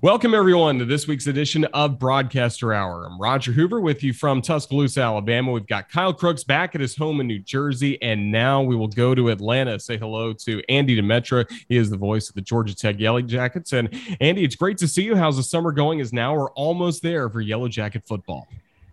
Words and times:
Welcome, 0.00 0.32
everyone, 0.32 0.78
to 0.78 0.84
this 0.84 1.08
week's 1.08 1.26
edition 1.26 1.64
of 1.64 1.98
Broadcaster 1.98 2.72
Hour. 2.72 3.04
I'm 3.04 3.20
Roger 3.20 3.50
Hoover 3.50 3.80
with 3.80 4.04
you 4.04 4.12
from 4.12 4.40
Tuscaloosa, 4.40 5.00
Alabama. 5.00 5.50
We've 5.50 5.66
got 5.66 5.90
Kyle 5.90 6.12
Crooks 6.12 6.44
back 6.44 6.76
at 6.76 6.80
his 6.80 6.94
home 6.94 7.20
in 7.20 7.26
New 7.26 7.40
Jersey, 7.40 8.00
and 8.00 8.30
now 8.30 8.62
we 8.62 8.76
will 8.76 8.86
go 8.86 9.12
to 9.12 9.30
Atlanta. 9.30 9.80
Say 9.80 9.96
hello 9.96 10.32
to 10.34 10.62
Andy 10.68 10.96
Demetra. 10.96 11.50
He 11.68 11.76
is 11.76 11.90
the 11.90 11.96
voice 11.96 12.28
of 12.28 12.36
the 12.36 12.40
Georgia 12.40 12.76
Tech 12.76 13.00
Yellow 13.00 13.20
Jackets. 13.22 13.72
And 13.72 13.92
Andy, 14.20 14.44
it's 14.44 14.54
great 14.54 14.78
to 14.78 14.86
see 14.86 15.02
you. 15.02 15.16
How's 15.16 15.36
the 15.36 15.42
summer 15.42 15.72
going? 15.72 16.00
As 16.00 16.12
now 16.12 16.32
we're 16.32 16.52
almost 16.52 17.02
there 17.02 17.28
for 17.28 17.40
Yellow 17.40 17.66
Jacket 17.66 18.04
football. 18.06 18.46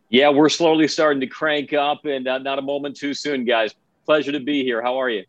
Yeah, 0.09 0.29
we're 0.29 0.49
slowly 0.49 0.87
starting 0.87 1.21
to 1.21 1.27
crank 1.27 1.71
up, 1.71 2.05
and 2.05 2.27
uh, 2.27 2.39
not 2.39 2.57
a 2.57 2.63
moment 2.63 2.97
too 2.97 3.13
soon, 3.13 3.45
guys. 3.45 3.75
Pleasure 4.07 4.31
to 4.31 4.39
be 4.39 4.63
here. 4.63 4.81
How 4.81 4.99
are 4.99 5.11
you? 5.11 5.23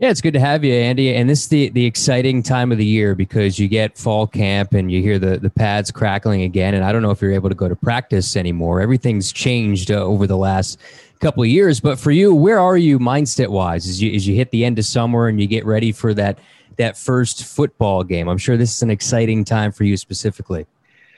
Yeah, 0.00 0.08
it's 0.08 0.22
good 0.22 0.32
to 0.32 0.40
have 0.40 0.64
you, 0.64 0.72
Andy. 0.72 1.14
And 1.14 1.28
this 1.28 1.42
is 1.42 1.48
the, 1.48 1.68
the 1.68 1.84
exciting 1.84 2.42
time 2.42 2.72
of 2.72 2.78
the 2.78 2.86
year 2.86 3.14
because 3.14 3.58
you 3.58 3.68
get 3.68 3.98
fall 3.98 4.26
camp 4.26 4.72
and 4.72 4.90
you 4.90 5.02
hear 5.02 5.18
the, 5.18 5.38
the 5.38 5.50
pads 5.50 5.90
crackling 5.90 6.40
again. 6.40 6.72
And 6.72 6.82
I 6.82 6.90
don't 6.90 7.02
know 7.02 7.10
if 7.10 7.20
you're 7.20 7.34
able 7.34 7.50
to 7.50 7.54
go 7.54 7.68
to 7.68 7.76
practice 7.76 8.34
anymore. 8.34 8.80
Everything's 8.80 9.30
changed 9.30 9.90
uh, 9.90 9.96
over 9.96 10.26
the 10.26 10.38
last 10.38 10.80
couple 11.20 11.42
of 11.42 11.50
years. 11.50 11.80
But 11.80 11.98
for 11.98 12.12
you, 12.12 12.34
where 12.34 12.58
are 12.58 12.78
you 12.78 12.98
mindset 12.98 13.48
wise 13.48 13.86
as 13.86 14.00
you, 14.00 14.10
as 14.14 14.26
you 14.26 14.34
hit 14.34 14.50
the 14.52 14.64
end 14.64 14.78
of 14.78 14.86
summer 14.86 15.28
and 15.28 15.38
you 15.38 15.46
get 15.46 15.66
ready 15.66 15.92
for 15.92 16.14
that, 16.14 16.38
that 16.78 16.96
first 16.96 17.44
football 17.44 18.02
game? 18.02 18.26
I'm 18.26 18.38
sure 18.38 18.56
this 18.56 18.74
is 18.74 18.82
an 18.82 18.90
exciting 18.90 19.44
time 19.44 19.70
for 19.70 19.84
you 19.84 19.98
specifically. 19.98 20.64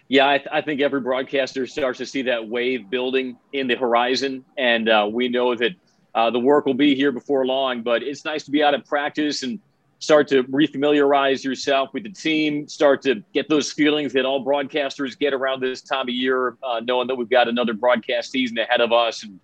Yeah, 0.08 0.28
I, 0.28 0.38
th- 0.38 0.50
I 0.50 0.60
think 0.60 0.80
every 0.80 1.00
broadcaster 1.00 1.69
starts 1.69 1.98
to 1.98 2.06
see 2.06 2.22
that 2.22 2.48
wave 2.48 2.91
building 2.91 3.38
in 3.52 3.69
the 3.69 3.77
horizon. 3.77 4.44
And 4.58 4.88
uh, 4.88 5.08
we 5.08 5.28
know 5.28 5.55
that– 5.55 5.70
uh, 6.14 6.30
the 6.30 6.38
work 6.38 6.66
will 6.66 6.74
be 6.74 6.94
here 6.94 7.12
before 7.12 7.46
long, 7.46 7.82
but 7.82 8.02
it's 8.02 8.24
nice 8.24 8.44
to 8.44 8.50
be 8.50 8.62
out 8.62 8.74
of 8.74 8.84
practice 8.84 9.42
and 9.42 9.58
start 9.98 10.26
to 10.28 10.42
refamiliarize 10.44 11.44
yourself 11.44 11.90
with 11.94 12.02
the 12.02 12.10
team, 12.10 12.66
start 12.66 13.00
to 13.02 13.22
get 13.32 13.48
those 13.48 13.72
feelings 13.72 14.12
that 14.12 14.24
all 14.24 14.44
broadcasters 14.44 15.16
get 15.16 15.32
around 15.32 15.60
this 15.60 15.80
time 15.80 16.08
of 16.08 16.14
year, 16.14 16.56
uh, 16.62 16.80
knowing 16.84 17.06
that 17.06 17.14
we've 17.14 17.30
got 17.30 17.48
another 17.48 17.72
broadcast 17.72 18.32
season 18.32 18.58
ahead 18.58 18.80
of 18.80 18.92
us 18.92 19.22
and 19.22 19.38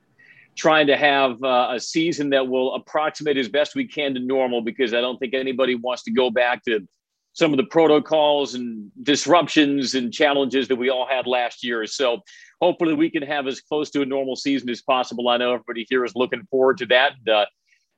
trying 0.56 0.88
to 0.88 0.96
have 0.96 1.42
uh, 1.44 1.68
a 1.70 1.78
season 1.78 2.30
that 2.30 2.46
will 2.46 2.74
approximate 2.74 3.36
as 3.36 3.48
best 3.48 3.76
we 3.76 3.86
can 3.86 4.12
to 4.14 4.20
normal 4.20 4.60
because 4.60 4.92
I 4.92 5.00
don't 5.00 5.16
think 5.18 5.32
anybody 5.32 5.76
wants 5.76 6.02
to 6.02 6.10
go 6.10 6.28
back 6.28 6.64
to 6.64 6.86
some 7.34 7.52
of 7.52 7.56
the 7.56 7.66
protocols 7.66 8.54
and 8.54 8.90
disruptions 9.04 9.94
and 9.94 10.12
challenges 10.12 10.66
that 10.66 10.74
we 10.74 10.90
all 10.90 11.06
had 11.06 11.28
last 11.28 11.62
year. 11.62 11.86
So 11.86 12.22
hopefully 12.60 12.94
we 12.94 13.10
can 13.10 13.22
have 13.22 13.46
as 13.46 13.60
close 13.60 13.90
to 13.90 14.02
a 14.02 14.06
normal 14.06 14.36
season 14.36 14.68
as 14.70 14.82
possible. 14.82 15.28
I 15.28 15.36
know 15.36 15.54
everybody 15.54 15.86
here 15.88 16.04
is 16.04 16.14
looking 16.14 16.46
forward 16.50 16.78
to 16.78 16.86
that. 16.86 17.12
Uh, 17.26 17.44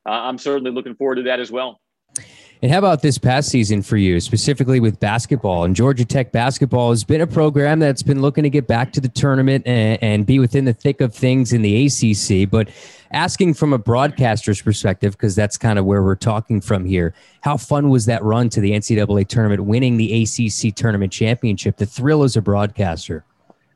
I'm 0.07 0.39
certainly 0.39 0.71
looking 0.71 0.95
forward 0.95 1.17
to 1.17 1.23
that 1.25 1.41
as 1.41 1.51
well. 1.51 1.81
And 2.63 2.71
how 2.71 2.79
about 2.79 3.01
this 3.01 3.17
past 3.17 3.49
season 3.49 3.81
for 3.81 3.97
you, 3.97 4.21
specifically 4.21 4.81
with 4.81 5.01
basketball? 5.01 5.65
And 5.65 5.75
Georgia 5.75 6.05
Tech 6.05 6.31
basketball 6.31 6.91
has 6.91 7.05
been 7.05 7.23
a 7.23 7.27
program 7.27 7.79
that's 7.79 8.03
been 8.03 8.21
looking 8.21 8.45
to 8.45 8.51
get 8.51 8.67
back 8.67 8.93
to 8.93 9.01
the 9.01 9.09
tournament 9.09 9.67
and, 9.67 9.99
and 10.03 10.27
be 10.27 10.39
within 10.39 10.67
the 10.67 10.75
thick 10.75 11.01
of 11.01 11.15
things 11.15 11.55
in 11.55 11.63
the 11.63 11.87
ACC. 11.87 12.51
But 12.51 12.69
asking 13.13 13.55
from 13.55 13.73
a 13.73 13.79
broadcaster's 13.79 14.61
perspective, 14.61 15.13
because 15.13 15.35
that's 15.35 15.57
kind 15.57 15.79
of 15.79 15.87
where 15.87 16.03
we're 16.03 16.17
talking 16.17 16.61
from 16.61 16.85
here, 16.85 17.15
how 17.41 17.57
fun 17.57 17.89
was 17.89 18.05
that 18.07 18.23
run 18.23 18.51
to 18.51 18.61
the 18.61 18.73
NCAA 18.73 19.27
tournament, 19.27 19.65
winning 19.65 19.97
the 19.97 20.23
ACC 20.23 20.75
tournament 20.75 21.13
championship? 21.13 21.79
The 21.79 21.87
thrill 21.87 22.25
as 22.25 22.37
a 22.37 22.43
broadcaster. 22.43 23.25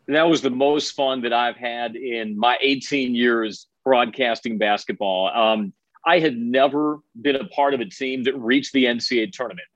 That 0.07 0.29
was 0.29 0.43
the 0.43 0.51
most 0.51 0.93
fun 0.93 1.23
that 1.23 1.33
I've 1.33 1.57
had 1.57 1.97
in 1.97 2.39
my 2.39 2.59
18 2.61 3.15
years 3.15 3.67
broadcasting 3.85 4.59
basketball. 4.59 5.29
Um, 5.29 5.73
I 6.05 6.19
had 6.19 6.37
never 6.37 7.01
been 7.21 7.37
a 7.37 7.47
part 7.49 7.73
of 7.75 7.81
a 7.81 7.87
team 7.87 8.25
that 8.25 8.37
reached 8.37 8.73
the 8.73 8.85
NCAA 8.85 9.33
tournament. 9.33 9.67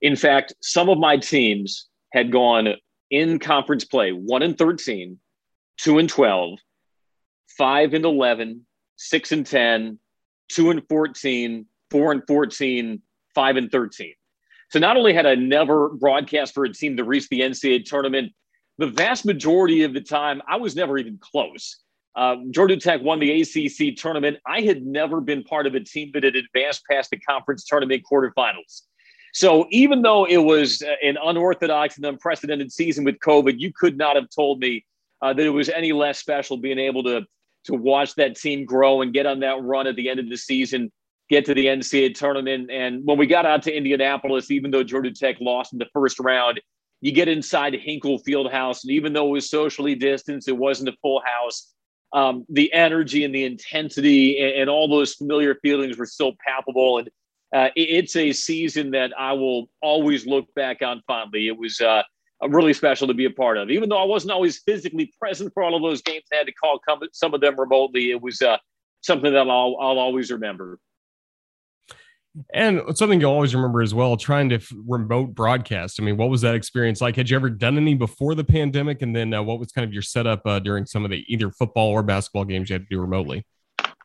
In 0.00 0.16
fact, 0.16 0.54
some 0.60 0.88
of 0.88 0.98
my 0.98 1.18
teams 1.18 1.88
had 2.12 2.32
gone 2.32 2.68
in 3.10 3.38
conference 3.38 3.84
play 3.84 4.12
1 4.12 4.42
and 4.42 4.56
13, 4.56 5.18
2 5.78 5.98
and 5.98 6.08
12, 6.08 6.58
5 7.58 7.94
and 7.94 8.04
11, 8.04 8.66
6 8.96 9.32
and 9.32 9.46
10, 9.46 9.98
2 10.48 10.70
and 10.70 10.82
14, 10.88 11.66
4 11.90 12.12
and 12.12 12.22
14, 12.26 13.02
5 13.34 13.56
and 13.56 13.70
13. 13.70 14.14
So 14.70 14.78
not 14.78 14.96
only 14.96 15.12
had 15.12 15.26
I 15.26 15.34
never 15.34 15.90
broadcast 15.90 16.54
for 16.54 16.64
a 16.64 16.72
team 16.72 16.96
to 16.96 17.04
reach 17.04 17.28
the 17.28 17.40
NCAA 17.40 17.84
tournament, 17.84 18.32
the 18.78 18.86
vast 18.86 19.24
majority 19.24 19.82
of 19.82 19.94
the 19.94 20.00
time 20.00 20.42
I 20.48 20.56
was 20.56 20.74
never 20.74 20.98
even 20.98 21.18
close. 21.20 21.78
Uh, 22.14 22.36
Georgia 22.50 22.76
Tech 22.76 23.00
won 23.02 23.20
the 23.20 23.42
ACC 23.42 23.96
tournament. 23.96 24.38
I 24.46 24.60
had 24.60 24.84
never 24.84 25.20
been 25.20 25.42
part 25.44 25.66
of 25.66 25.74
a 25.74 25.80
team 25.80 26.10
that 26.14 26.24
had 26.24 26.36
advanced 26.36 26.82
past 26.90 27.10
the 27.10 27.18
conference 27.18 27.64
tournament 27.64 28.02
quarterfinals. 28.10 28.82
So 29.32 29.66
even 29.70 30.02
though 30.02 30.26
it 30.26 30.38
was 30.38 30.82
uh, 30.82 30.94
an 31.02 31.16
unorthodox 31.22 31.96
and 31.96 32.04
unprecedented 32.04 32.70
season 32.70 33.04
with 33.04 33.18
COVID, 33.20 33.58
you 33.58 33.72
could 33.72 33.96
not 33.96 34.14
have 34.16 34.28
told 34.34 34.60
me 34.60 34.84
uh, 35.22 35.32
that 35.32 35.44
it 35.44 35.50
was 35.50 35.70
any 35.70 35.92
less 35.92 36.18
special 36.18 36.56
being 36.56 36.78
able 36.78 37.02
to 37.04 37.22
to 37.64 37.74
watch 37.74 38.16
that 38.16 38.36
team 38.36 38.64
grow 38.64 39.02
and 39.02 39.12
get 39.12 39.24
on 39.24 39.38
that 39.38 39.62
run 39.62 39.86
at 39.86 39.94
the 39.94 40.08
end 40.08 40.18
of 40.18 40.28
the 40.28 40.36
season, 40.36 40.90
get 41.30 41.44
to 41.44 41.54
the 41.54 41.66
NCAA 41.66 42.12
tournament. 42.12 42.70
And 42.72 43.04
when 43.04 43.18
we 43.18 43.26
got 43.26 43.46
out 43.46 43.62
to 43.62 43.72
Indianapolis, 43.72 44.50
even 44.50 44.72
though 44.72 44.82
Georgia 44.82 45.12
Tech 45.12 45.36
lost 45.40 45.72
in 45.72 45.78
the 45.78 45.86
first 45.92 46.18
round, 46.18 46.60
you 47.02 47.12
get 47.12 47.28
inside 47.28 47.74
Hinkle 47.74 48.20
Fieldhouse, 48.20 48.84
and 48.84 48.92
even 48.92 49.12
though 49.12 49.26
it 49.26 49.32
was 49.32 49.50
socially 49.50 49.94
distanced, 49.94 50.48
it 50.48 50.56
wasn't 50.56 50.88
a 50.88 50.96
full 51.02 51.20
house 51.24 51.72
um, 52.12 52.44
the 52.48 52.72
energy 52.72 53.24
and 53.24 53.34
the 53.34 53.44
intensity 53.44 54.38
and, 54.38 54.62
and, 54.62 54.70
all 54.70 54.88
those 54.88 55.14
familiar 55.14 55.54
feelings 55.56 55.96
were 55.96 56.06
still 56.06 56.32
palpable. 56.46 56.98
And 56.98 57.08
uh, 57.54 57.70
it, 57.74 57.88
it's 58.04 58.16
a 58.16 58.32
season 58.32 58.90
that 58.90 59.12
I 59.18 59.32
will 59.32 59.70
always 59.80 60.26
look 60.26 60.52
back 60.54 60.82
on 60.82 61.02
fondly. 61.06 61.48
It 61.48 61.56
was 61.56 61.80
uh, 61.80 62.02
really 62.42 62.74
special 62.74 63.06
to 63.06 63.14
be 63.14 63.24
a 63.24 63.30
part 63.30 63.56
of. 63.56 63.70
Even 63.70 63.88
though 63.88 64.02
I 64.02 64.04
wasn't 64.04 64.32
always 64.32 64.58
physically 64.58 65.12
present 65.18 65.52
for 65.54 65.62
all 65.62 65.74
of 65.74 65.82
those 65.82 66.02
games, 66.02 66.24
I 66.32 66.36
had 66.36 66.46
to 66.46 66.52
call 66.52 66.80
some 67.12 67.34
of 67.34 67.40
them 67.40 67.58
remotely. 67.58 68.10
It 68.10 68.20
was 68.20 68.42
uh, 68.42 68.58
something 69.00 69.32
that 69.32 69.48
I'll, 69.48 69.76
I'll 69.80 69.98
always 69.98 70.30
remember. 70.30 70.78
And 72.54 72.80
something 72.96 73.20
you'll 73.20 73.32
always 73.32 73.54
remember 73.54 73.82
as 73.82 73.94
well, 73.94 74.16
trying 74.16 74.48
to 74.50 74.56
f- 74.56 74.72
remote 74.86 75.34
broadcast. 75.34 76.00
I 76.00 76.04
mean, 76.04 76.16
what 76.16 76.30
was 76.30 76.40
that 76.40 76.54
experience 76.54 77.00
like? 77.00 77.14
Had 77.14 77.28
you 77.28 77.36
ever 77.36 77.50
done 77.50 77.76
any 77.76 77.94
before 77.94 78.34
the 78.34 78.44
pandemic? 78.44 79.02
And 79.02 79.14
then 79.14 79.34
uh, 79.34 79.42
what 79.42 79.58
was 79.58 79.70
kind 79.70 79.84
of 79.84 79.92
your 79.92 80.02
setup 80.02 80.40
uh, 80.46 80.58
during 80.58 80.86
some 80.86 81.04
of 81.04 81.10
the 81.10 81.24
either 81.28 81.50
football 81.50 81.88
or 81.90 82.02
basketball 82.02 82.44
games 82.44 82.70
you 82.70 82.74
had 82.74 82.82
to 82.82 82.88
do 82.88 83.00
remotely? 83.00 83.44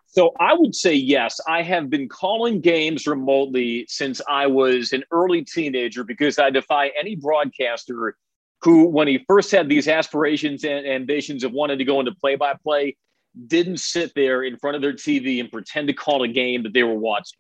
So 0.08 0.34
I 0.40 0.54
would 0.54 0.76
say 0.76 0.94
yes. 0.94 1.40
I 1.48 1.62
have 1.62 1.90
been 1.90 2.10
calling 2.10 2.60
games 2.60 3.08
remotely 3.08 3.86
since 3.88 4.20
I 4.28 4.48
was 4.48 4.92
an 4.92 5.04
early 5.12 5.44
teenager 5.46 6.04
because 6.04 6.40
I 6.40 6.50
defy 6.50 6.92
any 7.00 7.16
broadcaster 7.16 8.18
who, 8.62 8.88
when 8.88 9.08
he 9.08 9.24
first 9.28 9.52
had 9.52 9.70
these 9.70 9.88
aspirations 9.88 10.64
and 10.64 10.86
ambitions 10.86 11.44
of 11.44 11.52
wanting 11.52 11.78
to 11.78 11.86
go 11.86 12.00
into 12.00 12.14
play 12.16 12.36
by 12.36 12.56
play, 12.64 12.98
didn't 13.46 13.80
sit 13.80 14.12
there 14.16 14.44
in 14.44 14.58
front 14.58 14.76
of 14.76 14.82
their 14.82 14.94
TV 14.94 15.40
and 15.40 15.52
pretend 15.52 15.88
to 15.88 15.94
call 15.94 16.24
a 16.24 16.28
game 16.28 16.64
that 16.64 16.74
they 16.74 16.84
were 16.84 16.96
watching. 16.96 17.38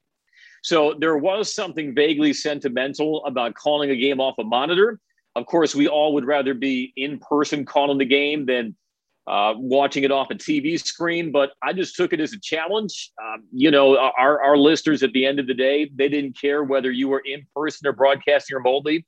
So 0.63 0.95
there 1.00 1.18
was 1.18 1.53
something 1.53 1.94
vaguely 1.94 2.34
sentimental 2.34 3.25
about 3.25 3.53
calling 3.56 3.90
a 3.90 3.95
game 3.95 4.19
off 4.19 4.35
a 4.38 4.44
monitor. 4.44 5.00
Of 5.35 5.45
course, 5.45 5.75
we 5.75 5.88
all 5.88 6.13
would 6.13 6.25
rather 6.25 6.53
be 6.53 6.94
in 6.97 7.19
person 7.19 7.66
calling 7.66 7.97
the 7.97 8.06
game 8.06 8.45
than 8.45 8.75
uh, 9.28 9.53
watching 9.57 10.03
it 10.03 10.12
off 10.12 10.31
a 10.31 10.35
TV 10.35 10.81
screen, 10.81 11.31
but 11.31 11.51
I 11.62 11.73
just 11.73 11.96
took 11.96 12.13
it 12.13 12.22
as 12.22 12.31
a 12.31 12.40
challenge. 12.40 13.12
Um, 13.22 13.44
you 13.51 13.69
know, 13.69 13.97
our, 13.97 14.41
our 14.41 14.57
listeners 14.57 15.03
at 15.03 15.12
the 15.12 15.25
end 15.25 15.40
of 15.40 15.47
the 15.47 15.53
day, 15.53 15.91
they 15.94 16.07
didn't 16.07 16.40
care 16.40 16.63
whether 16.63 16.91
you 16.91 17.09
were 17.09 17.22
in 17.25 17.46
person 17.53 17.88
or 17.88 17.91
broadcasting 17.91 18.56
remotely. 18.56 19.06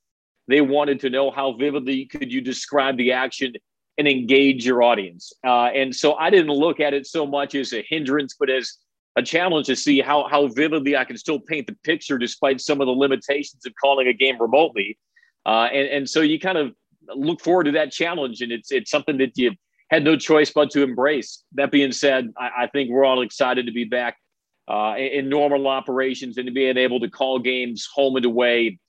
They 0.49 0.61
wanted 0.61 0.99
to 1.01 1.09
know 1.09 1.31
how 1.31 1.53
vividly 1.53 2.05
could 2.05 2.33
you 2.33 2.41
describe 2.41 2.97
the 2.97 3.13
action 3.13 3.53
and 3.97 4.07
engage 4.07 4.65
your 4.65 4.83
audience. 4.83 5.31
Uh, 5.45 5.65
and 5.65 5.95
so 5.95 6.15
I 6.15 6.29
didn't 6.29 6.51
look 6.51 6.79
at 6.79 6.93
it 6.93 7.07
so 7.07 7.25
much 7.25 7.55
as 7.55 7.73
a 7.73 7.85
hindrance, 7.87 8.35
but 8.37 8.49
as 8.49 8.77
a 9.19 9.23
challenge 9.23 9.67
to 9.67 9.75
see 9.75 9.99
how 10.01 10.27
how 10.27 10.47
vividly 10.47 10.97
I 10.97 11.03
can 11.03 11.17
still 11.17 11.39
paint 11.39 11.67
the 11.67 11.77
picture 11.83 12.17
despite 12.17 12.61
some 12.61 12.81
of 12.81 12.87
the 12.87 12.93
limitations 12.93 13.65
of 13.65 13.73
calling 13.79 14.07
a 14.07 14.13
game 14.13 14.37
remotely. 14.39 14.97
Uh, 15.45 15.67
and 15.71 15.87
and 15.89 16.09
so 16.09 16.21
you 16.21 16.39
kind 16.39 16.57
of 16.57 16.73
look 17.15 17.41
forward 17.41 17.65
to 17.65 17.71
that 17.73 17.91
challenge, 17.91 18.41
and 18.41 18.51
it's 18.51 18.71
it's 18.71 18.89
something 18.89 19.17
that 19.17 19.37
you 19.37 19.51
had 19.91 20.03
no 20.03 20.15
choice 20.15 20.51
but 20.51 20.69
to 20.71 20.83
embrace. 20.83 21.43
That 21.53 21.71
being 21.71 21.91
said, 21.91 22.29
I, 22.37 22.63
I 22.63 22.67
think 22.67 22.89
we're 22.89 23.05
all 23.05 23.21
excited 23.21 23.65
to 23.65 23.71
be 23.71 23.83
back 23.83 24.17
uh, 24.67 24.95
in, 24.97 25.07
in, 25.07 25.29
normal 25.29 25.67
operations 25.67 26.37
and 26.37 26.45
to 26.45 26.53
being 26.53 26.77
able 26.77 26.99
to 26.99 27.09
call 27.09 27.39
games 27.39 27.87
home 27.93 28.15
and 28.15 28.25
away 28.25 28.79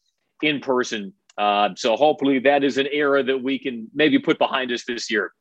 in 0.42 0.60
person. 0.60 1.14
Uh, 1.38 1.70
so 1.74 1.96
hopefully 1.96 2.38
that 2.40 2.62
is 2.62 2.76
an 2.76 2.86
era 2.92 3.22
that 3.22 3.42
we 3.42 3.58
can 3.58 3.88
maybe 3.94 4.18
put 4.18 4.38
behind 4.38 4.70
us 4.72 4.84
this 4.84 5.10
year. 5.10 5.32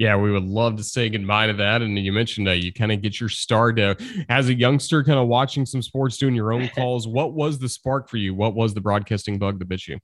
Yeah, 0.00 0.16
we 0.16 0.32
would 0.32 0.46
love 0.46 0.76
to 0.76 0.82
say 0.82 1.10
goodbye 1.10 1.48
to 1.48 1.52
that. 1.52 1.82
And 1.82 1.98
you 1.98 2.10
mentioned 2.10 2.46
that 2.46 2.64
you 2.64 2.72
kind 2.72 2.90
of 2.90 3.02
get 3.02 3.20
your 3.20 3.28
start 3.28 3.78
uh, 3.78 3.96
as 4.30 4.48
a 4.48 4.54
youngster, 4.54 5.04
kind 5.04 5.18
of 5.18 5.28
watching 5.28 5.66
some 5.66 5.82
sports, 5.82 6.16
doing 6.16 6.34
your 6.34 6.54
own 6.54 6.68
calls. 6.74 7.06
what 7.06 7.34
was 7.34 7.58
the 7.58 7.68
spark 7.68 8.08
for 8.08 8.16
you? 8.16 8.34
What 8.34 8.54
was 8.54 8.72
the 8.72 8.80
broadcasting 8.80 9.38
bug 9.38 9.58
that 9.58 9.66
bit 9.66 9.86
you? 9.86 9.98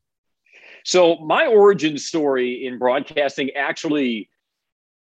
So, 0.85 1.17
my 1.21 1.47
origin 1.47 1.97
story 1.97 2.67
in 2.67 2.79
broadcasting 2.79 3.53
actually 3.53 4.29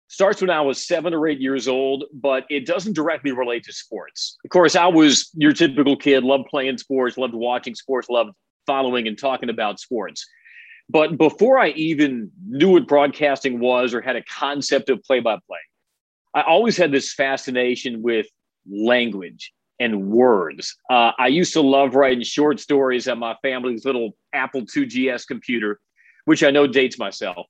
starts 0.06 0.40
when 0.40 0.50
I 0.50 0.60
was 0.60 0.86
seven 0.86 1.12
or 1.12 1.26
eight 1.26 1.40
years 1.40 1.66
old, 1.66 2.04
but 2.12 2.44
it 2.48 2.64
doesn't 2.64 2.92
directly 2.92 3.32
relate 3.32 3.64
to 3.64 3.72
sports. 3.72 4.38
Of 4.44 4.50
course, 4.50 4.76
I 4.76 4.86
was 4.86 5.30
your 5.34 5.52
typical 5.52 5.96
kid, 5.96 6.22
loved 6.22 6.46
playing 6.48 6.78
sports, 6.78 7.18
loved 7.18 7.34
watching 7.34 7.74
sports, 7.74 8.08
loved 8.08 8.30
following 8.68 9.08
and 9.08 9.18
talking 9.18 9.50
about 9.50 9.80
sports. 9.80 10.24
But 10.88 11.18
before 11.18 11.58
I 11.58 11.70
even 11.70 12.30
knew 12.46 12.70
what 12.70 12.86
broadcasting 12.86 13.58
was 13.58 13.92
or 13.92 14.00
had 14.00 14.16
a 14.16 14.22
concept 14.22 14.88
of 14.88 15.02
play 15.02 15.20
by 15.20 15.36
play, 15.46 15.58
I 16.34 16.42
always 16.42 16.76
had 16.76 16.92
this 16.92 17.12
fascination 17.12 18.02
with 18.02 18.26
language 18.70 19.52
and 19.80 20.08
words. 20.08 20.76
Uh, 20.90 21.12
I 21.18 21.26
used 21.26 21.52
to 21.54 21.60
love 21.60 21.94
writing 21.94 22.22
short 22.22 22.60
stories 22.60 23.08
on 23.08 23.18
my 23.18 23.36
family's 23.42 23.84
little 23.84 24.16
Apple 24.32 24.64
II 24.74 24.86
GS 24.86 25.24
computer, 25.24 25.80
which 26.24 26.42
I 26.42 26.50
know 26.50 26.66
dates 26.66 26.98
myself. 26.98 27.46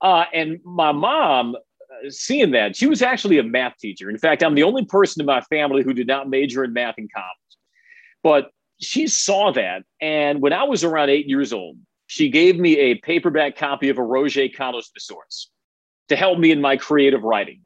Uh, 0.00 0.24
and 0.32 0.58
my 0.64 0.92
mom, 0.92 1.54
uh, 1.54 2.10
seeing 2.10 2.52
that, 2.52 2.76
she 2.76 2.86
was 2.86 3.02
actually 3.02 3.38
a 3.38 3.42
math 3.42 3.76
teacher. 3.78 4.08
In 4.10 4.18
fact, 4.18 4.42
I'm 4.42 4.54
the 4.54 4.62
only 4.62 4.84
person 4.84 5.20
in 5.20 5.26
my 5.26 5.42
family 5.42 5.82
who 5.82 5.92
did 5.92 6.06
not 6.06 6.28
major 6.28 6.64
in 6.64 6.72
math 6.72 6.98
in 6.98 7.08
college. 7.14 7.28
But 8.22 8.50
she 8.80 9.06
saw 9.06 9.52
that. 9.52 9.84
And 10.00 10.40
when 10.40 10.52
I 10.52 10.64
was 10.64 10.84
around 10.84 11.10
eight 11.10 11.28
years 11.28 11.52
old, 11.52 11.76
she 12.10 12.28
gave 12.28 12.58
me 12.58 12.76
a 12.76 12.96
paperback 12.96 13.56
copy 13.56 13.88
of 13.88 13.96
a 13.96 14.02
Roget 14.02 14.56
Carlos 14.56 14.90
Thesaurus 14.92 15.48
to 16.08 16.16
help 16.16 16.40
me 16.40 16.50
in 16.50 16.60
my 16.60 16.76
creative 16.76 17.22
writing. 17.22 17.60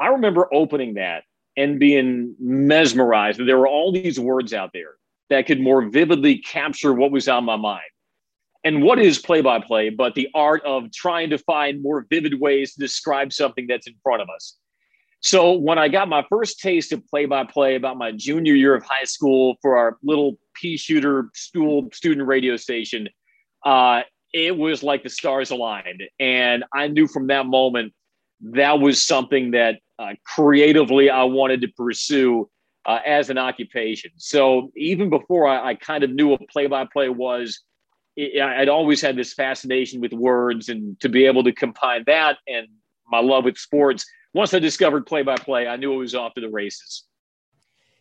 I 0.00 0.08
remember 0.08 0.52
opening 0.52 0.94
that 0.94 1.22
and 1.56 1.78
being 1.78 2.34
mesmerized 2.40 3.38
that 3.38 3.44
there 3.44 3.58
were 3.58 3.68
all 3.68 3.92
these 3.92 4.18
words 4.18 4.52
out 4.52 4.70
there 4.74 4.96
that 5.28 5.46
could 5.46 5.60
more 5.60 5.88
vividly 5.88 6.38
capture 6.38 6.92
what 6.92 7.12
was 7.12 7.28
on 7.28 7.44
my 7.44 7.54
mind. 7.54 7.84
And 8.64 8.82
what 8.82 8.98
is 8.98 9.20
play 9.20 9.40
by 9.40 9.60
play 9.60 9.88
but 9.88 10.16
the 10.16 10.28
art 10.34 10.64
of 10.64 10.90
trying 10.90 11.30
to 11.30 11.38
find 11.38 11.80
more 11.80 12.04
vivid 12.10 12.40
ways 12.40 12.74
to 12.74 12.80
describe 12.80 13.32
something 13.32 13.68
that's 13.68 13.86
in 13.86 13.94
front 14.02 14.20
of 14.20 14.28
us? 14.34 14.56
So, 15.20 15.52
when 15.52 15.78
I 15.78 15.86
got 15.86 16.08
my 16.08 16.24
first 16.28 16.58
taste 16.58 16.92
of 16.92 17.06
play 17.06 17.26
by 17.26 17.44
play 17.44 17.76
about 17.76 17.98
my 17.98 18.10
junior 18.10 18.54
year 18.54 18.74
of 18.74 18.82
high 18.82 19.04
school 19.04 19.54
for 19.62 19.76
our 19.76 19.96
little 20.02 20.38
pea 20.54 20.76
shooter 20.76 21.30
school 21.34 21.88
student 21.92 22.26
radio 22.26 22.56
station, 22.56 23.06
uh, 23.64 24.02
it 24.32 24.56
was 24.56 24.82
like 24.82 25.02
the 25.02 25.10
stars 25.10 25.50
aligned. 25.50 26.02
And 26.18 26.64
I 26.72 26.88
knew 26.88 27.06
from 27.06 27.26
that 27.28 27.46
moment 27.46 27.92
that 28.42 28.80
was 28.80 29.04
something 29.04 29.50
that 29.52 29.80
uh, 29.98 30.14
creatively 30.24 31.10
I 31.10 31.24
wanted 31.24 31.60
to 31.62 31.68
pursue 31.68 32.48
uh, 32.86 33.00
as 33.04 33.28
an 33.28 33.38
occupation. 33.38 34.10
So 34.16 34.70
even 34.76 35.10
before 35.10 35.46
I, 35.46 35.70
I 35.70 35.74
kind 35.74 36.02
of 36.02 36.10
knew 36.10 36.28
what 36.28 36.48
play 36.48 36.66
by 36.66 36.86
play 36.90 37.08
was, 37.08 37.60
it, 38.16 38.40
I'd 38.40 38.68
always 38.68 39.00
had 39.00 39.16
this 39.16 39.34
fascination 39.34 40.00
with 40.00 40.12
words 40.12 40.68
and 40.68 40.98
to 41.00 41.08
be 41.08 41.26
able 41.26 41.44
to 41.44 41.52
combine 41.52 42.04
that 42.06 42.38
and 42.46 42.66
my 43.10 43.20
love 43.20 43.44
with 43.44 43.58
sports. 43.58 44.06
Once 44.32 44.54
I 44.54 44.58
discovered 44.58 45.06
play 45.06 45.22
by 45.22 45.36
play, 45.36 45.66
I 45.66 45.76
knew 45.76 45.92
it 45.92 45.98
was 45.98 46.14
off 46.14 46.34
to 46.34 46.40
the 46.40 46.48
races. 46.48 47.04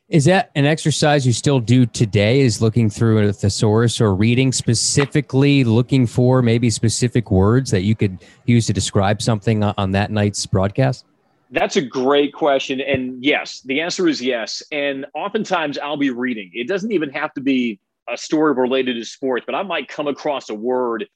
Is 0.09 0.25
that 0.25 0.49
an 0.55 0.65
exercise 0.65 1.27
you 1.27 1.33
still 1.33 1.59
do 1.59 1.85
today? 1.85 2.39
Is 2.39 2.63
looking 2.63 2.89
through 2.89 3.27
a 3.27 3.31
thesaurus 3.31 4.01
or 4.01 4.15
reading 4.15 4.51
specifically, 4.51 5.63
looking 5.63 6.07
for 6.07 6.41
maybe 6.41 6.71
specific 6.71 7.29
words 7.29 7.69
that 7.69 7.81
you 7.81 7.95
could 7.95 8.17
use 8.45 8.65
to 8.67 8.73
describe 8.73 9.21
something 9.21 9.63
on 9.63 9.91
that 9.91 10.09
night's 10.09 10.47
broadcast? 10.47 11.05
That's 11.51 11.75
a 11.75 11.81
great 11.81 12.33
question. 12.33 12.81
And 12.81 13.23
yes, 13.23 13.61
the 13.61 13.81
answer 13.81 14.07
is 14.07 14.19
yes. 14.19 14.63
And 14.71 15.05
oftentimes 15.13 15.77
I'll 15.77 15.97
be 15.97 16.09
reading. 16.09 16.49
It 16.55 16.67
doesn't 16.67 16.91
even 16.91 17.11
have 17.11 17.31
to 17.35 17.41
be 17.41 17.79
a 18.11 18.17
story 18.17 18.53
related 18.53 18.95
to 18.95 19.05
sports, 19.05 19.45
but 19.45 19.53
I 19.53 19.61
might 19.61 19.87
come 19.89 20.07
across 20.07 20.49
a 20.49 20.55
word 20.55 21.07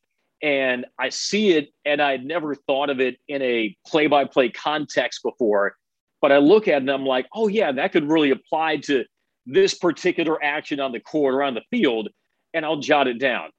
and 0.44 0.86
I 1.00 1.10
see 1.10 1.54
it 1.54 1.69
and 1.84 2.00
I'd 2.00 2.25
never 2.25 2.54
thought 2.54 2.92
of 2.92 3.00
it 3.00 3.18
in 3.28 3.42
a 3.42 3.75
play 3.88 4.06
by 4.06 4.25
play 4.25 4.50
context 4.50 5.24
before. 5.24 5.78
But 6.24 6.31
I 6.31 6.38
look 6.38 6.70
at 6.70 6.75
it 6.75 6.78
and 6.78 6.90
I'm 6.90 7.06
like, 7.06 7.28
oh, 7.34 7.50
yeah, 7.50 7.74
that 7.74 7.92
could 7.92 8.10
really 8.10 8.31
apply 8.31 8.78
to 8.78 9.04
this 9.46 9.74
particular 9.74 10.42
action 10.42 10.80
on 10.80 10.94
the 10.94 11.02
court 11.02 11.36
or 11.36 11.44
on 11.44 11.54
the 11.54 11.64
field. 11.70 12.08
And 12.54 12.66
I'll 12.66 12.80
jot 12.80 13.10
it 13.10 13.20
down. 13.20 13.50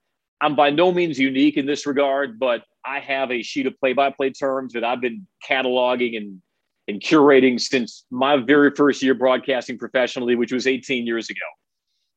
I'm 0.40 0.56
by 0.56 0.70
no 0.70 0.90
means 0.90 1.18
unique 1.18 1.58
in 1.58 1.66
this 1.66 1.86
regard, 1.86 2.38
but 2.38 2.64
I 2.82 3.00
have 3.00 3.30
a 3.30 3.42
sheet 3.42 3.66
of 3.66 3.78
play 3.78 3.92
by 3.92 4.08
play 4.10 4.30
terms 4.30 4.72
that 4.72 4.82
I've 4.82 5.02
been 5.02 5.26
cataloging 5.46 6.16
and 6.16 6.40
and 6.88 7.02
curating 7.02 7.60
since 7.60 8.06
my 8.10 8.38
very 8.38 8.70
first 8.70 9.02
year 9.02 9.14
broadcasting 9.14 9.76
professionally, 9.76 10.34
which 10.34 10.52
was 10.52 10.66
18 10.66 11.06
years 11.06 11.28
ago. 11.28 11.40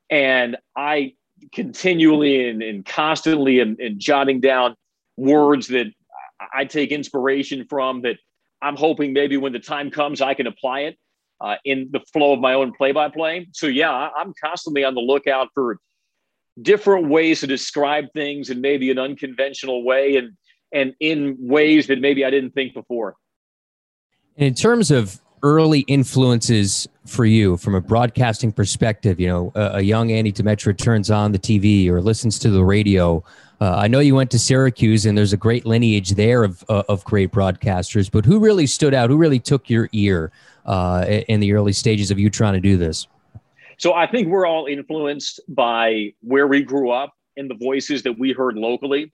And 0.10 0.56
I 0.78 1.14
continually 1.54 2.50
and, 2.50 2.64
and 2.64 2.86
constantly 2.86 3.60
and, 3.60 3.78
and 3.82 4.00
jotting 4.00 4.40
down 4.40 4.76
words 5.18 5.68
that 5.68 5.88
I 6.54 6.64
take 6.66 6.92
inspiration 6.92 7.66
from 7.70 8.02
that 8.04 8.18
I'm 8.62 8.76
hoping 8.76 9.14
maybe 9.14 9.38
when 9.38 9.54
the 9.54 9.60
time 9.60 9.92
comes, 9.92 10.22
I 10.22 10.34
can 10.34 10.48
apply 10.48 10.82
it 10.82 10.98
uh, 11.42 11.56
in 11.66 11.90
the 11.92 12.00
flow 12.12 12.34
of 12.34 12.40
my 12.40 12.54
own 12.54 12.74
play 12.74 12.92
by 12.92 13.10
play. 13.10 13.48
So, 13.54 13.68
yeah, 13.68 14.10
I'm 14.16 14.34
constantly 14.42 14.84
on 14.84 14.96
the 14.96 15.02
lookout 15.02 15.50
for 15.54 15.80
different 16.62 17.08
ways 17.08 17.42
to 17.42 17.48
describe 17.48 18.06
things 18.14 18.50
in 18.50 18.62
maybe 18.62 18.90
an 18.90 18.98
unconventional 18.98 19.84
way 19.84 20.18
and, 20.18 20.32
and 20.74 20.94
in 21.00 21.38
ways 21.40 21.88
that 21.88 22.00
maybe 22.00 22.26
I 22.26 22.30
didn't 22.30 22.52
think 22.52 22.74
before. 22.74 23.16
In 24.38 24.54
terms 24.54 24.92
of 24.92 25.20
early 25.44 25.82
influences 25.82 26.88
for 27.06 27.26
you 27.26 27.58
from 27.58 27.76
a 27.76 27.82
broadcasting 27.82 28.52
perspective, 28.52 29.20
you 29.20 29.28
know, 29.28 29.52
a, 29.56 29.78
a 29.78 29.82
young 29.82 30.12
Andy 30.12 30.32
Demetra 30.32 30.78
turns 30.78 31.12
on 31.12 31.32
the 31.32 31.40
TV 31.40 31.88
or 31.88 32.02
listens 32.02 32.40
to 32.40 32.50
the 32.50 32.64
radio. 32.64 33.24
Uh, 33.60 33.76
I 33.76 33.88
know 33.88 34.00
you 34.00 34.14
went 34.14 34.30
to 34.32 34.40
Syracuse 34.40 35.06
and 35.06 35.18
there's 35.18 35.34
a 35.34 35.38
great 35.38 35.66
lineage 35.66 36.12
there 36.12 36.44
of, 36.44 36.64
uh, 36.70 36.84
of 36.90 37.04
great 37.06 37.32
broadcasters, 37.32 38.12
but 38.12 38.24
who 38.24 38.40
really 38.40 38.68
stood 38.68 38.94
out? 38.94 39.10
Who 39.10 39.18
really 39.18 39.40
took 39.40 39.70
your 39.70 39.90
ear 39.94 40.32
uh, 40.66 41.06
in 41.28 41.40
the 41.40 41.54
early 41.54 41.74
stages 41.74 42.12
of 42.12 42.20
you 42.20 42.30
trying 42.30 42.54
to 42.54 42.60
do 42.60 42.78
this? 42.78 43.08
So 43.78 43.94
I 43.94 44.06
think 44.06 44.28
we're 44.28 44.46
all 44.46 44.68
influenced 44.68 45.40
by 45.48 46.14
where 46.22 46.48
we 46.48 46.62
grew 46.62 46.92
up 46.92 47.14
and 47.36 47.50
the 47.50 47.56
voices 47.56 48.04
that 48.04 48.18
we 48.18 48.32
heard 48.32 48.58
locally. 48.58 49.12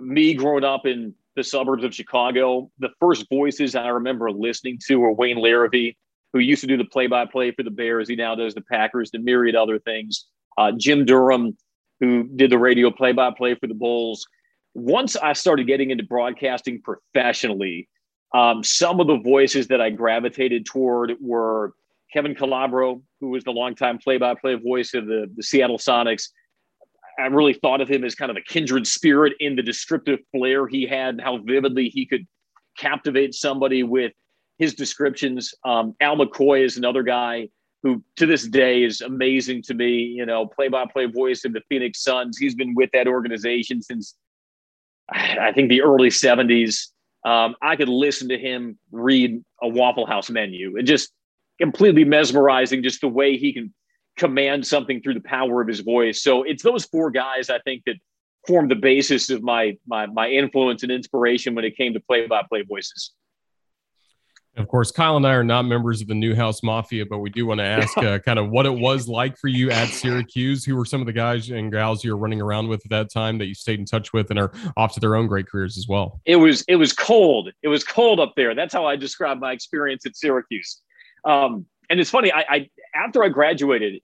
Me 0.00 0.34
growing 0.34 0.64
up 0.64 0.86
in 0.86 1.14
the 1.36 1.44
suburbs 1.44 1.84
of 1.84 1.94
Chicago. 1.94 2.70
The 2.78 2.90
first 2.98 3.28
voices 3.28 3.74
I 3.74 3.88
remember 3.88 4.30
listening 4.30 4.78
to 4.86 4.96
were 4.96 5.12
Wayne 5.12 5.36
Larrivee, 5.36 5.96
who 6.32 6.38
used 6.38 6.62
to 6.62 6.66
do 6.66 6.78
the 6.78 6.84
play-by-play 6.84 7.52
for 7.52 7.62
the 7.62 7.70
Bears. 7.70 8.08
He 8.08 8.16
now 8.16 8.34
does 8.34 8.54
the 8.54 8.62
Packers, 8.62 9.10
the 9.10 9.18
myriad 9.18 9.54
other 9.54 9.78
things. 9.78 10.26
Uh, 10.56 10.72
Jim 10.76 11.04
Durham, 11.04 11.56
who 12.00 12.24
did 12.24 12.50
the 12.50 12.58
radio 12.58 12.90
play-by-play 12.90 13.54
for 13.56 13.66
the 13.66 13.74
Bulls. 13.74 14.26
Once 14.74 15.16
I 15.16 15.32
started 15.32 15.66
getting 15.66 15.90
into 15.90 16.04
broadcasting 16.04 16.82
professionally, 16.82 17.88
um, 18.34 18.62
some 18.62 19.00
of 19.00 19.06
the 19.06 19.18
voices 19.18 19.68
that 19.68 19.80
I 19.80 19.90
gravitated 19.90 20.66
toward 20.66 21.14
were 21.20 21.72
Kevin 22.12 22.34
Calabro, 22.34 23.02
who 23.20 23.30
was 23.30 23.44
the 23.44 23.52
longtime 23.52 23.98
play-by-play 23.98 24.54
voice 24.56 24.94
of 24.94 25.06
the, 25.06 25.30
the 25.34 25.42
Seattle 25.42 25.78
Sonics, 25.78 26.28
I 27.18 27.26
really 27.26 27.54
thought 27.54 27.80
of 27.80 27.88
him 27.88 28.04
as 28.04 28.14
kind 28.14 28.30
of 28.30 28.36
a 28.36 28.42
kindred 28.42 28.86
spirit 28.86 29.32
in 29.40 29.56
the 29.56 29.62
descriptive 29.62 30.18
flair 30.32 30.66
he 30.66 30.86
had 30.86 31.14
and 31.14 31.20
how 31.20 31.38
vividly 31.38 31.88
he 31.88 32.04
could 32.04 32.26
captivate 32.78 33.34
somebody 33.34 33.82
with 33.82 34.12
his 34.58 34.74
descriptions. 34.74 35.54
Um, 35.64 35.94
Al 36.00 36.16
McCoy 36.16 36.62
is 36.62 36.76
another 36.76 37.02
guy 37.02 37.48
who 37.86 38.02
to 38.16 38.26
this 38.26 38.46
day 38.48 38.82
is 38.82 39.00
amazing 39.00 39.62
to 39.62 39.74
me, 39.74 39.98
you 39.98 40.26
know, 40.26 40.46
play 40.46 40.68
by 40.68 40.84
play 40.86 41.06
voice 41.06 41.44
of 41.44 41.52
the 41.52 41.60
Phoenix 41.68 42.02
Suns. 42.02 42.36
He's 42.36 42.54
been 42.54 42.74
with 42.74 42.90
that 42.92 43.06
organization 43.06 43.80
since 43.80 44.16
I 45.12 45.52
think 45.52 45.68
the 45.68 45.82
early 45.82 46.08
70s. 46.08 46.88
Um, 47.24 47.54
I 47.62 47.76
could 47.76 47.88
listen 47.88 48.28
to 48.28 48.38
him 48.38 48.78
read 48.90 49.42
a 49.62 49.68
Waffle 49.68 50.06
House 50.06 50.30
menu 50.30 50.76
and 50.76 50.86
just 50.86 51.12
completely 51.60 52.04
mesmerizing, 52.04 52.82
just 52.82 53.00
the 53.00 53.08
way 53.08 53.36
he 53.36 53.52
can 53.52 53.72
command 54.16 54.66
something 54.66 55.00
through 55.00 55.14
the 55.14 55.20
power 55.20 55.60
of 55.60 55.68
his 55.68 55.80
voice. 55.80 56.22
So 56.22 56.42
it's 56.42 56.62
those 56.62 56.84
four 56.86 57.10
guys 57.10 57.50
I 57.50 57.60
think 57.60 57.82
that 57.86 57.96
formed 58.46 58.70
the 58.70 58.76
basis 58.76 59.30
of 59.30 59.42
my 59.42 59.76
my 59.86 60.06
my 60.06 60.28
influence 60.28 60.82
and 60.82 60.90
inspiration 60.90 61.54
when 61.54 61.64
it 61.64 61.76
came 61.76 61.92
to 61.94 62.00
play 62.00 62.26
by 62.26 62.42
play 62.48 62.62
voices. 62.62 63.12
Of 64.56 64.68
course, 64.68 64.90
Kyle 64.90 65.18
and 65.18 65.26
I 65.26 65.34
are 65.34 65.44
not 65.44 65.66
members 65.66 66.00
of 66.00 66.08
the 66.08 66.14
Newhouse 66.14 66.62
Mafia, 66.62 67.04
but 67.04 67.18
we 67.18 67.28
do 67.28 67.44
want 67.44 67.58
to 67.58 67.64
ask 67.64 67.96
uh, 67.98 68.18
kind 68.18 68.38
of 68.38 68.48
what 68.48 68.64
it 68.64 68.72
was 68.72 69.06
like 69.06 69.36
for 69.36 69.48
you 69.48 69.70
at 69.70 69.88
Syracuse. 69.88 70.64
Who 70.64 70.76
were 70.76 70.86
some 70.86 71.00
of 71.00 71.06
the 71.06 71.12
guys 71.12 71.50
and 71.50 71.70
gals 71.70 72.02
you 72.02 72.12
were 72.12 72.16
running 72.16 72.40
around 72.40 72.68
with 72.68 72.82
at 72.84 72.90
that 72.90 73.10
time 73.10 73.36
that 73.38 73.46
you 73.46 73.54
stayed 73.54 73.78
in 73.78 73.84
touch 73.84 74.14
with 74.14 74.30
and 74.30 74.38
are 74.38 74.52
off 74.76 74.94
to 74.94 75.00
their 75.00 75.14
own 75.14 75.26
great 75.26 75.46
careers 75.46 75.76
as 75.76 75.86
well? 75.88 76.20
It 76.24 76.36
was 76.36 76.64
it 76.68 76.76
was 76.76 76.94
cold. 76.94 77.50
It 77.62 77.68
was 77.68 77.84
cold 77.84 78.18
up 78.18 78.32
there. 78.34 78.54
That's 78.54 78.72
how 78.72 78.86
I 78.86 78.96
describe 78.96 79.38
my 79.38 79.52
experience 79.52 80.06
at 80.06 80.16
Syracuse. 80.16 80.80
Um, 81.26 81.66
and 81.90 82.00
it's 82.00 82.10
funny. 82.10 82.32
I, 82.32 82.44
I 82.48 82.70
after 82.94 83.22
I 83.22 83.28
graduated, 83.28 84.00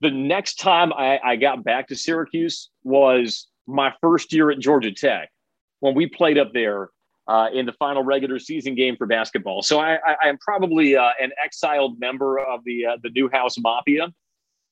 the 0.00 0.10
next 0.10 0.56
time 0.56 0.92
I, 0.92 1.20
I 1.22 1.36
got 1.36 1.62
back 1.62 1.88
to 1.88 1.96
Syracuse 1.96 2.70
was 2.82 3.46
my 3.68 3.92
first 4.00 4.32
year 4.32 4.50
at 4.50 4.58
Georgia 4.58 4.90
Tech 4.90 5.30
when 5.78 5.94
we 5.94 6.06
played 6.06 6.38
up 6.38 6.52
there 6.52 6.90
uh, 7.28 7.48
in 7.52 7.66
the 7.66 7.72
final 7.72 8.02
regular 8.02 8.38
season 8.38 8.74
game 8.74 8.96
for 8.96 9.06
basketball. 9.06 9.62
So 9.62 9.80
I, 9.80 9.98
am 10.24 10.38
probably 10.38 10.96
uh, 10.96 11.10
an 11.20 11.30
exiled 11.42 11.98
member 12.00 12.38
of 12.38 12.60
the 12.64 12.86
uh, 12.86 12.96
the 13.02 13.10
Newhouse 13.10 13.58
Mafia. 13.58 14.12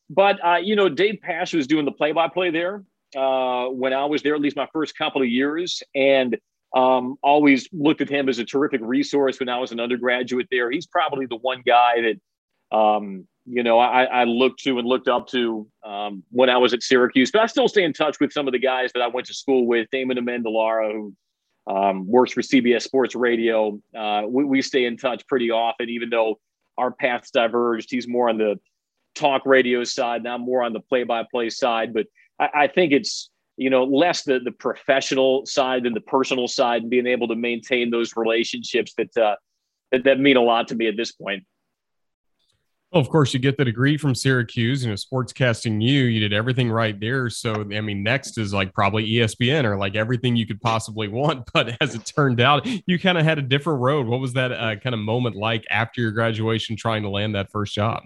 But 0.09 0.45
uh, 0.45 0.57
you 0.57 0.77
know, 0.77 0.89
Dave 0.89 1.21
Pasch 1.23 1.55
was 1.55 1.67
doing 1.67 1.85
the 1.85 1.93
play-by-play 1.93 2.51
there 2.51 2.85
uh, 3.17 3.67
when 3.67 3.93
I 3.93 4.05
was 4.05 4.23
there, 4.23 4.35
at 4.35 4.41
least 4.41 4.57
my 4.57 4.69
first 4.73 4.97
couple 4.99 5.23
of 5.23 5.29
years, 5.29 5.83
and 5.95 6.37
um, 6.75 7.17
always 7.23 7.69
looked 7.73 8.01
at 8.01 8.09
him 8.09 8.29
as 8.29 8.39
a 8.39 8.45
terrific 8.45 8.81
resource 8.83 9.39
when 9.39 9.49
I 9.49 9.59
was 9.59 9.73
an 9.73 9.81
undergraduate 9.81 10.49
there. 10.51 10.71
He's 10.71 10.87
probably 10.87 11.27
the 11.27 11.37
one 11.37 11.63
guy 11.65 12.03
that 12.03 12.77
um, 12.77 13.27
you 13.47 13.63
know, 13.63 13.79
I, 13.79 14.05
I 14.05 14.25
looked 14.25 14.63
to 14.65 14.79
and 14.79 14.87
looked 14.87 15.09
up 15.09 15.27
to 15.29 15.67
um, 15.85 16.23
when 16.31 16.51
I 16.51 16.57
was 16.57 16.73
at 16.73 16.83
Syracuse. 16.83 17.31
But 17.31 17.43
I 17.43 17.47
still 17.47 17.69
stay 17.69 17.85
in 17.85 17.93
touch 17.93 18.21
with 18.21 18.33
some 18.33 18.47
of 18.47 18.53
the 18.53 18.59
guys 18.59 18.93
that 18.95 19.03
I 19.03 19.09
went 19.09 19.27
to 19.27 19.35
school 19.35 19.67
with, 19.67 19.89
Damon 19.91 20.19
Amendolara, 20.19 20.93
who 20.93 21.15
um, 21.71 22.07
works 22.07 22.33
for 22.33 22.43
CBS 22.43 22.83
Sports 22.83 23.15
Radio. 23.15 23.81
Uh, 23.97 24.23
we, 24.27 24.45
we 24.45 24.63
stay 24.63 24.87
in 24.87 24.97
touch 24.97 25.25
pretty 25.29 25.51
often, 25.51 25.89
even 25.89 26.11
though 26.11 26.41
our 26.77 26.91
paths 26.91 27.31
diverged. 27.31 27.91
He's 27.91 28.09
more 28.09 28.29
on 28.29 28.39
the 28.39 28.59
talk 29.15 29.47
radio 29.47 29.85
side, 29.85 30.25
now 30.25 30.37
more 30.37 30.65
on 30.65 30.73
the 30.73 30.81
play-by-play 30.81 31.51
side. 31.51 31.95
But 31.95 32.07
I, 32.41 32.49
I 32.63 32.67
think 32.67 32.93
it's 32.93 33.31
you 33.57 33.71
know 33.71 33.85
less 33.85 34.25
the 34.25 34.41
the 34.41 34.53
professional 34.53 35.47
side 35.47 35.85
than 35.85 35.95
the 35.95 36.01
personal 36.01 36.49
side, 36.49 36.83
and 36.83 36.91
being 36.91 37.07
able 37.07 37.29
to 37.29 37.37
maintain 37.37 37.91
those 37.91 38.17
relationships 38.17 38.93
that 38.97 39.17
uh, 39.17 39.37
that, 39.93 40.05
that 40.05 40.19
mean 40.19 40.37
a 40.37 40.43
lot 40.43 40.67
to 40.69 40.75
me 40.75 40.89
at 40.89 40.97
this 40.97 41.13
point. 41.13 41.45
Well, 42.93 43.01
of 43.01 43.09
course, 43.09 43.33
you 43.33 43.39
get 43.39 43.57
the 43.57 43.65
degree 43.65 43.97
from 43.97 44.17
Syracuse, 44.17 44.83
you 44.83 44.91
know, 44.91 44.97
sportscasting 44.97 45.81
you, 45.81 46.05
you 46.05 46.19
did 46.19 46.33
everything 46.33 46.69
right 46.69 46.99
there. 46.99 47.31
So, 47.31 47.61
I 47.61 47.81
mean, 47.81 48.03
next 48.03 48.37
is 48.37 48.53
like 48.53 48.75
probably 48.75 49.09
ESPN 49.09 49.63
or 49.65 49.77
like 49.77 49.95
everything 49.95 50.35
you 50.35 50.45
could 50.45 50.61
possibly 50.61 51.07
want. 51.09 51.49
But 51.53 51.77
as 51.81 51.95
it 51.95 52.05
turned 52.05 52.41
out, 52.41 52.67
you 52.87 52.99
kind 52.99 53.17
of 53.17 53.25
had 53.25 53.39
a 53.39 53.43
different 53.43 53.81
road. 53.81 54.09
What 54.09 54.19
was 54.21 54.33
that 54.33 54.51
uh, 54.51 54.75
kind 54.77 54.95
of 54.95 54.99
moment 54.99 55.37
like 55.37 55.65
after 55.71 56.01
your 56.01 56.11
graduation 56.11 56.75
trying 56.75 57.03
to 57.03 57.09
land 57.09 57.37
that 57.37 57.53
first 57.53 57.75
job? 57.75 58.03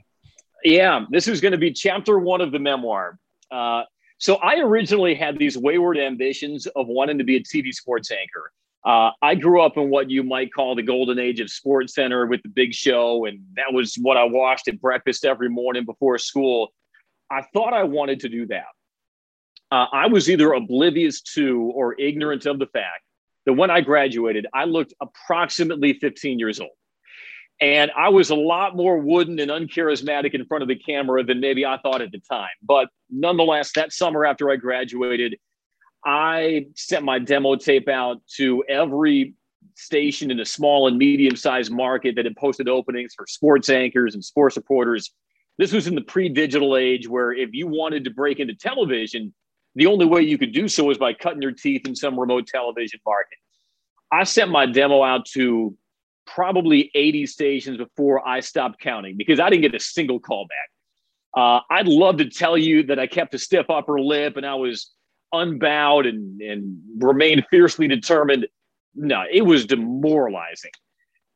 Yeah, 0.62 1.06
this 1.10 1.28
is 1.28 1.40
going 1.40 1.52
to 1.52 1.58
be 1.58 1.72
chapter 1.72 2.18
one 2.18 2.42
of 2.42 2.52
the 2.52 2.58
memoir. 2.58 3.18
Uh, 3.50 3.84
so, 4.18 4.36
I 4.36 4.56
originally 4.58 5.14
had 5.14 5.38
these 5.38 5.56
wayward 5.56 5.98
ambitions 5.98 6.66
of 6.66 6.86
wanting 6.88 7.18
to 7.18 7.24
be 7.24 7.36
a 7.36 7.40
TV 7.40 7.72
sports 7.72 8.10
anchor. 8.10 8.52
Uh, 8.84 9.10
I 9.22 9.34
grew 9.34 9.62
up 9.62 9.78
in 9.78 9.88
what 9.88 10.10
you 10.10 10.22
might 10.22 10.52
call 10.52 10.74
the 10.74 10.82
golden 10.82 11.18
age 11.18 11.40
of 11.40 11.50
Sports 11.50 11.94
Center 11.94 12.26
with 12.26 12.42
the 12.42 12.50
big 12.50 12.74
show, 12.74 13.24
and 13.24 13.40
that 13.56 13.72
was 13.72 13.94
what 13.94 14.16
I 14.16 14.24
watched 14.24 14.68
at 14.68 14.80
breakfast 14.80 15.24
every 15.24 15.48
morning 15.48 15.84
before 15.84 16.18
school. 16.18 16.68
I 17.30 17.42
thought 17.54 17.72
I 17.72 17.84
wanted 17.84 18.20
to 18.20 18.28
do 18.28 18.46
that. 18.48 18.66
Uh, 19.72 19.86
I 19.90 20.06
was 20.06 20.28
either 20.28 20.52
oblivious 20.52 21.22
to 21.34 21.72
or 21.74 21.98
ignorant 21.98 22.44
of 22.44 22.58
the 22.58 22.66
fact 22.66 23.02
that 23.46 23.54
when 23.54 23.70
I 23.70 23.80
graduated, 23.80 24.46
I 24.52 24.64
looked 24.64 24.92
approximately 25.00 25.94
15 25.94 26.38
years 26.38 26.60
old. 26.60 26.70
And 27.60 27.90
I 27.96 28.08
was 28.08 28.30
a 28.30 28.34
lot 28.34 28.76
more 28.76 28.98
wooden 28.98 29.38
and 29.38 29.50
uncharismatic 29.50 30.34
in 30.34 30.44
front 30.44 30.62
of 30.62 30.68
the 30.68 30.76
camera 30.76 31.22
than 31.24 31.40
maybe 31.40 31.64
I 31.64 31.78
thought 31.78 32.02
at 32.02 32.10
the 32.10 32.20
time. 32.30 32.48
But 32.62 32.88
nonetheless, 33.10 33.72
that 33.74 33.92
summer 33.92 34.26
after 34.26 34.50
I 34.50 34.56
graduated, 34.56 35.36
I 36.06 36.66
sent 36.74 37.04
my 37.04 37.18
demo 37.18 37.56
tape 37.56 37.88
out 37.88 38.20
to 38.36 38.64
every 38.68 39.34
station 39.76 40.30
in 40.30 40.40
a 40.40 40.44
small 40.44 40.86
and 40.86 40.98
medium 40.98 41.36
sized 41.36 41.72
market 41.72 42.16
that 42.16 42.24
had 42.24 42.36
posted 42.36 42.68
openings 42.68 43.14
for 43.16 43.26
sports 43.26 43.68
anchors 43.68 44.14
and 44.14 44.24
sports 44.24 44.56
reporters. 44.56 45.10
This 45.58 45.72
was 45.72 45.86
in 45.86 45.94
the 45.94 46.02
pre 46.02 46.28
digital 46.28 46.76
age 46.76 47.08
where 47.08 47.32
if 47.32 47.50
you 47.52 47.66
wanted 47.66 48.04
to 48.04 48.10
break 48.10 48.40
into 48.40 48.54
television, 48.54 49.32
the 49.74 49.86
only 49.86 50.06
way 50.06 50.22
you 50.22 50.38
could 50.38 50.52
do 50.52 50.68
so 50.68 50.84
was 50.84 50.98
by 50.98 51.14
cutting 51.14 51.42
your 51.42 51.52
teeth 51.52 51.86
in 51.86 51.96
some 51.96 52.18
remote 52.18 52.46
television 52.46 53.00
market. 53.04 53.38
I 54.12 54.24
sent 54.24 54.50
my 54.50 54.66
demo 54.66 55.02
out 55.02 55.26
to 55.32 55.76
probably 56.26 56.90
80 56.94 57.26
stations 57.26 57.76
before 57.78 58.26
I 58.26 58.40
stopped 58.40 58.80
counting 58.80 59.16
because 59.16 59.40
I 59.40 59.50
didn't 59.50 59.62
get 59.62 59.74
a 59.74 59.80
single 59.80 60.20
call 60.20 60.46
back. 60.46 61.40
Uh, 61.40 61.60
I'd 61.68 61.88
love 61.88 62.18
to 62.18 62.28
tell 62.28 62.56
you 62.56 62.84
that 62.84 62.98
I 62.98 63.06
kept 63.06 63.34
a 63.34 63.38
stiff 63.38 63.68
upper 63.68 64.00
lip 64.00 64.36
and 64.36 64.46
I 64.46 64.54
was 64.54 64.92
unbowed 65.40 66.06
and, 66.06 66.40
and 66.40 66.78
remained 66.98 67.44
fiercely 67.50 67.88
determined. 67.88 68.46
No, 68.94 69.24
it 69.30 69.42
was 69.42 69.66
demoralizing. 69.66 70.70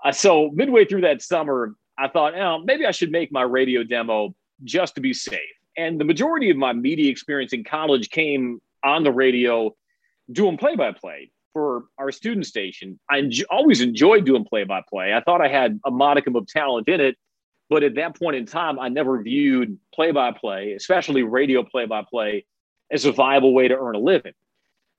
Uh, 0.04 0.12
so 0.12 0.50
midway 0.52 0.84
through 0.84 1.02
that 1.02 1.22
summer, 1.22 1.74
I 1.98 2.08
thought, 2.08 2.34
oh, 2.38 2.62
maybe 2.64 2.86
I 2.86 2.92
should 2.92 3.10
make 3.10 3.32
my 3.32 3.42
radio 3.42 3.82
demo 3.82 4.34
just 4.64 4.94
to 4.94 5.00
be 5.00 5.12
safe. 5.12 5.40
And 5.76 6.00
the 6.00 6.04
majority 6.04 6.50
of 6.50 6.56
my 6.56 6.72
media 6.72 7.10
experience 7.10 7.52
in 7.52 7.64
college 7.64 8.10
came 8.10 8.60
on 8.84 9.04
the 9.04 9.12
radio 9.12 9.74
doing 10.30 10.56
play 10.56 10.76
by 10.76 10.92
play 10.92 11.30
for 11.52 11.84
our 11.98 12.12
student 12.12 12.46
station. 12.46 12.98
I 13.10 13.18
enjoy, 13.18 13.44
always 13.50 13.80
enjoyed 13.80 14.24
doing 14.24 14.44
play 14.44 14.64
by 14.64 14.82
play. 14.88 15.14
I 15.14 15.20
thought 15.20 15.40
I 15.40 15.48
had 15.48 15.80
a 15.84 15.90
modicum 15.90 16.36
of 16.36 16.46
talent 16.46 16.88
in 16.88 17.00
it. 17.00 17.16
But 17.70 17.82
at 17.82 17.96
that 17.96 18.18
point 18.18 18.36
in 18.36 18.46
time, 18.46 18.78
I 18.78 18.88
never 18.88 19.22
viewed 19.22 19.78
play 19.94 20.10
by 20.10 20.32
play, 20.32 20.72
especially 20.72 21.22
radio 21.22 21.62
play 21.62 21.84
by 21.84 22.02
play, 22.08 22.46
as 22.90 23.04
a 23.04 23.12
viable 23.12 23.54
way 23.54 23.68
to 23.68 23.76
earn 23.76 23.94
a 23.94 23.98
living. 23.98 24.32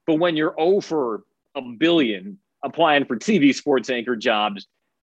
But 0.06 0.16
when 0.16 0.36
you're 0.36 0.60
over 0.60 1.24
a 1.56 1.62
billion 1.62 2.38
applying 2.64 3.06
for 3.06 3.16
TV 3.16 3.54
sports 3.54 3.90
anchor 3.90 4.16
jobs, 4.16 4.68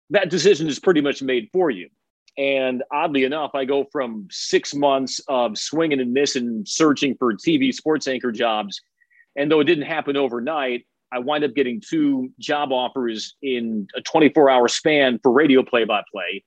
that 0.09 0.29
decision 0.29 0.67
is 0.67 0.79
pretty 0.79 1.01
much 1.01 1.21
made 1.21 1.49
for 1.51 1.69
you. 1.69 1.89
And 2.37 2.83
oddly 2.91 3.23
enough, 3.25 3.51
I 3.53 3.65
go 3.65 3.85
from 3.91 4.27
six 4.31 4.73
months 4.73 5.19
of 5.27 5.57
swinging 5.57 5.99
and 5.99 6.13
missing, 6.13 6.63
searching 6.65 7.15
for 7.17 7.33
TV 7.33 7.73
sports 7.73 8.07
anchor 8.07 8.31
jobs. 8.31 8.81
And 9.35 9.51
though 9.51 9.59
it 9.59 9.65
didn't 9.65 9.85
happen 9.85 10.15
overnight, 10.15 10.85
I 11.11 11.19
wind 11.19 11.43
up 11.43 11.53
getting 11.53 11.81
two 11.81 12.31
job 12.39 12.71
offers 12.71 13.35
in 13.41 13.87
a 13.95 14.01
24 14.01 14.49
hour 14.49 14.67
span 14.67 15.19
for 15.21 15.31
radio 15.31 15.63
play 15.63 15.83
by 15.83 16.01
play, 16.11 16.43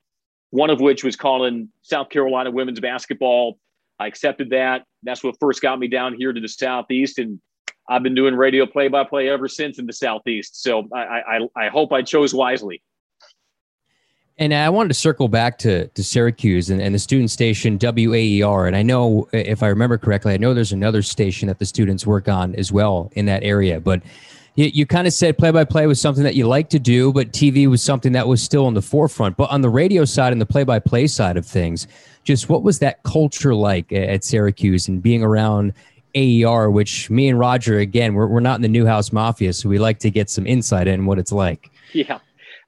one 0.50 0.70
of 0.70 0.80
which 0.80 1.02
was 1.02 1.16
calling 1.16 1.68
South 1.82 2.10
Carolina 2.10 2.50
women's 2.50 2.80
basketball 2.80 3.58
I 4.02 4.06
accepted 4.08 4.50
that. 4.50 4.84
That's 5.04 5.22
what 5.22 5.36
first 5.38 5.62
got 5.62 5.78
me 5.78 5.86
down 5.86 6.14
here 6.14 6.32
to 6.32 6.40
the 6.40 6.48
Southeast. 6.48 7.18
And 7.18 7.40
I've 7.88 8.02
been 8.02 8.14
doing 8.14 8.34
radio 8.34 8.66
play 8.66 8.88
by 8.88 9.04
play 9.04 9.28
ever 9.28 9.48
since 9.48 9.78
in 9.78 9.86
the 9.86 9.92
Southeast. 9.92 10.62
So 10.62 10.88
I, 10.92 10.98
I, 10.98 11.38
I 11.56 11.68
hope 11.68 11.92
I 11.92 12.02
chose 12.02 12.34
wisely. 12.34 12.82
And 14.38 14.52
I 14.52 14.70
wanted 14.70 14.88
to 14.88 14.94
circle 14.94 15.28
back 15.28 15.58
to, 15.58 15.86
to 15.88 16.02
Syracuse 16.02 16.70
and, 16.70 16.82
and 16.82 16.94
the 16.94 16.98
student 16.98 17.30
station 17.30 17.78
WAER. 17.78 18.66
And 18.66 18.74
I 18.74 18.82
know, 18.82 19.28
if 19.32 19.62
I 19.62 19.68
remember 19.68 19.98
correctly, 19.98 20.32
I 20.32 20.36
know 20.36 20.52
there's 20.52 20.72
another 20.72 21.02
station 21.02 21.46
that 21.48 21.60
the 21.60 21.66
students 21.66 22.06
work 22.06 22.28
on 22.28 22.54
as 22.56 22.72
well 22.72 23.12
in 23.14 23.26
that 23.26 23.44
area. 23.44 23.78
But 23.78 24.02
you, 24.54 24.66
you 24.66 24.86
kind 24.86 25.06
of 25.06 25.12
said 25.12 25.38
play 25.38 25.50
by 25.50 25.64
play 25.64 25.86
was 25.86 26.00
something 26.00 26.24
that 26.24 26.34
you 26.34 26.46
like 26.46 26.68
to 26.70 26.78
do, 26.78 27.12
but 27.12 27.32
TV 27.32 27.68
was 27.68 27.82
something 27.82 28.12
that 28.12 28.28
was 28.28 28.42
still 28.42 28.66
on 28.66 28.74
the 28.74 28.82
forefront. 28.82 29.36
But 29.36 29.50
on 29.50 29.62
the 29.62 29.70
radio 29.70 30.04
side 30.04 30.32
and 30.32 30.40
the 30.40 30.46
play 30.46 30.64
by 30.64 30.78
play 30.78 31.06
side 31.06 31.36
of 31.36 31.46
things, 31.46 31.86
just 32.24 32.48
what 32.48 32.62
was 32.62 32.78
that 32.80 33.02
culture 33.02 33.54
like 33.54 33.92
at 33.92 34.24
Syracuse 34.24 34.88
and 34.88 35.02
being 35.02 35.22
around 35.22 35.72
AER, 36.14 36.70
which 36.70 37.08
me 37.08 37.28
and 37.28 37.38
Roger, 37.38 37.78
again, 37.78 38.14
we're, 38.14 38.26
we're 38.26 38.40
not 38.40 38.56
in 38.56 38.62
the 38.62 38.68
Newhouse 38.68 39.12
Mafia, 39.12 39.52
so 39.52 39.68
we 39.68 39.78
like 39.78 39.98
to 40.00 40.10
get 40.10 40.28
some 40.28 40.46
insight 40.46 40.86
in 40.86 41.06
what 41.06 41.18
it's 41.18 41.32
like. 41.32 41.70
Yeah. 41.92 42.18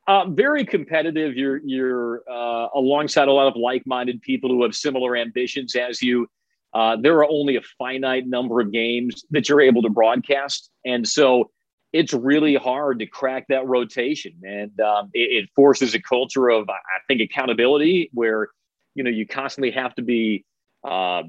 Uh, 0.07 0.29
very 0.29 0.67
competitive. 0.67 1.35
You're 1.35 1.63
you're 1.65 2.23
uh, 2.31 2.69
alongside 2.75 3.29
a 3.29 3.33
lot 3.33 3.47
of 3.47 3.57
like-minded 3.57 4.21
people 4.21 4.51
who 4.51 4.63
have 4.63 4.75
similar 4.75 5.17
ambitions 5.17 5.75
as 5.77 6.03
you. 6.03 6.29
Uh, 6.75 6.97
there 7.01 7.17
are 7.17 7.31
only 7.31 7.57
a 7.57 7.63
finite 7.79 8.27
number 8.27 8.61
of 8.61 8.71
games 8.71 9.25
that 9.31 9.49
you're 9.49 9.63
able 9.63 9.81
to 9.81 9.89
broadcast, 9.89 10.71
and 10.85 11.09
so 11.09 11.51
it's 11.95 12.13
really 12.13 12.57
hard 12.57 12.99
to 12.99 13.07
crack 13.07 13.47
that 13.49 13.67
rotation. 13.67 14.35
And 14.43 14.79
um, 14.81 15.11
it, 15.15 15.45
it, 15.45 15.51
forces 15.55 15.95
a 15.95 16.03
culture 16.03 16.49
of, 16.49 16.69
I 16.69 16.75
think, 17.09 17.23
accountability 17.23 18.11
where 18.13 18.49
you 18.95 19.03
know 19.03 19.11
you 19.11 19.27
constantly 19.27 19.71
have 19.73 19.95
to 19.97 20.03
be 20.03 20.45
uh, 20.85 21.23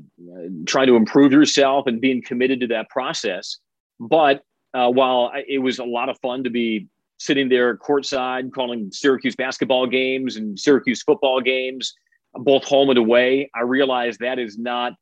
trying 0.66 0.88
to 0.88 0.96
improve 0.96 1.32
yourself 1.32 1.88
and 1.88 2.00
being 2.00 2.22
committed 2.22 2.60
to 2.60 2.68
that 2.68 2.90
process 2.90 3.58
but 4.00 4.42
uh, 4.74 4.90
while 4.90 5.32
it 5.48 5.62
was 5.62 5.80
a 5.80 5.84
lot 5.84 6.10
of 6.10 6.20
fun 6.20 6.44
to 6.44 6.50
be 6.50 6.88
sitting 7.18 7.48
there 7.50 7.78
courtside 7.78 8.52
calling 8.52 8.90
syracuse 8.92 9.36
basketball 9.36 9.88
games 9.88 10.36
and 10.36 10.60
syracuse 10.60 11.02
football 11.02 11.40
games 11.42 11.94
both 12.36 12.64
home 12.66 12.90
and 12.90 13.00
away 13.00 13.50
i 13.56 13.62
realized 13.62 14.20
that 14.20 14.38
is 14.38 14.58
not 14.58 14.94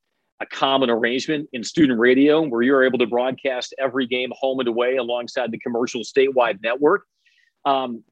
a 0.44 0.56
common 0.56 0.90
arrangement 0.90 1.50
in 1.54 1.64
student 1.64 2.00
radio 2.00 2.42
where 2.42 2.62
you're 2.62 2.84
able 2.84 3.00
to 3.00 3.08
broadcast 3.08 3.74
every 3.80 4.06
game 4.06 4.32
home 4.36 4.60
and 4.60 4.68
away 4.68 4.98
alongside 4.98 5.52
the 5.52 5.60
commercial 5.60 6.02
statewide 6.02 6.62
network 6.62 7.04
um, 7.66 8.04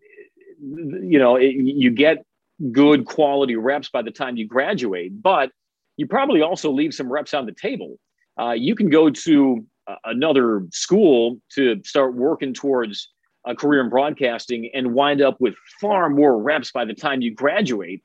you 0.61 1.19
know 1.19 1.35
it, 1.35 1.53
you 1.55 1.91
get 1.91 2.23
good 2.71 3.05
quality 3.05 3.55
reps 3.55 3.89
by 3.89 4.01
the 4.01 4.11
time 4.11 4.37
you 4.37 4.47
graduate, 4.47 5.21
but 5.21 5.51
you 5.97 6.07
probably 6.07 6.41
also 6.41 6.71
leave 6.71 6.93
some 6.93 7.11
reps 7.11 7.33
on 7.33 7.45
the 7.45 7.53
table. 7.53 7.97
Uh, 8.39 8.51
you 8.51 8.75
can 8.75 8.89
go 8.89 9.09
to 9.09 9.65
uh, 9.87 9.95
another 10.05 10.63
school 10.71 11.37
to 11.53 11.81
start 11.83 12.15
working 12.15 12.53
towards 12.53 13.09
a 13.47 13.55
career 13.55 13.81
in 13.81 13.89
broadcasting 13.89 14.69
and 14.73 14.93
wind 14.93 15.21
up 15.21 15.37
with 15.39 15.55
far 15.79 16.09
more 16.09 16.39
reps 16.39 16.71
by 16.71 16.85
the 16.85 16.93
time 16.93 17.21
you 17.21 17.33
graduate 17.33 18.03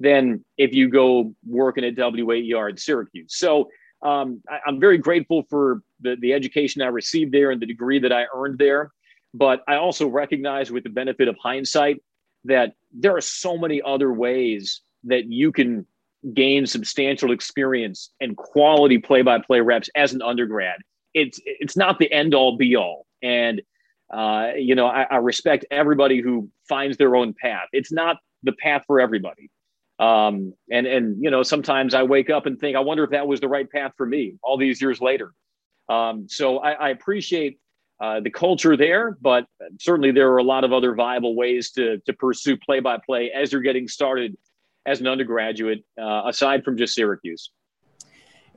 than 0.00 0.44
if 0.56 0.72
you 0.72 0.88
go 0.88 1.34
working 1.46 1.84
at 1.84 1.96
WAER 1.96 2.68
at 2.70 2.78
Syracuse. 2.78 3.36
So 3.36 3.68
um, 4.02 4.42
I, 4.48 4.60
am 4.68 4.78
very 4.78 4.98
grateful 4.98 5.44
for 5.50 5.82
the, 6.00 6.16
the 6.20 6.32
education 6.32 6.82
I 6.82 6.86
received 6.86 7.32
there 7.32 7.50
and 7.50 7.60
the 7.60 7.66
degree 7.66 7.98
that 7.98 8.12
I 8.12 8.26
earned 8.34 8.58
there. 8.58 8.92
But 9.34 9.62
I 9.68 9.76
also 9.76 10.06
recognize, 10.06 10.70
with 10.70 10.84
the 10.84 10.90
benefit 10.90 11.28
of 11.28 11.36
hindsight, 11.42 12.02
that 12.44 12.74
there 12.92 13.16
are 13.16 13.20
so 13.20 13.58
many 13.58 13.82
other 13.82 14.12
ways 14.12 14.80
that 15.04 15.30
you 15.30 15.52
can 15.52 15.86
gain 16.34 16.66
substantial 16.66 17.30
experience 17.30 18.10
and 18.20 18.36
quality 18.36 18.98
play-by-play 18.98 19.60
reps 19.60 19.88
as 19.94 20.12
an 20.12 20.22
undergrad. 20.22 20.78
It's 21.14 21.40
it's 21.44 21.76
not 21.76 21.98
the 21.98 22.10
end 22.12 22.34
all 22.34 22.56
be 22.56 22.76
all, 22.76 23.06
and 23.22 23.62
uh, 24.12 24.50
you 24.56 24.74
know 24.74 24.86
I, 24.86 25.06
I, 25.10 25.16
respect 25.16 25.64
everybody 25.70 26.20
who 26.20 26.48
finds 26.68 26.96
their 26.96 27.16
own 27.16 27.34
path. 27.34 27.66
It's 27.72 27.92
not 27.92 28.18
the 28.42 28.52
path 28.52 28.84
for 28.86 29.00
everybody. 29.00 29.50
Um, 29.98 30.54
and 30.70 30.86
and 30.86 31.22
you 31.22 31.30
know, 31.30 31.42
sometimes 31.42 31.94
I 31.94 32.02
wake 32.04 32.30
up 32.30 32.46
and 32.46 32.58
think, 32.58 32.76
I 32.76 32.80
wonder 32.80 33.04
if 33.04 33.10
that 33.10 33.26
was 33.26 33.40
the 33.40 33.48
right 33.48 33.68
path 33.70 33.92
for 33.96 34.06
me 34.06 34.36
all 34.42 34.56
these 34.56 34.80
years 34.80 35.00
later. 35.00 35.32
Um, 35.88 36.28
so 36.28 36.58
I, 36.58 36.72
I 36.72 36.88
appreciate 36.90 37.58
uh, 38.00 38.20
the 38.20 38.30
culture 38.30 38.76
there, 38.76 39.16
but 39.20 39.46
certainly 39.80 40.12
there 40.12 40.30
are 40.32 40.38
a 40.38 40.42
lot 40.44 40.62
of 40.62 40.72
other 40.72 40.94
viable 40.94 41.34
ways 41.34 41.72
to 41.72 41.98
to 42.06 42.12
pursue 42.12 42.56
play 42.56 42.80
by 42.80 42.98
play 43.04 43.32
as 43.34 43.52
you're 43.52 43.62
getting 43.62 43.88
started 43.88 44.36
as 44.86 45.00
an 45.00 45.06
undergraduate, 45.06 45.84
uh, 46.00 46.22
aside 46.26 46.64
from 46.64 46.76
just 46.76 46.94
Syracuse. 46.94 47.50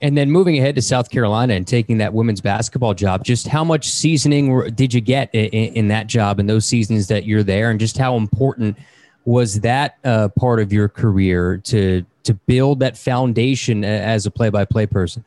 And 0.03 0.17
then 0.17 0.31
moving 0.31 0.57
ahead 0.57 0.75
to 0.75 0.81
South 0.81 1.10
Carolina 1.12 1.53
and 1.53 1.67
taking 1.67 2.00
that 2.00 2.13
women's 2.13 2.41
basketball 2.41 2.95
job, 2.95 3.24
just 3.24 3.48
how 3.48 3.63
much 3.63 3.88
seasoning 3.88 4.69
did 4.74 4.93
you 4.93 5.01
get 5.01 5.33
in, 5.33 5.74
in 5.74 5.88
that 5.89 6.07
job 6.07 6.39
in 6.39 6.48
those 6.48 6.65
seasons 6.65 7.07
that 7.07 7.25
you're 7.25 7.43
there, 7.43 7.69
and 7.69 7.79
just 7.79 7.98
how 7.98 8.15
important 8.15 8.77
was 9.25 9.61
that 9.61 9.97
uh, 10.03 10.29
part 10.29 10.59
of 10.59 10.73
your 10.73 10.89
career 10.89 11.57
to 11.65 12.05
to 12.23 12.33
build 12.33 12.79
that 12.79 12.95
foundation 12.97 13.83
as 13.83 14.27
a 14.27 14.31
play-by-play 14.31 14.85
person? 14.85 15.23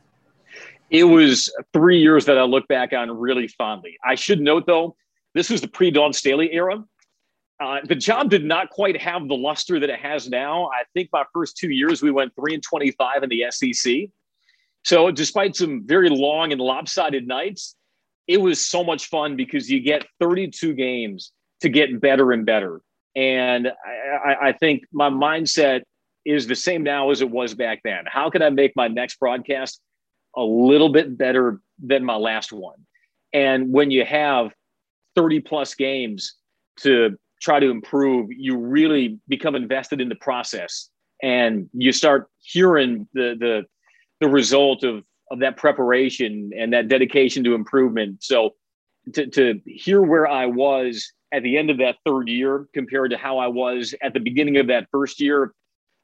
It 0.91 1.05
was 1.05 1.53
three 1.73 1.99
years 1.99 2.25
that 2.27 2.39
I 2.39 2.43
look 2.43 2.69
back 2.69 2.93
on 2.93 3.11
really 3.11 3.49
fondly. 3.49 3.99
I 4.05 4.15
should 4.15 4.41
note 4.41 4.65
though, 4.67 4.95
this 5.35 5.51
was 5.51 5.61
the 5.61 5.67
pre-Dawn 5.67 6.13
Staley 6.13 6.53
era. 6.53 6.85
Uh, 7.61 7.79
the 7.85 7.97
job 7.97 8.31
did 8.31 8.45
not 8.45 8.71
quite 8.71 9.01
have 9.01 9.27
the 9.27 9.35
luster 9.35 9.81
that 9.81 9.91
it 9.91 9.99
has 9.99 10.29
now. 10.29 10.67
I 10.67 10.85
think 10.93 11.09
my 11.13 11.25
first 11.33 11.57
two 11.57 11.71
years 11.71 12.03
we 12.03 12.11
went 12.11 12.33
three 12.37 12.55
and 12.55 12.63
twenty-five 12.63 13.23
in 13.23 13.29
the 13.29 13.45
SEC. 13.51 14.11
So, 14.85 15.11
despite 15.11 15.57
some 15.57 15.87
very 15.87 16.11
long 16.11 16.53
and 16.53 16.61
lopsided 16.61 17.27
nights, 17.27 17.75
it 18.27 18.39
was 18.39 18.65
so 18.65 18.85
much 18.85 19.07
fun 19.07 19.37
because 19.37 19.71
you 19.71 19.81
get 19.81 20.07
32 20.21 20.75
games 20.75 21.33
to 21.61 21.69
get 21.69 22.01
better 22.01 22.33
and 22.33 22.45
better. 22.45 22.81
And 23.17 23.69
I, 23.69 24.49
I, 24.49 24.53
think 24.53 24.85
my 24.93 25.09
mindset 25.09 25.83
is 26.25 26.47
the 26.47 26.57
same 26.57 26.83
now 26.83 27.11
as 27.11 27.21
it 27.21 27.31
was 27.31 27.55
back 27.55 27.81
then. 27.85 28.05
How 28.07 28.29
can 28.29 28.43
I 28.43 28.51
make 28.51 28.73
my 28.75 28.89
next 28.89 29.21
broadcast 29.21 29.81
a 30.37 30.43
little 30.43 30.89
bit 30.89 31.17
better 31.17 31.61
than 31.79 32.05
my 32.05 32.17
last 32.17 32.53
one? 32.53 32.79
And 33.33 33.73
when 33.73 33.91
you 33.91 34.05
have 34.05 34.53
30 35.15 35.41
plus 35.41 35.75
games 35.75 36.35
to 36.81 37.17
try 37.41 37.61
to 37.61 37.71
improve, 37.71 38.31
you 38.31 38.57
really 38.57 39.21
become 39.29 39.55
invested 39.55 40.01
in 40.01 40.09
the 40.09 40.17
process 40.17 40.91
and 41.23 41.69
you 41.73 41.93
start 41.93 42.29
hearing 42.41 43.07
the, 43.13 43.37
the, 43.39 43.65
the 44.21 44.29
result 44.29 44.83
of 44.83 45.05
of 45.31 45.41
that 45.41 45.57
preparation 45.57 46.51
and 46.57 46.73
that 46.73 46.89
dedication 46.89 47.45
to 47.45 47.55
improvement. 47.55 48.23
So 48.23 48.55
to, 49.15 49.27
to 49.27 49.61
hear 49.67 50.03
where 50.03 50.27
I 50.27 50.47
was 50.47 51.13
at 51.35 51.43
the 51.43 51.59
end 51.59 51.69
of 51.69 51.79
that 51.79 51.97
third 52.07 52.29
year 52.29 52.69
compared 52.73 53.11
to 53.11 53.17
how 53.17 53.39
I 53.39 53.49
was 53.49 53.95
at 54.03 54.15
the 54.15 54.21
beginning 54.21 54.57
of 54.59 54.69
that 54.69 54.87
first 54.93 55.21
year, 55.21 55.53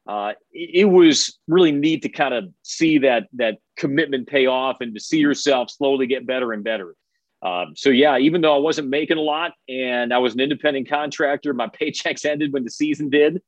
uh, 0.07 0.33
it, 0.51 0.89
was 0.89 1.39
really 1.47 1.71
neat 1.71 2.01
to 2.01 2.09
kind 2.09 2.33
of 2.33 2.45
see 2.63 2.97
that 2.97 3.27
that 3.33 3.59
commitment 3.77 4.27
pay 4.27 4.47
off 4.47 4.77
and 4.81 4.93
to 4.93 4.99
see 4.99 5.19
yourself 5.19 5.69
slowly 5.69 6.07
get 6.07 6.27
better 6.27 6.53
and 6.53 6.63
better. 6.63 6.95
Um, 7.43 7.73
so 7.75 7.89
yeah, 7.89 8.17
even 8.17 8.41
though 8.41 8.55
I 8.55 8.59
wasn't 8.59 8.89
making 8.89 9.17
a 9.17 9.21
lot 9.21 9.53
and 9.69 10.13
I 10.13 10.17
was 10.17 10.33
an 10.33 10.39
independent 10.39 10.89
contractor, 10.89 11.53
my 11.53 11.67
paychecks 11.81 12.25
ended 12.25 12.51
when 12.51 12.63
the 12.63 12.71
season 12.71 13.09
did, 13.09 13.41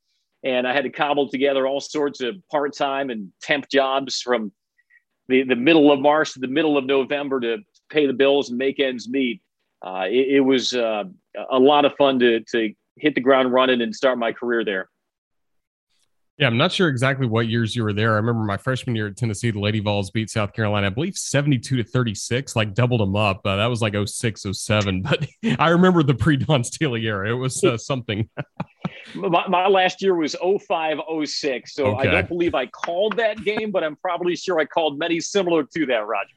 and 0.44 0.68
I 0.68 0.74
had 0.74 0.84
to 0.84 0.90
cobble 0.90 1.30
together 1.30 1.68
all 1.68 1.82
sorts 1.82 2.22
of 2.22 2.36
part-time 2.50 3.10
and 3.10 3.32
temp 3.42 3.70
jobs 3.70 4.22
from 4.22 4.52
the, 5.28 5.44
the 5.44 5.56
middle 5.56 5.92
of 5.92 6.00
March 6.00 6.34
to 6.34 6.40
the 6.40 6.48
middle 6.48 6.78
of 6.78 6.86
November 6.86 7.40
to 7.42 7.58
pay 7.90 8.06
the 8.06 8.13
bills 8.13 8.50
and 8.50 8.58
make 8.58 8.80
ends 8.80 9.10
meet. 9.10 9.42
Uh, 9.84 10.06
it, 10.08 10.36
it, 10.38 10.40
was 10.40 10.74
uh, 10.74 11.04
a 11.52 11.60
lot 11.60 11.84
of 11.84 11.94
fun 11.98 12.18
to, 12.20 12.40
to 12.40 12.74
hit 12.96 13.16
the 13.16 13.22
ground 13.22 13.52
running 13.52 13.82
and 13.82 13.94
start 13.94 14.18
my 14.18 14.32
career 14.32 14.63
there. 14.63 14.88
Yeah, 16.40 16.48
I'm 16.48 16.58
not 16.58 16.72
sure 16.72 16.88
exactly 16.88 17.28
what 17.28 17.48
years 17.48 17.75
you 17.75 17.84
were 17.84 17.94
there. 17.94 18.13
I 18.13 18.16
remember 18.16 18.44
my 18.44 18.58
freshman 18.58 18.96
year 18.96 19.08
at 19.08 19.18
Tennessee, 19.18 19.52
the 19.52 19.60
Lady 19.60 19.80
Vols 19.80 20.10
beat 20.10 20.32
South 20.32 20.52
Carolina, 20.52 20.88
I 20.88 20.90
believe 20.90 21.16
72 21.16 21.78
to 21.78 21.84
36, 21.84 22.56
like 22.56 22.74
doubled 22.74 23.02
them 23.02 23.16
up. 23.16 23.42
Uh, 23.46 23.58
that 23.58 23.68
was 23.68 23.82
like 23.82 23.94
06, 23.94 24.46
07. 24.52 25.04
But 25.10 25.28
I 25.60 25.70
remember 25.70 26.02
the 26.02 26.16
pre 26.16 26.38
Dawn 26.38 26.63
Staley 26.63 27.06
era. 27.06 27.30
It 27.30 27.34
was 27.34 27.63
uh, 27.63 27.78
something. 27.78 28.28
my, 29.13 29.48
my, 29.48 29.67
last 29.67 30.02
year 30.02 30.15
was 30.15 30.36
05, 30.41 30.98
06. 31.24 31.76
So 31.76 31.86
okay. 31.98 32.08
I 32.08 32.12
don't 32.12 32.30
believe 32.30 32.56
I 32.56 32.65
called 32.65 33.15
that 33.17 33.43
game, 33.43 33.69
but 33.69 33.84
I'm 33.84 33.96
probably 33.98 34.36
sure 34.36 34.60
I 34.60 34.65
called 34.65 34.98
many 34.98 35.19
similar 35.19 35.63
to 35.63 35.86
that, 35.86 36.08
Roger. 36.08 36.34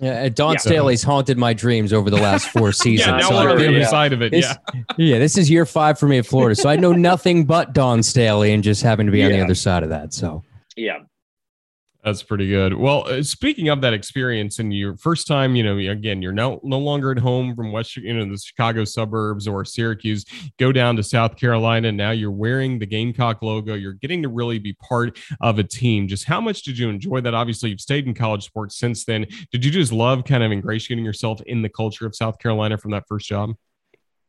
Yeah, 0.00 0.28
Dawn 0.28 0.54
yeah. 0.54 0.58
Staley's 0.58 1.02
haunted 1.02 1.38
my 1.38 1.52
dreams 1.52 1.92
over 1.92 2.10
the 2.10 2.16
last 2.16 2.48
four 2.48 2.72
seasons. 2.72 3.06
yeah, 3.06 3.16
now 3.18 3.28
so 3.28 3.34
we're 3.34 3.50
on 3.50 3.58
the 3.58 3.68
other 3.68 3.84
side 3.84 4.12
of 4.12 4.22
it. 4.22 4.32
This, 4.32 4.44
yeah, 4.44 4.82
yeah. 4.96 5.18
This 5.18 5.38
is 5.38 5.50
year 5.50 5.66
five 5.66 5.98
for 5.98 6.06
me 6.06 6.18
in 6.18 6.24
Florida, 6.24 6.54
so 6.54 6.68
I 6.68 6.76
know 6.76 6.92
nothing 7.10 7.44
but 7.44 7.72
Dawn 7.72 8.02
Staley, 8.02 8.52
and 8.52 8.62
just 8.62 8.82
happen 8.82 9.06
to 9.06 9.12
be 9.12 9.18
yeah. 9.18 9.26
on 9.26 9.32
the 9.32 9.40
other 9.40 9.54
side 9.54 9.82
of 9.82 9.88
that. 9.90 10.12
So 10.12 10.42
yeah, 10.76 10.98
that's 12.06 12.22
pretty 12.22 12.46
good. 12.46 12.72
Well, 12.72 13.02
uh, 13.08 13.20
speaking 13.24 13.68
of 13.68 13.80
that 13.80 13.92
experience 13.92 14.60
and 14.60 14.72
your 14.72 14.96
first 14.96 15.26
time, 15.26 15.56
you 15.56 15.64
know, 15.64 15.76
again, 15.76 16.22
you're 16.22 16.30
no 16.30 16.60
no 16.62 16.78
longer 16.78 17.10
at 17.10 17.18
home 17.18 17.56
from 17.56 17.72
West, 17.72 17.96
you 17.96 18.14
know, 18.14 18.24
the 18.24 18.38
Chicago 18.38 18.84
suburbs 18.84 19.48
or 19.48 19.64
Syracuse. 19.64 20.24
Go 20.56 20.70
down 20.70 20.94
to 20.94 21.02
South 21.02 21.34
Carolina. 21.34 21.90
Now 21.90 22.12
you're 22.12 22.30
wearing 22.30 22.78
the 22.78 22.86
Gamecock 22.86 23.42
logo. 23.42 23.74
You're 23.74 23.94
getting 23.94 24.22
to 24.22 24.28
really 24.28 24.60
be 24.60 24.74
part 24.74 25.18
of 25.40 25.58
a 25.58 25.64
team. 25.64 26.06
Just 26.06 26.26
how 26.26 26.40
much 26.40 26.62
did 26.62 26.78
you 26.78 26.88
enjoy 26.88 27.22
that? 27.22 27.34
Obviously, 27.34 27.70
you've 27.70 27.80
stayed 27.80 28.06
in 28.06 28.14
college 28.14 28.44
sports 28.44 28.78
since 28.78 29.04
then. 29.04 29.26
Did 29.50 29.64
you 29.64 29.72
just 29.72 29.90
love 29.92 30.22
kind 30.22 30.44
of 30.44 30.52
ingratiating 30.52 31.04
yourself 31.04 31.40
in 31.46 31.60
the 31.60 31.68
culture 31.68 32.06
of 32.06 32.14
South 32.14 32.38
Carolina 32.38 32.78
from 32.78 32.92
that 32.92 33.02
first 33.08 33.26
job? 33.26 33.50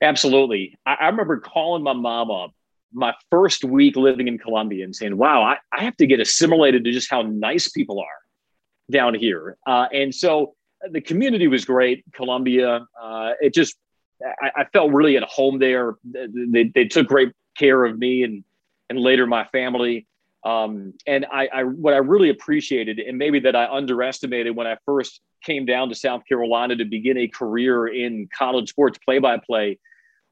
Absolutely. 0.01 0.79
I, 0.83 0.95
I 1.01 1.05
remember 1.09 1.39
calling 1.39 1.83
my 1.83 1.93
mom 1.93 2.31
up 2.31 2.55
my 2.97 3.13
first 3.29 3.63
week 3.63 3.95
living 3.95 4.27
in 4.27 4.39
Columbia 4.39 4.83
and 4.83 4.95
saying, 4.95 5.15
wow, 5.15 5.43
I, 5.43 5.57
I 5.71 5.83
have 5.83 5.95
to 5.97 6.07
get 6.07 6.19
assimilated 6.19 6.83
to 6.83 6.91
just 6.91 7.09
how 7.09 7.21
nice 7.21 7.69
people 7.69 7.99
are 7.99 8.91
down 8.91 9.13
here. 9.13 9.55
Uh, 9.67 9.85
and 9.93 10.13
so 10.13 10.55
the 10.91 10.99
community 10.99 11.47
was 11.47 11.63
great, 11.63 12.03
Columbia. 12.13 12.87
Uh, 12.99 13.33
it 13.39 13.53
just, 13.53 13.75
I, 14.41 14.51
I, 14.61 14.65
felt 14.73 14.91
really 14.91 15.15
at 15.15 15.23
home 15.23 15.59
there. 15.59 15.95
They, 16.03 16.71
they 16.73 16.85
took 16.85 17.07
great 17.07 17.31
care 17.55 17.85
of 17.85 17.99
me 17.99 18.23
and, 18.23 18.43
and 18.89 18.99
later 18.99 19.27
my 19.27 19.45
family. 19.45 20.07
Um, 20.43 20.93
and 21.05 21.25
I, 21.31 21.47
I, 21.53 21.63
what 21.65 21.93
I 21.93 21.97
really 21.97 22.29
appreciated, 22.29 22.97
and 22.99 23.17
maybe 23.17 23.39
that 23.41 23.55
I 23.55 23.67
underestimated 23.67 24.55
when 24.55 24.65
I 24.65 24.77
first 24.85 25.21
came 25.43 25.65
down 25.65 25.89
to 25.89 25.95
South 25.95 26.23
Carolina 26.27 26.75
to 26.77 26.85
begin 26.85 27.17
a 27.17 27.27
career 27.27 27.87
in 27.87 28.27
college 28.35 28.69
sports 28.69 28.97
play 29.05 29.19
by 29.19 29.37
play, 29.37 29.77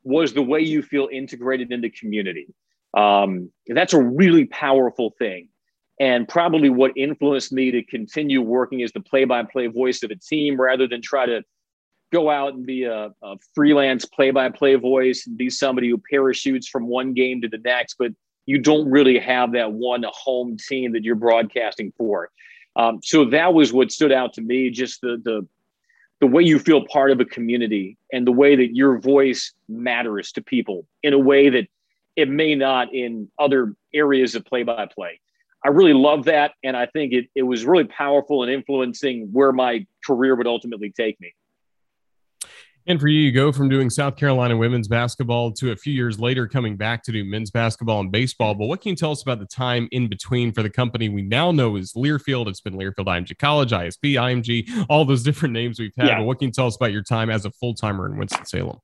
was 0.05 0.33
the 0.33 0.41
way 0.41 0.61
you 0.61 0.81
feel 0.81 1.09
integrated 1.11 1.71
into 1.71 1.89
community. 1.89 2.47
Um, 2.95 3.51
that's 3.67 3.93
a 3.93 4.01
really 4.01 4.45
powerful 4.45 5.13
thing. 5.19 5.49
And 5.99 6.27
probably 6.27 6.69
what 6.69 6.91
influenced 6.95 7.51
me 7.51 7.71
to 7.71 7.83
continue 7.83 8.41
working 8.41 8.83
as 8.83 8.91
the 8.91 8.99
play 8.99 9.25
by 9.25 9.43
play 9.43 9.67
voice 9.67 10.03
of 10.03 10.11
a 10.11 10.15
team 10.15 10.59
rather 10.59 10.87
than 10.87 11.01
try 11.01 11.25
to 11.25 11.41
go 12.11 12.29
out 12.29 12.53
and 12.53 12.65
be 12.65 12.83
a, 12.83 13.11
a 13.23 13.35
freelance 13.53 14.05
play 14.05 14.31
by 14.31 14.49
play 14.49 14.75
voice 14.75 15.25
and 15.25 15.37
be 15.37 15.49
somebody 15.49 15.89
who 15.89 16.01
parachutes 16.09 16.67
from 16.67 16.87
one 16.87 17.13
game 17.13 17.41
to 17.41 17.49
the 17.49 17.57
next, 17.59 17.95
but 17.97 18.11
you 18.45 18.59
don't 18.59 18.89
really 18.89 19.17
have 19.17 19.53
that 19.53 19.73
one 19.73 20.05
home 20.07 20.55
team 20.69 20.93
that 20.93 21.03
you're 21.03 21.15
broadcasting 21.15 21.91
for. 21.97 22.29
Um, 22.75 22.99
so 23.01 23.25
that 23.25 23.53
was 23.53 23.73
what 23.73 23.91
stood 23.91 24.11
out 24.11 24.33
to 24.33 24.41
me 24.41 24.69
just 24.69 25.01
the, 25.01 25.19
the 25.23 25.47
the 26.21 26.27
way 26.27 26.43
you 26.43 26.59
feel 26.59 26.85
part 26.87 27.11
of 27.11 27.19
a 27.19 27.25
community 27.25 27.97
and 28.11 28.25
the 28.25 28.31
way 28.31 28.55
that 28.55 28.75
your 28.75 28.99
voice 28.99 29.53
matters 29.67 30.31
to 30.33 30.41
people 30.41 30.87
in 31.03 31.13
a 31.13 31.19
way 31.19 31.49
that 31.49 31.67
it 32.15 32.29
may 32.29 32.55
not 32.55 32.93
in 32.93 33.29
other 33.37 33.75
areas 33.93 34.35
of 34.35 34.45
play 34.45 34.63
by 34.63 34.85
play. 34.85 35.19
I 35.63 35.69
really 35.69 35.93
love 35.93 36.25
that. 36.25 36.53
And 36.63 36.77
I 36.77 36.85
think 36.85 37.11
it, 37.11 37.25
it 37.35 37.41
was 37.41 37.65
really 37.65 37.85
powerful 37.85 38.43
in 38.43 38.49
influencing 38.49 39.29
where 39.31 39.51
my 39.51 39.85
career 40.05 40.35
would 40.35 40.47
ultimately 40.47 40.93
take 40.95 41.19
me. 41.19 41.33
And 42.87 42.99
for 42.99 43.07
you, 43.07 43.19
you 43.19 43.31
go 43.31 43.51
from 43.51 43.67
doing 43.67 43.89
South 43.89 44.15
Carolina 44.15 44.55
women's 44.55 44.87
basketball 44.87 45.51
to 45.53 45.71
a 45.71 45.75
few 45.75 45.91
years 45.91 46.19
later 46.19 46.47
coming 46.47 46.77
back 46.77 47.01
to 47.03 47.11
do 47.11 47.25
men's 47.25 47.49
basketball 47.49 47.99
and 47.99 48.11
baseball. 48.11 48.53
But 48.53 48.67
what 48.67 48.81
can 48.81 48.91
you 48.91 48.95
tell 48.95 49.11
us 49.11 49.23
about 49.23 49.39
the 49.39 49.47
time 49.47 49.87
in 49.91 50.07
between 50.07 50.51
for 50.51 50.61
the 50.61 50.69
company 50.69 51.09
we 51.09 51.23
now 51.23 51.51
know 51.51 51.77
is 51.77 51.93
Learfield? 51.93 52.47
It's 52.47 52.61
been 52.61 52.75
Learfield 52.75 53.07
IMG 53.07 53.39
College, 53.39 53.71
ISP, 53.71 54.13
IMG, 54.13 54.85
all 54.87 55.03
those 55.03 55.23
different 55.23 55.53
names 55.53 55.79
we've 55.79 55.95
had. 55.97 56.07
Yeah. 56.07 56.17
But 56.19 56.25
what 56.25 56.37
can 56.37 56.49
you 56.49 56.51
tell 56.51 56.67
us 56.67 56.75
about 56.75 56.91
your 56.91 57.01
time 57.01 57.31
as 57.31 57.45
a 57.45 57.51
full 57.51 57.73
timer 57.73 58.05
in 58.05 58.17
Winston-Salem? 58.17 58.77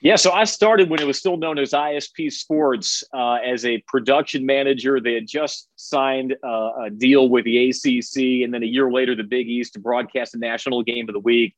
Yeah, 0.00 0.16
so 0.16 0.32
I 0.32 0.44
started 0.44 0.90
when 0.90 1.00
it 1.00 1.06
was 1.06 1.18
still 1.18 1.36
known 1.36 1.58
as 1.58 1.72
ISP 1.72 2.32
Sports 2.32 3.04
uh, 3.14 3.34
as 3.34 3.64
a 3.64 3.84
production 3.86 4.44
manager. 4.44 4.98
They 4.98 5.14
had 5.14 5.28
just 5.28 5.68
signed 5.76 6.34
uh, 6.42 6.70
a 6.86 6.90
deal 6.90 7.28
with 7.28 7.44
the 7.44 7.68
ACC, 7.68 8.44
and 8.44 8.52
then 8.52 8.64
a 8.64 8.66
year 8.66 8.90
later, 8.90 9.14
the 9.14 9.22
Big 9.22 9.48
East 9.48 9.74
to 9.74 9.78
broadcast 9.78 10.32
the 10.32 10.38
national 10.38 10.82
game 10.82 11.08
of 11.08 11.12
the 11.12 11.20
week 11.20 11.54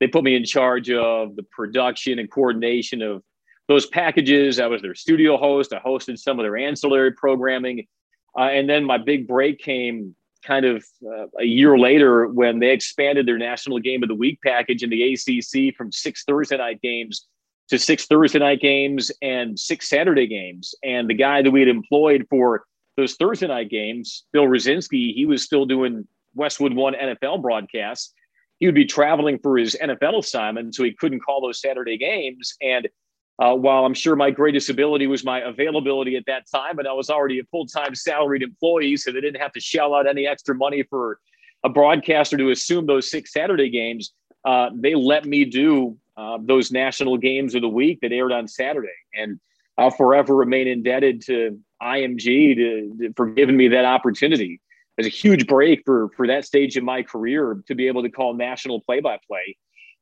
they 0.00 0.06
put 0.06 0.24
me 0.24 0.34
in 0.34 0.44
charge 0.44 0.90
of 0.90 1.36
the 1.36 1.42
production 1.44 2.18
and 2.18 2.30
coordination 2.30 3.02
of 3.02 3.22
those 3.68 3.86
packages. 3.86 4.58
I 4.58 4.66
was 4.66 4.82
their 4.82 4.94
studio 4.94 5.36
host. 5.36 5.72
I 5.72 5.78
hosted 5.78 6.18
some 6.18 6.40
of 6.40 6.44
their 6.44 6.56
ancillary 6.56 7.12
programming. 7.12 7.86
Uh, 8.36 8.44
and 8.44 8.68
then 8.68 8.84
my 8.84 8.98
big 8.98 9.28
break 9.28 9.58
came 9.58 10.14
kind 10.44 10.64
of 10.64 10.84
uh, 11.06 11.26
a 11.38 11.44
year 11.44 11.78
later 11.78 12.26
when 12.26 12.58
they 12.58 12.70
expanded 12.70 13.26
their 13.26 13.38
national 13.38 13.78
game 13.78 14.02
of 14.02 14.08
the 14.08 14.14
week 14.14 14.38
package 14.44 14.82
in 14.82 14.90
the 14.90 15.12
ACC 15.12 15.76
from 15.76 15.92
six 15.92 16.24
Thursday 16.24 16.56
night 16.56 16.80
games 16.80 17.26
to 17.68 17.78
six 17.78 18.06
Thursday 18.06 18.38
night 18.38 18.60
games 18.60 19.12
and 19.22 19.58
six 19.58 19.88
Saturday 19.88 20.26
games. 20.26 20.74
And 20.82 21.08
the 21.08 21.14
guy 21.14 21.42
that 21.42 21.50
we 21.50 21.60
had 21.60 21.68
employed 21.68 22.26
for 22.28 22.64
those 22.96 23.14
Thursday 23.14 23.46
night 23.46 23.70
games, 23.70 24.24
Bill 24.32 24.44
Rosinski, 24.44 25.14
he 25.14 25.26
was 25.26 25.44
still 25.44 25.66
doing 25.66 26.06
Westwood 26.34 26.74
One 26.74 26.94
NFL 26.94 27.42
broadcasts. 27.42 28.12
He 28.60 28.66
would 28.66 28.74
be 28.74 28.84
traveling 28.84 29.38
for 29.38 29.56
his 29.56 29.76
NFL 29.82 30.18
assignment, 30.18 30.74
so 30.74 30.84
he 30.84 30.92
couldn't 30.92 31.20
call 31.20 31.40
those 31.40 31.60
Saturday 31.60 31.96
games. 31.96 32.54
And 32.62 32.88
uh, 33.40 33.54
while 33.54 33.86
I'm 33.86 33.94
sure 33.94 34.14
my 34.16 34.30
greatest 34.30 34.68
ability 34.68 35.06
was 35.06 35.24
my 35.24 35.40
availability 35.40 36.14
at 36.16 36.26
that 36.26 36.44
time, 36.54 36.78
and 36.78 36.86
I 36.86 36.92
was 36.92 37.08
already 37.08 37.38
a 37.38 37.44
full 37.44 37.66
time 37.66 37.94
salaried 37.94 38.42
employee, 38.42 38.98
so 38.98 39.10
they 39.10 39.20
didn't 39.22 39.40
have 39.40 39.52
to 39.52 39.60
shell 39.60 39.94
out 39.94 40.06
any 40.06 40.26
extra 40.26 40.54
money 40.54 40.82
for 40.82 41.18
a 41.64 41.70
broadcaster 41.70 42.36
to 42.36 42.50
assume 42.50 42.86
those 42.86 43.10
six 43.10 43.32
Saturday 43.32 43.70
games. 43.70 44.12
Uh, 44.44 44.70
they 44.74 44.94
let 44.94 45.24
me 45.24 45.44
do 45.44 45.96
uh, 46.16 46.38
those 46.42 46.70
national 46.70 47.16
games 47.16 47.54
of 47.54 47.62
the 47.62 47.68
week 47.68 47.98
that 48.02 48.12
aired 48.12 48.32
on 48.32 48.46
Saturday. 48.46 48.88
And 49.14 49.40
I'll 49.78 49.90
forever 49.90 50.36
remain 50.36 50.68
indebted 50.68 51.22
to 51.22 51.58
IMG 51.82 52.56
to, 52.56 52.96
to, 52.98 53.12
for 53.14 53.26
giving 53.26 53.56
me 53.56 53.68
that 53.68 53.86
opportunity. 53.86 54.60
It's 55.00 55.14
a 55.14 55.18
huge 55.18 55.46
break 55.46 55.82
for, 55.84 56.08
for 56.16 56.26
that 56.26 56.44
stage 56.44 56.76
in 56.76 56.84
my 56.84 57.02
career 57.02 57.62
to 57.66 57.74
be 57.74 57.86
able 57.86 58.02
to 58.02 58.10
call 58.10 58.34
national 58.34 58.80
play 58.82 59.00
by 59.00 59.18
play. 59.26 59.56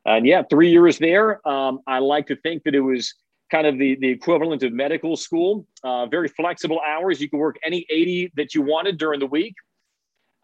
And 0.04 0.26
yeah, 0.26 0.42
three 0.48 0.70
years 0.70 0.98
there. 0.98 1.46
Um, 1.48 1.80
I 1.86 1.98
like 1.98 2.26
to 2.28 2.36
think 2.36 2.64
that 2.64 2.74
it 2.74 2.80
was 2.80 3.14
kind 3.50 3.66
of 3.66 3.78
the, 3.78 3.96
the 4.00 4.08
equivalent 4.08 4.62
of 4.62 4.72
medical 4.72 5.16
school, 5.16 5.66
uh, 5.84 6.06
very 6.06 6.28
flexible 6.28 6.80
hours. 6.86 7.20
You 7.20 7.28
could 7.28 7.38
work 7.38 7.56
any 7.64 7.86
80 7.90 8.32
that 8.36 8.54
you 8.54 8.62
wanted 8.62 8.98
during 8.98 9.20
the 9.20 9.26
week. 9.26 9.54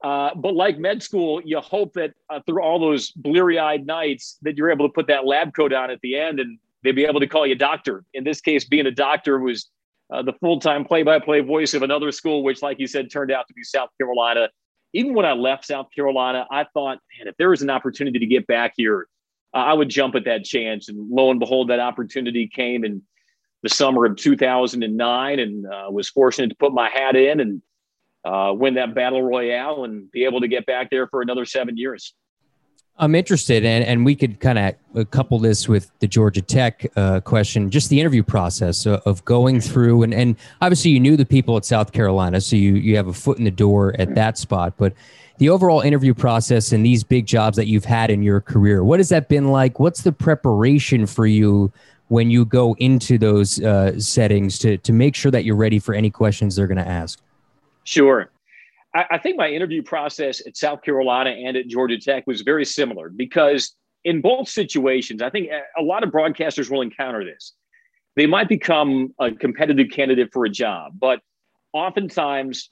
Uh, 0.02 0.34
but 0.34 0.54
like 0.54 0.78
med 0.78 1.02
school, 1.02 1.40
you 1.44 1.58
hope 1.60 1.94
that 1.94 2.12
uh, 2.30 2.40
through 2.46 2.62
all 2.62 2.78
those 2.78 3.10
bleary 3.10 3.58
eyed 3.58 3.86
nights 3.86 4.36
that 4.42 4.56
you're 4.56 4.70
able 4.70 4.86
to 4.86 4.92
put 4.92 5.06
that 5.06 5.26
lab 5.26 5.54
coat 5.54 5.72
on 5.72 5.90
at 5.90 6.00
the 6.02 6.16
end 6.18 6.40
and 6.40 6.58
they'd 6.82 6.92
be 6.92 7.04
able 7.04 7.20
to 7.20 7.26
call 7.26 7.46
you 7.46 7.54
doctor. 7.54 8.04
In 8.12 8.22
this 8.22 8.40
case, 8.40 8.64
being 8.64 8.86
a 8.86 8.90
doctor 8.90 9.38
was 9.38 9.70
uh, 10.12 10.22
the 10.22 10.32
full 10.34 10.60
time 10.60 10.84
play 10.84 11.02
by 11.02 11.18
play 11.18 11.40
voice 11.40 11.74
of 11.74 11.82
another 11.82 12.12
school, 12.12 12.42
which, 12.42 12.62
like 12.62 12.78
you 12.78 12.86
said, 12.86 13.10
turned 13.10 13.30
out 13.30 13.46
to 13.48 13.54
be 13.54 13.62
South 13.62 13.90
Carolina. 13.98 14.48
Even 14.92 15.14
when 15.14 15.26
I 15.26 15.32
left 15.32 15.64
South 15.64 15.88
Carolina, 15.94 16.46
I 16.50 16.66
thought, 16.72 16.98
man, 17.18 17.28
if 17.28 17.36
there 17.36 17.50
was 17.50 17.62
an 17.62 17.70
opportunity 17.70 18.18
to 18.18 18.26
get 18.26 18.46
back 18.46 18.74
here, 18.76 19.08
uh, 19.52 19.58
I 19.58 19.72
would 19.72 19.88
jump 19.88 20.14
at 20.14 20.24
that 20.26 20.44
chance. 20.44 20.88
And 20.88 21.10
lo 21.10 21.30
and 21.30 21.40
behold, 21.40 21.68
that 21.70 21.80
opportunity 21.80 22.46
came 22.46 22.84
in 22.84 23.02
the 23.62 23.68
summer 23.68 24.04
of 24.04 24.16
2009 24.16 25.38
and 25.38 25.66
uh, 25.66 25.86
was 25.90 26.08
fortunate 26.10 26.48
to 26.48 26.56
put 26.56 26.72
my 26.72 26.90
hat 26.90 27.16
in 27.16 27.40
and 27.40 27.62
uh, 28.24 28.52
win 28.54 28.74
that 28.74 28.94
battle 28.94 29.22
royale 29.22 29.84
and 29.84 30.10
be 30.10 30.24
able 30.24 30.40
to 30.40 30.48
get 30.48 30.66
back 30.66 30.90
there 30.90 31.06
for 31.08 31.22
another 31.22 31.44
seven 31.44 31.76
years. 31.76 32.14
I'm 32.96 33.16
interested, 33.16 33.64
and, 33.64 33.85
and 33.85 34.04
we 34.04 34.14
could 34.14 34.38
kind 34.38 34.76
of 34.94 35.11
couple 35.11 35.40
this 35.40 35.68
with 35.68 35.90
the 35.98 36.07
Georgia 36.07 36.40
Tech 36.40 36.87
uh, 36.94 37.20
question, 37.20 37.68
just 37.68 37.90
the 37.90 37.98
interview 37.98 38.22
process 38.22 38.87
of, 38.87 39.24
going 39.24 39.61
through, 39.61 40.04
and, 40.04 40.14
and 40.14 40.37
obviously 40.61 40.92
you 40.92 41.00
knew 41.00 41.16
the 41.16 41.26
people 41.26 41.57
at 41.57 41.64
South 41.64 41.90
Carolina, 41.90 42.40
so 42.40 42.54
you, 42.54 42.74
you 42.74 42.94
have 42.96 43.09
a 43.09 43.12
foot 43.12 43.38
in 43.38 43.44
the 43.44 43.50
door 43.50 43.96
at 43.98 44.14
that 44.14 44.38
spot. 44.38 44.74
But 44.76 44.92
the 45.38 45.48
overall 45.48 45.80
interview 45.80 46.14
process 46.14 46.70
and 46.70 46.87
these 46.87 47.02
big 47.02 47.26
jobs 47.26 47.57
that 47.57 47.66
you've 47.66 47.85
had 47.85 48.11
in 48.11 48.22
your 48.22 48.40
career, 48.40 48.85
what 48.85 49.00
has 49.00 49.09
that 49.09 49.28
been 49.28 49.48
like? 49.48 49.80
What's 49.80 50.02
the 50.02 50.12
preparation 50.12 51.07
for 51.07 51.26
you 51.26 51.72
when 52.09 52.30
you 52.30 52.44
go 52.44 52.76
into 52.78 53.18
those 53.18 53.61
uh, 53.61 53.98
settings 53.98 54.57
to, 54.61 54.78
to 54.78 54.92
make 54.92 55.16
sure 55.16 55.33
that 55.33 55.44
you're 55.44 55.57
ready 55.57 55.80
for 55.80 55.94
any 55.94 56.11
questions 56.11 56.54
they're 56.54 56.68
going 56.68 56.78
to 56.78 56.87
ask? 56.87 57.20
Sure. 57.83 58.30
I, 58.94 59.04
I 59.12 59.18
think 59.18 59.37
my 59.37 59.48
interview 59.48 59.83
process 59.83 60.46
at 60.46 60.57
South 60.57 60.83
Carolina 60.83 61.30
and 61.30 61.57
at 61.57 61.66
Georgia 61.68 61.98
Tech 61.98 62.26
was 62.26 62.42
very 62.42 62.64
similar 62.64 63.09
because 63.09 63.74
in 64.04 64.20
both 64.20 64.48
situations, 64.48 65.22
I 65.22 65.30
think 65.30 65.48
a 65.78 65.83
lot 65.83 66.02
of 66.02 66.11
broadcasters 66.11 66.70
will 66.70 66.83
encounter 66.83 67.24
this. 67.24 67.54
They 68.16 68.26
might 68.26 68.48
become 68.48 69.14
a 69.18 69.33
competitive 69.33 69.88
candidate 69.90 70.30
for 70.33 70.44
a 70.44 70.50
job, 70.50 70.92
but 71.00 71.20
oftentimes 71.72 72.70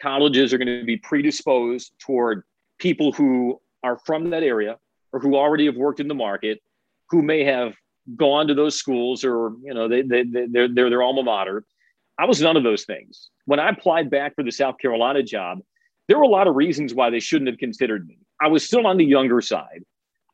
colleges 0.00 0.52
are 0.52 0.58
going 0.58 0.80
to 0.80 0.84
be 0.84 0.96
predisposed 0.96 1.92
toward 1.98 2.42
people 2.78 3.12
who 3.12 3.60
are 3.82 3.98
from 4.04 4.30
that 4.30 4.42
area 4.42 4.76
or 5.12 5.20
who 5.20 5.36
already 5.36 5.66
have 5.66 5.76
worked 5.76 6.00
in 6.00 6.08
the 6.08 6.14
market, 6.14 6.60
who 7.10 7.22
may 7.22 7.44
have 7.44 7.74
gone 8.16 8.46
to 8.48 8.54
those 8.54 8.76
schools 8.76 9.24
or 9.24 9.52
you 9.62 9.74
know 9.74 9.88
they, 9.88 10.02
they, 10.02 10.22
they 10.22 10.46
they're, 10.46 10.68
they're 10.68 10.90
their 10.90 11.02
alma 11.02 11.24
mater 11.24 11.64
I 12.18 12.24
was 12.24 12.40
none 12.40 12.56
of 12.56 12.62
those 12.62 12.84
things. 12.84 13.30
When 13.46 13.58
I 13.58 13.70
applied 13.70 14.10
back 14.10 14.34
for 14.34 14.44
the 14.44 14.52
South 14.52 14.78
Carolina 14.78 15.22
job, 15.22 15.60
there 16.08 16.18
were 16.18 16.24
a 16.24 16.28
lot 16.28 16.46
of 16.46 16.54
reasons 16.54 16.94
why 16.94 17.10
they 17.10 17.20
shouldn't 17.20 17.48
have 17.48 17.58
considered 17.58 18.06
me. 18.06 18.18
I 18.40 18.48
was 18.48 18.64
still 18.64 18.86
on 18.86 18.96
the 18.96 19.04
younger 19.04 19.40
side. 19.40 19.82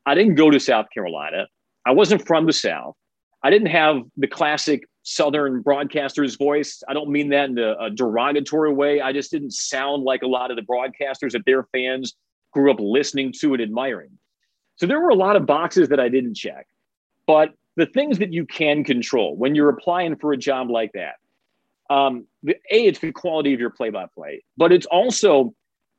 I 0.04 0.14
didn't 0.14 0.34
go 0.34 0.50
to 0.50 0.58
South 0.58 0.86
Carolina. 0.92 1.46
I 1.86 1.92
wasn't 1.92 2.26
from 2.26 2.46
the 2.46 2.52
South. 2.52 2.96
I 3.42 3.50
didn't 3.50 3.68
have 3.68 4.02
the 4.16 4.26
classic 4.26 4.84
Southern 5.04 5.62
broadcaster's 5.62 6.36
voice. 6.36 6.82
I 6.88 6.94
don't 6.94 7.10
mean 7.10 7.28
that 7.30 7.50
in 7.50 7.58
a, 7.58 7.76
a, 7.78 7.90
derogatory 7.90 8.72
way. 8.72 9.00
I 9.00 9.12
just 9.12 9.32
didn't 9.32 9.52
sound 9.52 10.04
like 10.04 10.22
a 10.22 10.28
lot 10.28 10.50
of 10.50 10.56
the 10.56 10.62
broadcasters 10.62 11.32
that 11.32 11.44
their 11.44 11.64
fans 11.64 12.14
grew 12.52 12.70
up 12.70 12.76
listening 12.78 13.32
to 13.40 13.54
and 13.54 13.62
admiring. 13.62 14.10
So 14.76 14.86
there 14.86 15.00
were 15.00 15.08
a 15.08 15.16
lot 15.16 15.34
of 15.34 15.44
boxes 15.44 15.88
that 15.88 15.98
I 15.98 16.08
didn't 16.08 16.34
check. 16.34 16.66
But 17.26 17.54
the 17.76 17.86
things 17.86 18.18
that 18.18 18.32
you 18.32 18.46
can 18.46 18.84
control 18.84 19.36
when 19.36 19.54
you're 19.54 19.70
applying 19.70 20.16
for 20.16 20.32
a 20.32 20.36
job 20.36 20.70
like 20.70 20.92
that, 20.92 21.14
um, 21.90 22.26
the, 22.42 22.56
a 22.70 22.86
it's 22.86 22.98
the 22.98 23.12
quality 23.12 23.54
of 23.54 23.60
your 23.60 23.70
play-by-play, 23.70 24.44
but 24.56 24.72
it's 24.72 24.86
also 24.86 25.54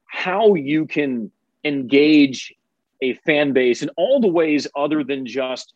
how 0.08 0.56
you 0.56 0.86
can 0.86 1.32
engage 1.64 2.54
a 3.02 3.14
fan 3.26 3.54
base 3.54 3.82
in 3.82 3.90
all 3.98 4.20
the 4.20 4.28
ways 4.28 4.68
other 4.76 5.04
than 5.04 5.26
just 5.26 5.74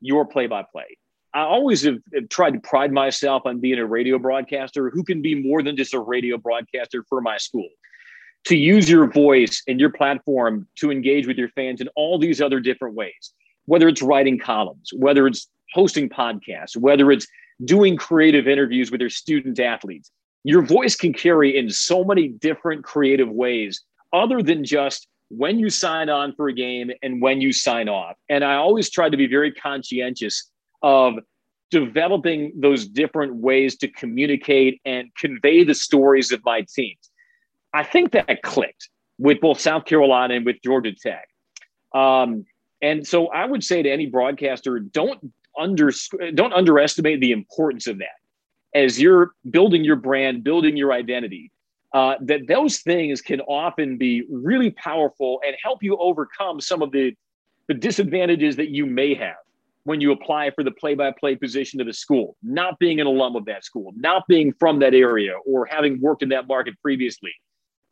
your 0.00 0.24
play-by-play. 0.24 0.96
I 1.32 1.42
always 1.42 1.82
have, 1.84 1.98
have, 2.14 2.28
tried 2.28 2.52
to 2.52 2.60
pride 2.60 2.92
myself 2.92 3.42
on 3.44 3.60
being 3.60 3.78
a 3.78 3.86
radio 3.86 4.18
broadcaster 4.18 4.90
who 4.90 5.04
can 5.04 5.22
be 5.22 5.34
more 5.34 5.62
than 5.62 5.76
just 5.76 5.94
a 5.94 6.00
radio 6.00 6.36
broadcaster 6.36 7.04
for 7.08 7.20
my 7.20 7.36
school. 7.36 7.68
To 8.46 8.56
use 8.56 8.88
your 8.88 9.10
voice 9.10 9.62
and 9.68 9.78
your 9.78 9.90
platform 9.90 10.66
to 10.76 10.90
engage 10.90 11.26
with 11.26 11.36
your 11.36 11.50
fans 11.50 11.80
in 11.80 11.88
all 11.94 12.18
these 12.18 12.40
other 12.40 12.58
different 12.58 12.94
ways, 12.94 13.32
whether 13.66 13.86
it's 13.86 14.02
writing 14.02 14.38
columns, 14.38 14.90
whether 14.94 15.26
it's 15.26 15.48
hosting 15.72 16.08
podcasts, 16.08 16.76
whether 16.76 17.12
it's 17.12 17.26
doing 17.64 17.96
creative 17.96 18.48
interviews 18.48 18.90
with 18.90 19.00
your 19.00 19.10
student 19.10 19.58
athletes. 19.60 20.10
Your 20.44 20.62
voice 20.62 20.96
can 20.96 21.12
carry 21.12 21.56
in 21.56 21.68
so 21.70 22.02
many 22.02 22.28
different 22.28 22.84
creative 22.84 23.28
ways, 23.28 23.82
other 24.12 24.42
than 24.42 24.64
just 24.64 25.06
when 25.28 25.58
you 25.58 25.70
sign 25.70 26.08
on 26.08 26.34
for 26.34 26.48
a 26.48 26.52
game 26.52 26.90
and 27.02 27.22
when 27.22 27.40
you 27.40 27.52
sign 27.52 27.88
off. 27.88 28.16
And 28.28 28.42
I 28.42 28.54
always 28.54 28.90
try 28.90 29.08
to 29.08 29.16
be 29.16 29.26
very 29.26 29.52
conscientious 29.52 30.50
of 30.82 31.14
developing 31.70 32.52
those 32.56 32.88
different 32.88 33.36
ways 33.36 33.76
to 33.76 33.88
communicate 33.88 34.80
and 34.84 35.08
convey 35.16 35.62
the 35.62 35.74
stories 35.74 36.32
of 36.32 36.40
my 36.44 36.66
teams. 36.74 37.10
I 37.72 37.84
think 37.84 38.12
that 38.12 38.42
clicked 38.42 38.88
with 39.18 39.40
both 39.40 39.60
South 39.60 39.84
Carolina 39.84 40.34
and 40.34 40.44
with 40.44 40.56
Georgia 40.64 40.92
Tech. 40.92 41.28
Um, 41.94 42.44
and 42.82 43.06
so 43.06 43.28
I 43.28 43.44
would 43.44 43.62
say 43.62 43.82
to 43.82 43.90
any 43.90 44.06
broadcaster, 44.06 44.80
don't 44.80 45.32
under 45.58 45.90
don't 46.34 46.52
underestimate 46.52 47.20
the 47.20 47.32
importance 47.32 47.86
of 47.86 47.98
that 47.98 48.18
as 48.74 49.00
you're 49.00 49.32
building 49.50 49.84
your 49.84 49.96
brand, 49.96 50.44
building 50.44 50.76
your 50.76 50.92
identity. 50.92 51.50
Uh, 51.92 52.14
that 52.20 52.46
those 52.46 52.78
things 52.78 53.20
can 53.20 53.40
often 53.40 53.96
be 53.96 54.24
really 54.30 54.70
powerful 54.70 55.40
and 55.44 55.56
help 55.60 55.82
you 55.82 55.96
overcome 55.96 56.60
some 56.60 56.82
of 56.82 56.92
the 56.92 57.12
the 57.66 57.74
disadvantages 57.74 58.56
that 58.56 58.70
you 58.70 58.86
may 58.86 59.14
have 59.14 59.36
when 59.84 60.00
you 60.00 60.12
apply 60.12 60.50
for 60.50 60.62
the 60.62 60.70
play-by-play 60.72 61.36
position 61.36 61.80
of 61.80 61.86
the 61.86 61.92
school, 61.92 62.36
not 62.42 62.78
being 62.78 63.00
an 63.00 63.06
alum 63.06 63.34
of 63.34 63.44
that 63.44 63.64
school, 63.64 63.92
not 63.96 64.26
being 64.28 64.52
from 64.58 64.78
that 64.78 64.94
area, 64.94 65.32
or 65.46 65.64
having 65.66 66.00
worked 66.00 66.22
in 66.22 66.28
that 66.28 66.46
market 66.46 66.74
previously. 66.82 67.32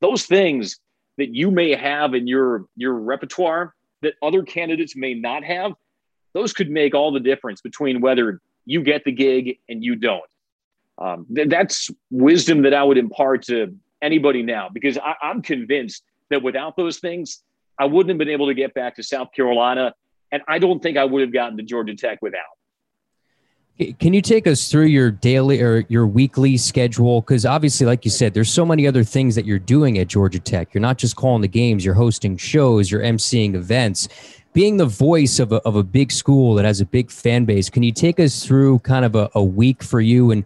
Those 0.00 0.26
things 0.26 0.78
that 1.16 1.34
you 1.34 1.50
may 1.50 1.74
have 1.74 2.14
in 2.14 2.26
your 2.26 2.66
your 2.76 2.94
repertoire 2.94 3.74
that 4.02 4.14
other 4.22 4.42
candidates 4.42 4.94
may 4.96 5.14
not 5.14 5.42
have 5.42 5.72
those 6.32 6.52
could 6.52 6.70
make 6.70 6.94
all 6.94 7.12
the 7.12 7.20
difference 7.20 7.60
between 7.60 8.00
whether 8.00 8.40
you 8.64 8.82
get 8.82 9.04
the 9.04 9.12
gig 9.12 9.58
and 9.68 9.82
you 9.82 9.96
don't. 9.96 10.22
Um, 10.98 11.26
th- 11.34 11.48
that's 11.48 11.90
wisdom 12.10 12.62
that 12.62 12.74
I 12.74 12.82
would 12.82 12.98
impart 12.98 13.42
to 13.44 13.74
anybody 14.02 14.42
now 14.42 14.68
because 14.68 14.98
I- 14.98 15.16
I'm 15.22 15.42
convinced 15.42 16.02
that 16.30 16.42
without 16.42 16.76
those 16.76 16.98
things, 16.98 17.42
I 17.78 17.86
wouldn't 17.86 18.10
have 18.10 18.18
been 18.18 18.28
able 18.28 18.48
to 18.48 18.54
get 18.54 18.74
back 18.74 18.96
to 18.96 19.02
South 19.02 19.32
Carolina. 19.34 19.94
And 20.32 20.42
I 20.48 20.58
don't 20.58 20.82
think 20.82 20.98
I 20.98 21.04
would 21.04 21.22
have 21.22 21.32
gotten 21.32 21.56
to 21.56 21.62
Georgia 21.62 21.94
Tech 21.94 22.18
without. 22.20 22.42
Can 24.00 24.12
you 24.12 24.20
take 24.20 24.48
us 24.48 24.68
through 24.68 24.86
your 24.86 25.12
daily 25.12 25.62
or 25.62 25.84
your 25.88 26.04
weekly 26.04 26.56
schedule? 26.56 27.20
Because 27.20 27.46
obviously, 27.46 27.86
like 27.86 28.04
you 28.04 28.10
said, 28.10 28.34
there's 28.34 28.52
so 28.52 28.66
many 28.66 28.88
other 28.88 29.04
things 29.04 29.36
that 29.36 29.44
you're 29.44 29.60
doing 29.60 29.98
at 29.98 30.08
Georgia 30.08 30.40
Tech. 30.40 30.74
You're 30.74 30.80
not 30.80 30.98
just 30.98 31.14
calling 31.14 31.42
the 31.42 31.48
games, 31.48 31.84
you're 31.84 31.94
hosting 31.94 32.36
shows, 32.36 32.90
you're 32.90 33.02
emceeing 33.02 33.54
events 33.54 34.08
being 34.52 34.76
the 34.76 34.86
voice 34.86 35.38
of 35.38 35.52
a, 35.52 35.56
of 35.56 35.76
a 35.76 35.82
big 35.82 36.10
school 36.10 36.54
that 36.54 36.64
has 36.64 36.80
a 36.80 36.86
big 36.86 37.10
fan 37.10 37.44
base, 37.44 37.70
can 37.70 37.82
you 37.82 37.92
take 37.92 38.18
us 38.18 38.44
through 38.44 38.80
kind 38.80 39.04
of 39.04 39.14
a, 39.14 39.30
a 39.34 39.42
week 39.42 39.82
for 39.82 40.00
you 40.00 40.30
and 40.30 40.44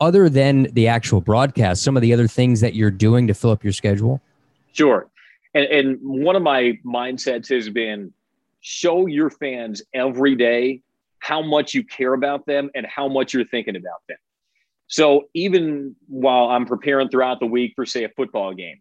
other 0.00 0.28
than 0.28 0.64
the 0.72 0.88
actual 0.88 1.20
broadcast, 1.20 1.82
some 1.82 1.96
of 1.96 2.02
the 2.02 2.12
other 2.12 2.28
things 2.28 2.60
that 2.60 2.74
you're 2.74 2.90
doing 2.90 3.26
to 3.26 3.34
fill 3.34 3.50
up 3.50 3.64
your 3.64 3.72
schedule? 3.72 4.20
Sure. 4.72 5.08
And, 5.54 5.64
and 5.66 5.98
one 6.02 6.36
of 6.36 6.42
my 6.42 6.78
mindsets 6.84 7.48
has 7.48 7.70
been 7.70 8.12
show 8.60 9.06
your 9.06 9.30
fans 9.30 9.82
every 9.92 10.34
day 10.34 10.80
how 11.18 11.40
much 11.40 11.74
you 11.74 11.84
care 11.84 12.14
about 12.14 12.44
them 12.46 12.70
and 12.74 12.84
how 12.86 13.08
much 13.08 13.32
you're 13.32 13.46
thinking 13.46 13.76
about 13.76 14.02
them. 14.08 14.18
So 14.88 15.28
even 15.32 15.96
while 16.08 16.50
I'm 16.50 16.66
preparing 16.66 17.08
throughout 17.08 17.40
the 17.40 17.46
week 17.46 17.72
for, 17.76 17.86
say, 17.86 18.04
a 18.04 18.10
football 18.10 18.52
game, 18.52 18.80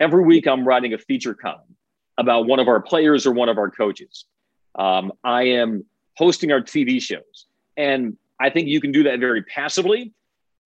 every 0.00 0.24
week 0.24 0.46
I'm 0.46 0.66
writing 0.66 0.94
a 0.94 0.98
feature 0.98 1.34
column 1.34 1.67
about 2.18 2.46
one 2.46 2.58
of 2.58 2.68
our 2.68 2.80
players 2.80 3.26
or 3.26 3.32
one 3.32 3.48
of 3.48 3.56
our 3.56 3.70
coaches. 3.70 4.26
Um, 4.74 5.12
I 5.24 5.44
am 5.44 5.84
hosting 6.16 6.52
our 6.52 6.60
TV 6.60 7.00
shows. 7.00 7.46
And 7.76 8.16
I 8.40 8.50
think 8.50 8.68
you 8.68 8.80
can 8.80 8.92
do 8.92 9.04
that 9.04 9.20
very 9.20 9.42
passively. 9.44 10.12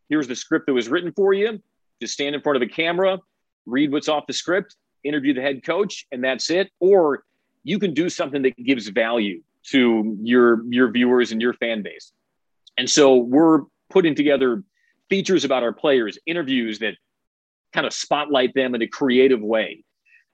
Here's 0.09 0.27
the 0.27 0.35
script 0.35 0.67
that 0.67 0.73
was 0.73 0.89
written 0.89 1.13
for 1.13 1.33
you. 1.33 1.63
Just 2.01 2.15
stand 2.15 2.35
in 2.35 2.41
front 2.41 2.57
of 2.57 2.63
a 2.63 2.67
camera, 2.67 3.19
read 3.67 3.93
what's 3.93 4.09
off 4.09 4.27
the 4.27 4.33
script, 4.33 4.77
interview 5.05 5.35
the 5.35 5.43
head 5.43 5.63
coach, 5.63 6.07
and 6.11 6.25
that's 6.25 6.51
it. 6.51 6.71
Or 6.81 7.25
you 7.63 7.79
can 7.79 7.95
do 7.95 8.09
something 8.09 8.43
that 8.43 8.57
gives 8.57 8.89
value 8.89 9.43
to 9.71 10.17
your 10.21 10.65
your 10.69 10.91
viewers 10.91 11.31
and 11.33 11.41
your 11.41 11.55
fan 11.55 11.83
base. 11.83 12.13
And 12.77 12.91
so 12.91 13.17
we're 13.17 13.61
putting 13.91 14.15
together 14.15 14.65
features 15.09 15.45
about 15.45 15.63
our 15.63 15.73
players, 15.73 16.19
interviews 16.27 16.79
that 16.81 16.95
kind 17.73 17.87
of 17.87 17.93
spotlight 17.93 18.55
them 18.55 18.75
in 18.75 18.83
a 18.83 18.87
creative 18.87 19.41
way. 19.41 19.85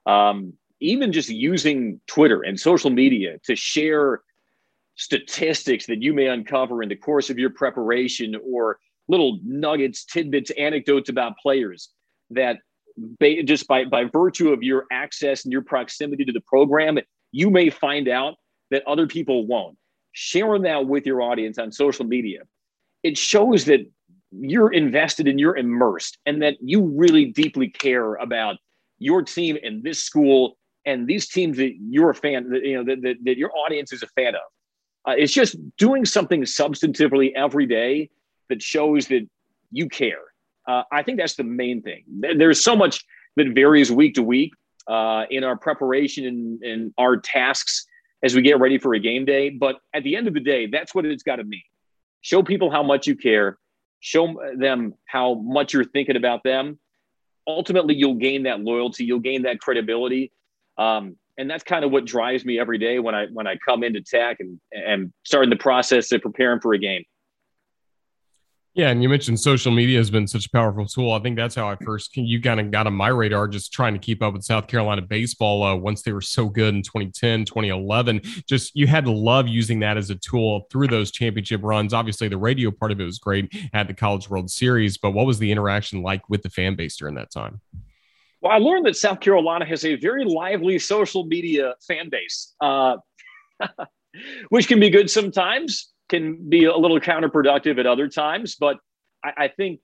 Um, 0.07 0.55
even 0.81 1.13
just 1.13 1.29
using 1.29 2.01
Twitter 2.07 2.43
and 2.43 2.59
social 2.59 2.91
media 2.91 3.39
to 3.45 3.57
share 3.57 4.23
statistics 4.97 5.87
that 5.87 6.03
you 6.03 6.13
may 6.13 6.27
uncover 6.27 6.83
in 6.83 6.89
the 6.89 6.97
course 6.97 7.31
of 7.31 7.39
your 7.39 7.51
preparation 7.51 8.37
or 8.45 8.79
little 9.09 9.39
nuggets, 9.45 10.05
tidbits, 10.05 10.51
anecdotes 10.53 11.09
about 11.09 11.39
players 11.39 11.91
that 12.31 12.59
ba- 12.97 13.43
just 13.43 13.67
by, 13.69 13.85
by 13.85 14.05
virtue 14.05 14.53
of 14.53 14.63
your 14.63 14.87
access 14.93 15.45
and 15.45 15.53
your 15.53 15.63
proximity 15.63 16.25
to 16.25 16.33
the 16.33 16.41
program, 16.43 16.99
you 17.33 17.51
may 17.51 17.71
find 17.71 18.09
out 18.09 18.35
that 18.71 18.87
other 18.87 19.07
people 19.07 19.47
won't. 19.47 19.77
Sharing 20.13 20.63
that 20.63 20.87
with 20.87 21.07
your 21.07 21.23
audience 21.23 21.59
on 21.59 21.71
social 21.71 22.05
media, 22.05 22.41
it 23.03 23.17
shows 23.17 23.65
that 23.67 23.81
you're 24.33 24.73
invested 24.73 25.29
and 25.29 25.39
you're 25.39 25.57
immersed 25.57 26.19
and 26.27 26.43
that 26.43 26.57
you 26.61 26.83
really 26.83 27.27
deeply 27.27 27.69
care 27.69 28.15
about 28.17 28.57
your 28.99 29.23
team 29.23 29.57
and 29.63 29.83
this 29.83 30.03
school 30.03 30.59
and 30.87 31.07
these 31.07 31.29
teams 31.29 31.57
that 31.59 31.75
you're 31.79 32.11
a 32.11 32.15
fan 32.15 32.51
that 32.51 32.65
you 32.65 32.77
know 32.77 32.85
that, 32.85 33.03
that, 33.03 33.17
that 33.25 33.37
your 33.37 33.51
audience 33.57 33.93
is 33.93 34.03
a 34.03 34.07
fan 34.09 34.35
of 34.35 34.41
uh, 35.09 35.15
it's 35.17 35.33
just 35.33 35.57
doing 35.77 36.05
something 36.05 36.43
substantively 36.43 37.33
every 37.35 37.67
day 37.67 38.11
that 38.49 38.63
shows 38.63 39.07
that 39.09 39.27
you 39.71 39.89
care. 39.89 40.23
Uh, 40.67 40.83
i 40.93 41.03
think 41.03 41.19
that's 41.19 41.37
the 41.37 41.45
main 41.45 41.83
thing. 41.83 42.05
There's 42.37 42.63
so 42.63 42.77
much 42.77 43.05
that 43.37 43.49
varies 43.55 43.91
week 43.91 44.15
to 44.15 44.23
week 44.23 44.53
uh, 44.87 45.25
in 45.31 45.45
our 45.45 45.57
preparation 45.57 46.27
and, 46.27 46.63
and 46.63 46.95
our 46.99 47.17
tasks 47.17 47.87
as 48.23 48.35
we 48.35 48.43
get 48.43 48.59
ready 48.59 48.79
for 48.79 48.95
a 48.95 48.99
game 48.99 49.25
day. 49.25 49.49
But 49.51 49.77
at 49.95 50.03
the 50.03 50.17
end 50.17 50.27
of 50.29 50.35
the 50.35 50.41
day 50.41 50.67
that's 50.67 50.95
what 50.95 51.07
it's 51.07 51.23
got 51.23 51.37
to 51.37 51.45
mean. 51.45 51.63
Show 52.21 52.43
people 52.43 52.71
how 52.71 52.83
much 52.83 53.07
you 53.07 53.17
care. 53.17 53.59
Show 54.01 54.41
them 54.57 54.95
how 55.07 55.35
much 55.35 55.73
you're 55.73 55.85
thinking 55.85 56.17
about 56.17 56.43
them. 56.43 56.79
Ultimately 57.47 57.95
you'll 57.95 58.15
gain 58.15 58.43
that 58.43 58.61
loyalty. 58.61 59.05
You'll 59.05 59.21
gain 59.21 59.43
that 59.43 59.61
credibility 59.61 60.33
um, 60.79 61.17
and 61.37 61.49
that's 61.51 61.65
kind 61.65 61.85
of 61.85 61.91
what 61.91 62.05
drives 62.05 62.45
me 62.45 62.59
every 62.59 62.79
day 62.79 62.99
when 62.99 63.15
i 63.15 63.27
when 63.33 63.47
i 63.47 63.57
come 63.57 63.83
into 63.83 64.01
tech 64.01 64.39
and 64.41 64.61
and 64.73 65.13
starting 65.25 65.51
the 65.51 65.57
process 65.57 66.11
of 66.13 66.21
preparing 66.23 66.61
for 66.61 66.75
a 66.75 66.79
game 66.79 67.05
yeah, 68.79 68.91
and 68.91 69.03
you 69.03 69.09
mentioned 69.09 69.41
social 69.41 69.73
media 69.73 69.99
has 69.99 70.09
been 70.09 70.29
such 70.29 70.47
a 70.47 70.51
powerful 70.51 70.87
tool. 70.87 71.13
I 71.13 71.19
think 71.19 71.37
that's 71.37 71.57
how 71.57 71.69
I 71.69 71.75
first 71.85 72.17
you 72.17 72.41
kind 72.41 72.61
of 72.61 72.71
got 72.71 72.87
on 72.87 72.95
my 72.95 73.09
radar, 73.09 73.49
just 73.49 73.73
trying 73.73 73.93
to 73.95 73.99
keep 73.99 74.23
up 74.23 74.35
with 74.35 74.45
South 74.45 74.69
Carolina 74.69 75.03
baseball 75.03 75.65
uh, 75.65 75.75
once 75.75 76.03
they 76.03 76.13
were 76.13 76.21
so 76.21 76.49
good 76.49 76.77
in 76.77 76.83
2010, 76.85 77.45
2011. 77.45 78.21
Just 78.49 78.77
you 78.77 78.87
had 78.87 79.05
to 79.07 79.11
love 79.11 79.49
using 79.49 79.81
that 79.81 79.97
as 79.97 80.11
a 80.11 80.15
tool 80.15 80.69
through 80.71 80.87
those 80.87 81.11
championship 81.11 81.61
runs. 81.65 81.93
Obviously, 81.93 82.29
the 82.29 82.39
radio 82.39 82.71
part 82.71 82.93
of 82.93 83.01
it 83.01 83.05
was 83.05 83.19
great 83.19 83.53
at 83.73 83.89
the 83.89 83.95
College 83.95 84.31
World 84.31 84.49
Series, 84.49 84.97
but 84.97 85.11
what 85.11 85.27
was 85.27 85.41
the 85.41 85.51
interaction 85.51 86.03
like 86.03 86.29
with 86.29 86.43
the 86.43 86.51
fan 86.51 86.77
base 86.77 86.97
during 86.97 87.17
that 87.17 87.33
time? 87.33 87.61
I 88.49 88.59
learned 88.59 88.87
that 88.87 88.97
South 88.97 89.21
Carolina 89.21 89.65
has 89.67 89.85
a 89.85 89.97
very 89.97 90.25
lively 90.25 90.79
social 90.79 91.25
media 91.25 91.75
fan 91.87 92.09
base, 92.09 92.55
uh, 92.61 92.97
which 94.49 94.69
can 94.69 94.81
be 94.81 94.91
good 94.91 95.11
sometimes 95.11 95.93
can 96.09 96.49
be 96.49 96.65
a 96.65 96.77
little 96.77 97.01
counterproductive 97.01 97.79
at 97.79 97.87
other 97.87 98.09
times. 98.09 98.57
But 98.59 98.79
I, 99.25 99.33
I 99.37 99.49
think 99.49 99.81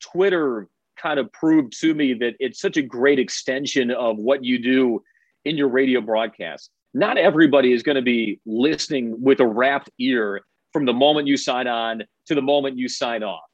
Twitter 0.00 0.68
kind 1.00 1.20
of 1.20 1.32
proved 1.32 1.78
to 1.80 1.94
me 1.94 2.14
that 2.14 2.34
it's 2.40 2.60
such 2.60 2.76
a 2.76 2.82
great 2.82 3.18
extension 3.18 3.90
of 3.90 4.18
what 4.18 4.44
you 4.44 4.60
do 4.60 5.02
in 5.44 5.56
your 5.56 5.68
radio 5.68 6.00
broadcast. 6.00 6.70
Not 6.94 7.16
everybody 7.16 7.72
is 7.72 7.82
going 7.82 7.96
to 7.96 8.02
be 8.02 8.40
listening 8.44 9.14
with 9.22 9.40
a 9.40 9.46
rapt 9.46 9.90
ear 10.00 10.40
from 10.72 10.84
the 10.84 10.92
moment 10.92 11.28
you 11.28 11.36
sign 11.36 11.66
on 11.66 12.02
to 12.26 12.34
the 12.34 12.42
moment 12.42 12.76
you 12.76 12.88
sign 12.88 13.22
off. 13.22 13.44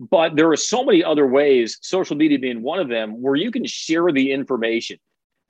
But 0.00 0.36
there 0.36 0.50
are 0.50 0.56
so 0.56 0.84
many 0.84 1.04
other 1.04 1.26
ways, 1.26 1.78
social 1.80 2.16
media 2.16 2.38
being 2.38 2.62
one 2.62 2.80
of 2.80 2.88
them, 2.88 3.22
where 3.22 3.36
you 3.36 3.50
can 3.50 3.64
share 3.64 4.10
the 4.10 4.32
information 4.32 4.98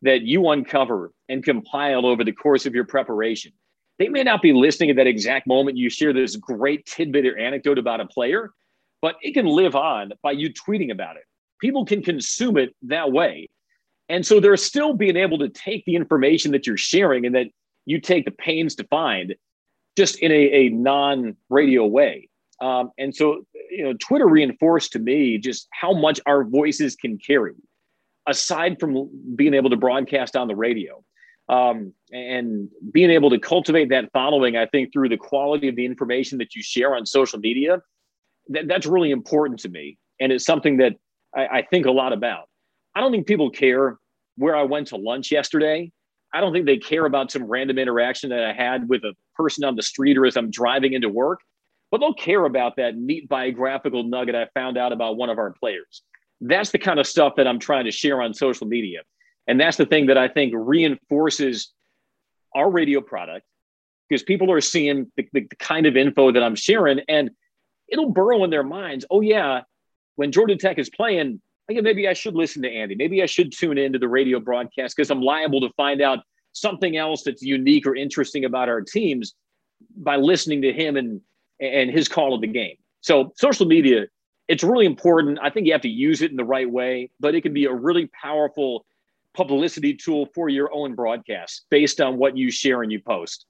that 0.03 0.23
you 0.23 0.49
uncover 0.51 1.13
and 1.29 1.43
compile 1.43 2.05
over 2.05 2.25
the 2.25 2.33
course 2.33 2.67
of 2.67 2.75
your 2.75 2.85
preparation 2.85 3.53
they 3.99 4.09
may 4.09 4.23
not 4.25 4.43
be 4.43 4.53
listening 4.53 4.91
at 4.91 4.97
that 4.97 5.07
exact 5.07 5.47
moment 5.47 5.77
you 5.77 5.89
share 5.89 6.13
this 6.13 6.37
great 6.37 6.85
tidbit 6.87 7.27
or 7.27 7.39
anecdote 7.39 7.79
about 7.79 8.01
a 8.01 8.07
player, 8.07 8.53
but 9.01 9.17
it 9.23 9.35
can 9.35 9.47
live 9.47 9.77
on 9.77 10.13
by 10.23 10.33
you 10.33 10.53
tweeting 10.53 10.91
about 10.91 11.17
it. 11.17 11.23
People 11.61 11.85
can 11.85 12.03
consume 12.03 12.57
it 12.57 12.75
that 12.83 13.13
way. 13.13 13.49
And 14.09 14.27
so 14.27 14.41
they're 14.41 14.57
still 14.57 14.95
being 14.95 15.17
able 15.17 15.39
to 15.39 15.49
take 15.49 15.85
the 15.85 15.95
information 15.95 16.53
that 16.53 16.67
you're 16.67 16.77
sharing 16.77 17.25
and 17.25 17.35
that 17.35 17.47
you 17.87 18.01
take 18.01 18.25
the 18.25 18.33
pains 18.33 18.75
to 18.77 18.85
find 18.85 19.35
just 19.97 20.19
in 20.19 20.33
a, 20.33 20.35
a 20.35 20.69
non 20.71 21.37
radio 21.49 21.87
way. 21.87 22.29
Um, 22.61 22.91
and 22.99 23.15
so, 23.15 23.45
you 23.71 23.85
know, 23.85 23.95
Twitter 23.95 24.29
reinforced 24.29 24.93
to 24.93 24.99
me 24.99 25.39
just 25.39 25.69
how 25.73 25.93
much 25.93 26.21
our 26.27 26.45
voices 26.45 26.95
can 26.97 27.19
carry 27.19 27.55
aside 28.27 28.79
from 28.81 29.11
being 29.37 29.55
able 29.55 29.71
to 29.71 29.77
broadcast 29.77 30.37
on 30.37 30.49
the 30.49 30.57
radio 30.57 31.03
um, 31.49 31.93
and 32.11 32.69
being 32.93 33.11
able 33.11 33.31
to 33.31 33.39
cultivate 33.39 33.91
that 33.91 34.11
following, 34.13 34.57
I 34.57 34.67
think 34.67 34.93
through 34.93 35.11
the 35.11 35.17
quality 35.17 35.69
of 35.69 35.77
the 35.77 35.85
information 35.85 36.39
that 36.39 36.55
you 36.55 36.63
share 36.63 36.95
on 36.95 37.05
social 37.05 37.39
media, 37.39 37.83
that, 38.49 38.69
that's 38.69 38.87
really 38.87 39.11
important 39.11 39.61
to 39.61 39.69
me. 39.69 39.99
And 40.21 40.33
it's 40.33 40.45
something 40.45 40.79
that 40.79 40.95
I, 41.35 41.47
I 41.47 41.63
think 41.63 41.87
a 41.87 41.91
lot 41.91 42.13
about. 42.13 42.49
I 42.95 43.01
don't 43.01 43.11
think 43.11 43.27
people 43.27 43.51
care 43.51 43.99
where 44.37 44.57
I 44.57 44.63
went 44.63 44.89
to 44.89 44.97
lunch 44.97 45.31
yesterday. 45.31 45.93
I 46.33 46.41
don't 46.41 46.53
think 46.53 46.67
they 46.67 46.79
care 46.79 47.05
about 47.05 47.31
some 47.31 47.45
random 47.45 47.79
interaction 47.79 48.31
that 48.31 48.45
I 48.45 48.53
had 48.53 48.89
with 48.89 49.05
a 49.05 49.15
person 49.37 49.65
on 49.65 49.77
the 49.77 49.83
street 49.83 50.17
or 50.17 50.27
as 50.27 50.37
I'm 50.37 50.51
driving 50.51 50.95
into 50.95 51.09
work, 51.09 51.41
but 51.95 52.01
they'll 52.01 52.13
care 52.13 52.45
about 52.45 52.75
that 52.75 52.97
neat 52.97 53.29
biographical 53.29 54.03
nugget 54.03 54.35
I 54.35 54.49
found 54.53 54.77
out 54.77 54.91
about 54.91 55.17
one 55.17 55.31
of 55.31 55.39
our 55.39 55.53
players. 55.53 56.03
That's 56.41 56.73
the 56.73 56.79
kind 56.81 56.99
of 56.99 57.07
stuff 57.07 57.35
that 57.37 57.47
I'm 57.47 57.61
trying 57.61 57.85
to 57.85 57.93
share 57.93 58.21
on 58.21 58.35
social 58.35 58.67
media. 58.67 59.03
And 59.47 59.61
that's 59.61 59.77
the 59.77 59.87
thing 59.87 60.07
that 60.07 60.19
I 60.19 60.27
think 60.27 60.55
reinforces 60.57 61.73
our 62.53 62.69
radio 62.69 63.01
product 63.01 63.47
because 64.09 64.25
people 64.25 64.51
are 64.51 64.61
seeing 64.61 65.13
the, 65.17 65.29
the, 65.33 65.47
the, 65.49 65.57
kind 65.61 65.87
of 65.87 65.97
info 65.97 66.33
that 66.33 66.43
I'm 66.43 66.57
sharing 66.57 66.99
and 67.09 67.31
it'll 67.87 68.11
burrow 68.11 68.43
in 68.43 68.51
their 68.51 68.65
minds. 68.65 69.05
Oh, 69.09 69.21
yeah, 69.21 69.61
when 70.17 70.33
Georgia 70.33 70.57
Tech 70.57 70.81
is 70.81 70.91
playing, 70.91 71.41
oh, 71.71 71.75
yeah, 71.75 71.81
maybe 71.81 72.09
I 72.09 72.13
should 72.15 72.35
listen 72.35 72.63
to 72.63 72.69
Andy. 72.69 72.97
Maybe 72.97 73.23
I 73.23 73.27
should 73.27 73.53
tune 73.53 73.79
into 73.79 74.01
the 74.01 74.09
radio 74.09 74.41
broadcast 74.41 74.97
because 74.97 75.13
I'm 75.13 75.23
liable 75.23 75.61
to 75.61 75.71
find 75.77 76.03
out 76.03 76.25
something 76.55 76.97
else 76.97 77.23
that's 77.23 77.41
unique 77.41 77.87
or 77.87 77.95
interesting 77.95 78.47
about 78.47 78.69
our 78.69 78.81
teams 78.81 79.37
by 79.97 80.17
listening 80.17 80.63
to 80.63 80.73
him 80.73 80.97
and, 80.97 81.21
and 81.61 81.91
his 81.91 82.09
call 82.09 82.35
of 82.35 82.41
the 82.41 82.47
game. 82.47 82.77
So, 83.01 83.33
social 83.37 83.67
media, 83.67 84.07
it's 84.49 84.63
really 84.63 84.87
important. 84.87 85.39
I 85.43 85.51
think 85.51 85.67
you 85.67 85.73
have 85.73 85.83
to 85.83 85.89
use 85.89 86.23
it 86.23 86.31
in 86.31 86.37
the 86.37 86.45
right 86.45 86.71
way, 86.71 87.11
but 87.21 87.35
it 87.35 87.43
can 87.43 87.53
be 87.53 87.65
a 87.65 87.73
really 87.73 88.11
powerful 88.21 88.85
publicity 89.35 89.95
tool 89.95 90.29
for 90.35 90.49
your 90.49 90.73
own 90.73 90.95
broadcast 90.95 91.67
based 91.71 92.01
on 92.01 92.17
what 92.17 92.37
you 92.37 92.51
share 92.51 92.83
and 92.83 92.93
you 92.93 93.01
post. 93.01 93.47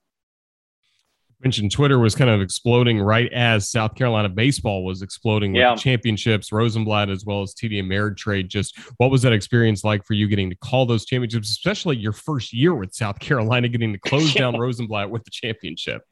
mentioned 1.42 1.70
Twitter 1.70 1.98
was 1.98 2.14
kind 2.14 2.30
of 2.30 2.40
exploding 2.40 3.00
right 3.00 3.30
as 3.32 3.70
South 3.70 3.94
Carolina 3.94 4.28
baseball 4.28 4.84
was 4.84 5.02
exploding 5.02 5.52
with 5.52 5.60
yeah. 5.60 5.74
championships, 5.74 6.52
Rosenblatt 6.52 7.10
as 7.10 7.24
well 7.26 7.42
as 7.42 7.54
TD 7.54 7.82
Ameritrade. 7.82 8.48
Just 8.48 8.78
what 8.96 9.10
was 9.10 9.22
that 9.22 9.32
experience 9.32 9.84
like 9.84 10.04
for 10.06 10.14
you 10.14 10.26
getting 10.26 10.48
to 10.48 10.56
call 10.56 10.86
those 10.86 11.04
championships, 11.04 11.50
especially 11.50 11.96
your 11.96 12.12
first 12.12 12.52
year 12.52 12.74
with 12.74 12.94
South 12.94 13.18
Carolina, 13.18 13.68
getting 13.68 13.92
to 13.92 13.98
close 13.98 14.32
down 14.34 14.58
Rosenblatt 14.58 15.10
with 15.10 15.24
the 15.24 15.30
championship? 15.30 16.02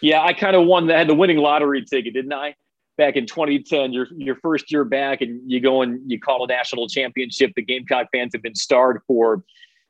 Yeah, 0.00 0.22
I 0.22 0.32
kind 0.32 0.56
of 0.56 0.66
won 0.66 0.86
the 0.86 0.94
had 0.94 1.08
the 1.08 1.14
winning 1.14 1.38
lottery 1.38 1.84
ticket, 1.84 2.14
didn't 2.14 2.32
I? 2.32 2.54
back 2.96 3.16
in 3.16 3.26
2010, 3.26 3.92
your 3.92 4.06
your 4.16 4.36
first 4.36 4.70
year 4.70 4.84
back, 4.84 5.20
and 5.20 5.40
you 5.50 5.60
go 5.60 5.82
and 5.82 6.10
you 6.10 6.20
call 6.20 6.44
a 6.44 6.46
national 6.46 6.88
championship. 6.88 7.52
The 7.54 7.62
Gamecock 7.62 8.08
fans 8.12 8.32
have 8.34 8.42
been 8.42 8.54
starred 8.54 9.00
for, 9.06 9.42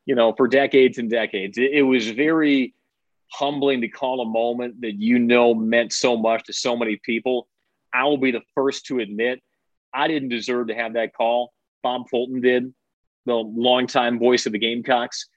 you 0.07 0.15
know, 0.15 0.33
for 0.37 0.49
decades 0.49 0.99
and 0.99 1.11
decades. 1.11 1.59
It, 1.59 1.73
it 1.73 1.83
was 1.83 2.11
very 2.11 2.75
humbling 3.33 3.81
to 3.81 3.89
call 3.89 4.21
a 4.21 4.27
moment 4.27 4.81
that 4.83 4.95
you 4.95 5.19
know 5.19 5.55
meant 5.55 5.93
so 5.93 6.17
much 6.17 6.45
to 6.45 6.53
so 6.53 6.77
many 6.77 7.01
people. 7.03 7.49
I 7.93 8.05
will 8.05 8.19
be 8.19 8.31
the 8.31 8.43
first 8.55 8.87
to 8.87 9.01
admit 9.01 9.43
I 9.93 10.09
didn't 10.09 10.29
deserve 10.29 10.69
to 10.69 10.75
have 10.75 10.95
that 10.95 11.15
call. 11.15 11.53
Bob 11.83 12.09
Fulton 12.09 12.41
did, 12.41 12.73
the 13.27 13.35
longtime 13.35 14.19
voice 14.19 14.47
of 14.47 14.53
the 14.53 14.59
Gamecocks. 14.59 15.29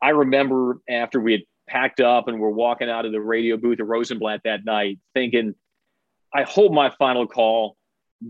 I 0.00 0.10
remember 0.10 0.80
after 0.88 1.20
we 1.20 1.32
had 1.32 1.42
packed 1.72 2.00
up 2.00 2.28
and 2.28 2.38
we're 2.38 2.50
walking 2.50 2.90
out 2.90 3.06
of 3.06 3.12
the 3.12 3.20
radio 3.20 3.56
booth 3.56 3.80
at 3.80 3.86
Rosenblatt 3.86 4.42
that 4.44 4.64
night, 4.64 4.98
thinking 5.14 5.54
I 6.34 6.42
hope 6.42 6.72
my 6.72 6.90
final 6.98 7.26
call 7.26 7.76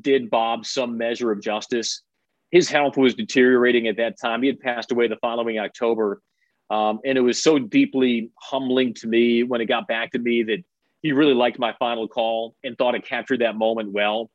did 0.01 0.31
Bob 0.31 0.65
some 0.65 0.97
measure 0.97 1.33
of 1.33 1.43
justice. 1.43 2.03
His 2.51 2.69
health 2.69 2.97
was 2.97 3.15
deteriorating 3.15 3.89
at 3.89 3.97
that 3.97 4.21
time. 4.21 4.43
He 4.43 4.49
had 4.49 4.61
passed 4.61 4.93
away 4.93 5.09
the 5.09 5.17
following 5.17 5.59
October. 5.59 6.23
Um, 6.71 7.01
and 7.05 7.19
it 7.19 7.21
was 7.21 7.43
so 7.43 7.59
deeply 7.59 8.31
humbling 8.41 8.95
to 8.95 9.09
me 9.09 9.43
when 9.43 9.61
it 9.61 9.67
got 9.67 9.89
back 9.89 10.13
to 10.13 10.19
me 10.19 10.45
that 10.45 10.59
he 11.03 11.13
really 11.13 11.35
liked 11.35 11.59
my 11.59 11.75
final 11.79 12.07
call 12.07 12.55
and 12.63 12.79
thought 12.79 12.95
it 12.95 13.05
captured 13.05 13.41
that 13.41 13.57
moment 13.57 13.93
well. 13.93 14.31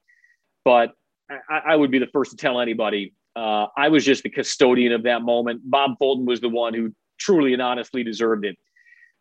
But 0.66 0.92
I, 1.50 1.62
I 1.70 1.76
would 1.76 1.92
be 1.92 2.00
the 2.00 2.08
first 2.08 2.32
to 2.32 2.38
tell 2.38 2.60
anybody 2.60 3.14
uh, 3.38 3.68
I 3.78 3.90
was 3.90 4.04
just 4.04 4.24
the 4.24 4.30
custodian 4.30 4.92
of 4.92 5.04
that 5.04 5.22
moment. 5.22 5.62
Bob 5.64 5.92
Fulton 6.00 6.26
was 6.26 6.42
the 6.42 6.50
one 6.50 6.74
who 6.74 6.92
truly 7.20 7.54
and 7.54 7.62
honestly 7.62 8.04
deserved 8.04 8.46
it. 8.46 8.58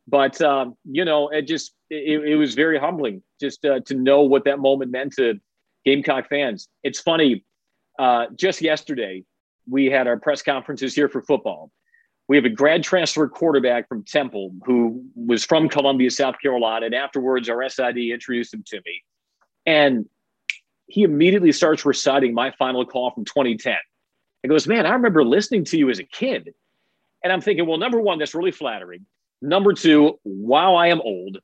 But 0.09 0.41
um, 0.41 0.77
you 0.85 1.05
know, 1.05 1.29
it 1.29 1.43
just 1.43 1.75
it, 1.91 2.25
it 2.25 2.37
was 2.37 2.55
very 2.55 2.79
humbling 2.79 3.23
just 3.41 3.65
uh, 3.65 3.81
to 3.87 3.95
know 3.95 4.23
what 4.23 4.45
that 4.45 4.59
moment 4.59 4.93
meant 4.93 5.15
to 5.15 5.41
Gamecock 5.85 6.29
fans. 6.29 6.69
It's 6.83 7.01
funny. 7.01 7.45
Uh, 7.99 8.27
just 8.37 8.61
yesterday, 8.61 9.25
we 9.69 9.87
had 9.87 10.07
our 10.07 10.19
press 10.19 10.43
conferences 10.43 10.95
here 10.95 11.09
for 11.09 11.23
football. 11.23 11.71
We 12.29 12.37
have 12.37 12.45
a 12.45 12.51
grad 12.51 12.83
transfer 12.83 13.29
quarterback 13.29 13.89
from 13.89 14.05
Temple 14.05 14.53
who 14.65 15.05
was 15.15 15.45
from 15.45 15.69
Columbia, 15.69 16.11
South 16.11 16.37
Carolina, 16.41 16.87
and 16.87 16.95
afterwards, 16.95 17.49
our 17.49 17.69
SID 17.69 17.99
introduced 17.99 18.53
him 18.53 18.65
to 18.67 18.77
me, 18.85 19.03
and 19.65 20.07
he 20.89 21.03
immediately 21.03 21.53
starts 21.53 21.85
reciting 21.85 22.33
my 22.33 22.53
final 22.53 22.85
call 22.85 23.11
from 23.11 23.25
2010. 23.25 23.77
He 24.43 24.49
goes, 24.49 24.69
"Man, 24.69 24.87
I 24.87 24.91
remember 24.91 25.25
listening 25.25 25.65
to 25.65 25.79
you 25.79 25.91
as 25.91 25.99
a 25.99 26.05
kid," 26.05 26.53
and 27.25 27.33
I'm 27.33 27.41
thinking, 27.41 27.67
well, 27.67 27.79
number 27.79 28.01
one, 28.01 28.19
that's 28.19 28.35
really 28.35 28.53
flattering. 28.53 29.07
Number 29.47 29.73
two, 29.73 30.19
wow, 30.25 30.75
I 30.75 30.89
am 30.89 31.01
old. 31.01 31.39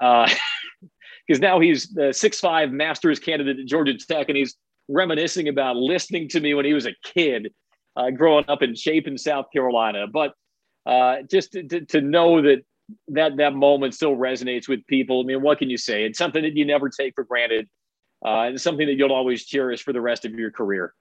Because 0.00 0.30
uh, 0.30 1.38
now 1.38 1.60
he's 1.60 1.88
the 1.88 2.12
six-five 2.12 2.70
master's 2.72 3.18
candidate 3.18 3.60
at 3.60 3.66
Georgia 3.66 3.94
Tech, 3.98 4.30
and 4.30 4.36
he's 4.36 4.56
reminiscing 4.88 5.48
about 5.48 5.76
listening 5.76 6.28
to 6.30 6.40
me 6.40 6.54
when 6.54 6.64
he 6.64 6.72
was 6.72 6.86
a 6.86 6.94
kid, 7.04 7.52
uh, 7.96 8.10
growing 8.10 8.46
up 8.48 8.62
in 8.62 8.74
Chapin, 8.74 9.18
South 9.18 9.46
Carolina. 9.52 10.06
But 10.10 10.32
uh, 10.86 11.16
just 11.30 11.52
to, 11.52 11.62
to, 11.64 11.84
to, 11.84 12.00
know 12.00 12.40
that 12.40 12.62
that 13.08 13.36
that 13.36 13.54
moment 13.54 13.94
still 13.94 14.16
resonates 14.16 14.66
with 14.66 14.86
people. 14.86 15.20
I 15.20 15.24
mean, 15.24 15.42
what 15.42 15.58
can 15.58 15.68
you 15.68 15.78
say? 15.78 16.04
It's 16.04 16.18
something 16.18 16.42
that 16.42 16.56
you 16.56 16.64
never 16.64 16.88
take 16.88 17.14
for 17.14 17.24
granted, 17.24 17.68
uh, 18.24 18.48
and 18.48 18.60
something 18.60 18.86
that 18.86 18.94
you'll 18.94 19.12
always 19.12 19.44
cherish 19.44 19.82
for 19.82 19.92
the 19.92 20.00
rest 20.00 20.24
of 20.24 20.32
your 20.32 20.50
career. 20.50 20.94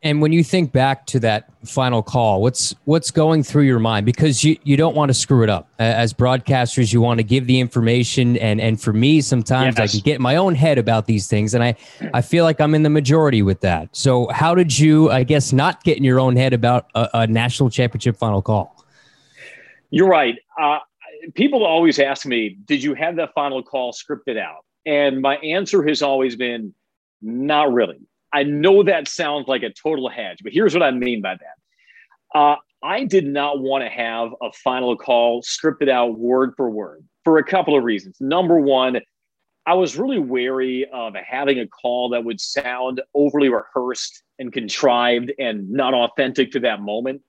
And 0.00 0.22
when 0.22 0.30
you 0.30 0.44
think 0.44 0.70
back 0.70 1.06
to 1.06 1.20
that 1.20 1.50
final 1.66 2.04
call, 2.04 2.40
what's 2.40 2.72
what's 2.84 3.10
going 3.10 3.42
through 3.42 3.64
your 3.64 3.80
mind? 3.80 4.06
Because 4.06 4.44
you, 4.44 4.56
you 4.62 4.76
don't 4.76 4.94
want 4.94 5.08
to 5.08 5.14
screw 5.14 5.42
it 5.42 5.50
up. 5.50 5.68
As 5.80 6.14
broadcasters, 6.14 6.92
you 6.92 7.00
want 7.00 7.18
to 7.18 7.24
give 7.24 7.48
the 7.48 7.58
information. 7.58 8.36
And 8.36 8.60
and 8.60 8.80
for 8.80 8.92
me, 8.92 9.20
sometimes 9.20 9.76
yes. 9.76 9.90
I 9.90 9.92
can 9.92 10.04
get 10.04 10.16
in 10.16 10.22
my 10.22 10.36
own 10.36 10.54
head 10.54 10.78
about 10.78 11.06
these 11.06 11.26
things, 11.26 11.52
and 11.52 11.64
I 11.64 11.74
I 12.14 12.22
feel 12.22 12.44
like 12.44 12.60
I'm 12.60 12.76
in 12.76 12.84
the 12.84 12.90
majority 12.90 13.42
with 13.42 13.60
that. 13.62 13.88
So 13.96 14.28
how 14.28 14.54
did 14.54 14.78
you, 14.78 15.10
I 15.10 15.24
guess, 15.24 15.52
not 15.52 15.82
get 15.82 15.96
in 15.96 16.04
your 16.04 16.20
own 16.20 16.36
head 16.36 16.52
about 16.52 16.86
a, 16.94 17.08
a 17.14 17.26
national 17.26 17.68
championship 17.68 18.16
final 18.16 18.40
call? 18.40 18.84
You're 19.90 20.08
right. 20.08 20.36
Uh, 20.60 20.78
people 21.34 21.64
always 21.64 21.98
ask 21.98 22.24
me, 22.24 22.56
"Did 22.66 22.84
you 22.84 22.94
have 22.94 23.16
that 23.16 23.34
final 23.34 23.64
call 23.64 23.92
scripted 23.92 24.38
out?" 24.38 24.64
And 24.86 25.20
my 25.20 25.38
answer 25.38 25.84
has 25.88 26.02
always 26.02 26.36
been, 26.36 26.72
"Not 27.20 27.72
really." 27.72 27.98
I 28.32 28.42
know 28.42 28.82
that 28.82 29.08
sounds 29.08 29.48
like 29.48 29.62
a 29.62 29.70
total 29.70 30.08
hedge, 30.08 30.38
but 30.42 30.52
here's 30.52 30.74
what 30.74 30.82
I 30.82 30.90
mean 30.90 31.22
by 31.22 31.36
that. 31.36 32.38
Uh, 32.38 32.56
I 32.82 33.04
did 33.04 33.26
not 33.26 33.60
want 33.60 33.84
to 33.84 33.90
have 33.90 34.30
a 34.42 34.52
final 34.52 34.96
call 34.96 35.42
scripted 35.42 35.88
out 35.88 36.18
word 36.18 36.52
for 36.56 36.70
word 36.70 37.04
for 37.24 37.38
a 37.38 37.44
couple 37.44 37.76
of 37.76 37.84
reasons. 37.84 38.16
Number 38.20 38.60
one, 38.60 39.00
I 39.66 39.74
was 39.74 39.98
really 39.98 40.18
wary 40.18 40.86
of 40.92 41.14
having 41.14 41.58
a 41.58 41.66
call 41.66 42.10
that 42.10 42.24
would 42.24 42.40
sound 42.40 43.02
overly 43.14 43.48
rehearsed 43.48 44.22
and 44.38 44.52
contrived 44.52 45.32
and 45.38 45.70
not 45.70 45.94
authentic 45.94 46.52
to 46.52 46.60
that 46.60 46.80
moment. 46.80 47.22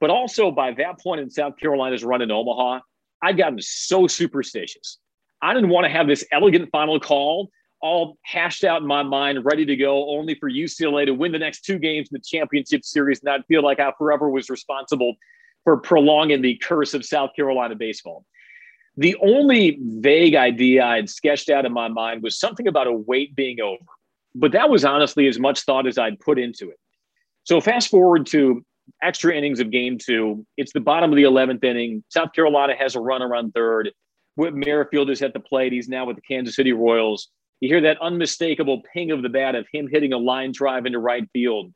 But 0.00 0.10
also, 0.10 0.50
by 0.50 0.72
that 0.72 1.00
point 1.00 1.20
in 1.20 1.30
South 1.30 1.56
Carolina's 1.58 2.04
run 2.04 2.22
in 2.22 2.30
Omaha, 2.30 2.80
I'd 3.22 3.38
gotten 3.38 3.60
so 3.60 4.06
superstitious. 4.06 4.98
I 5.42 5.54
didn't 5.54 5.70
want 5.70 5.84
to 5.84 5.90
have 5.90 6.06
this 6.06 6.24
elegant 6.32 6.70
final 6.70 7.00
call 7.00 7.50
all 7.80 8.18
hashed 8.22 8.64
out 8.64 8.80
in 8.80 8.86
my 8.86 9.02
mind, 9.02 9.44
ready 9.44 9.64
to 9.66 9.76
go, 9.76 10.10
only 10.16 10.34
for 10.34 10.50
UCLA 10.50 11.06
to 11.06 11.14
win 11.14 11.32
the 11.32 11.38
next 11.38 11.60
two 11.64 11.78
games 11.78 12.08
in 12.10 12.14
the 12.14 12.20
championship 12.20 12.84
series. 12.84 13.20
And 13.20 13.28
I 13.28 13.40
feel 13.48 13.62
like 13.62 13.80
I 13.80 13.92
forever 13.98 14.30
was 14.30 14.48
responsible 14.48 15.14
for 15.64 15.76
prolonging 15.76 16.42
the 16.42 16.56
curse 16.56 16.94
of 16.94 17.04
South 17.04 17.30
Carolina 17.36 17.74
baseball. 17.74 18.24
The 18.96 19.16
only 19.16 19.78
vague 19.80 20.34
idea 20.34 20.84
I 20.84 20.96
had 20.96 21.10
sketched 21.10 21.50
out 21.50 21.66
in 21.66 21.72
my 21.72 21.88
mind 21.88 22.22
was 22.22 22.38
something 22.38 22.66
about 22.66 22.86
a 22.86 22.92
wait 22.92 23.36
being 23.36 23.60
over, 23.60 23.84
but 24.34 24.52
that 24.52 24.70
was 24.70 24.84
honestly 24.84 25.28
as 25.28 25.38
much 25.38 25.60
thought 25.62 25.86
as 25.86 25.98
I'd 25.98 26.18
put 26.18 26.38
into 26.38 26.70
it. 26.70 26.78
So 27.44 27.60
fast 27.60 27.90
forward 27.90 28.26
to 28.28 28.64
extra 29.02 29.34
innings 29.34 29.60
of 29.60 29.70
game 29.70 29.98
two. 29.98 30.46
It's 30.56 30.72
the 30.72 30.80
bottom 30.80 31.10
of 31.10 31.16
the 31.16 31.24
11th 31.24 31.62
inning. 31.62 32.04
South 32.08 32.32
Carolina 32.32 32.74
has 32.78 32.94
a 32.94 33.00
runner 33.00 33.34
on 33.34 33.52
third. 33.52 33.92
Whit 34.36 34.54
Merrifield 34.54 35.10
is 35.10 35.22
at 35.22 35.32
the 35.32 35.40
plate. 35.40 35.72
He's 35.72 35.88
now 35.88 36.06
with 36.06 36.16
the 36.16 36.22
Kansas 36.22 36.56
City 36.56 36.72
Royals. 36.72 37.28
You 37.60 37.68
hear 37.68 37.80
that 37.82 38.00
unmistakable 38.02 38.82
ping 38.92 39.10
of 39.10 39.22
the 39.22 39.28
bat 39.28 39.54
of 39.54 39.66
him 39.72 39.88
hitting 39.90 40.12
a 40.12 40.18
line 40.18 40.52
drive 40.52 40.86
into 40.86 40.98
right 40.98 41.28
field. 41.32 41.72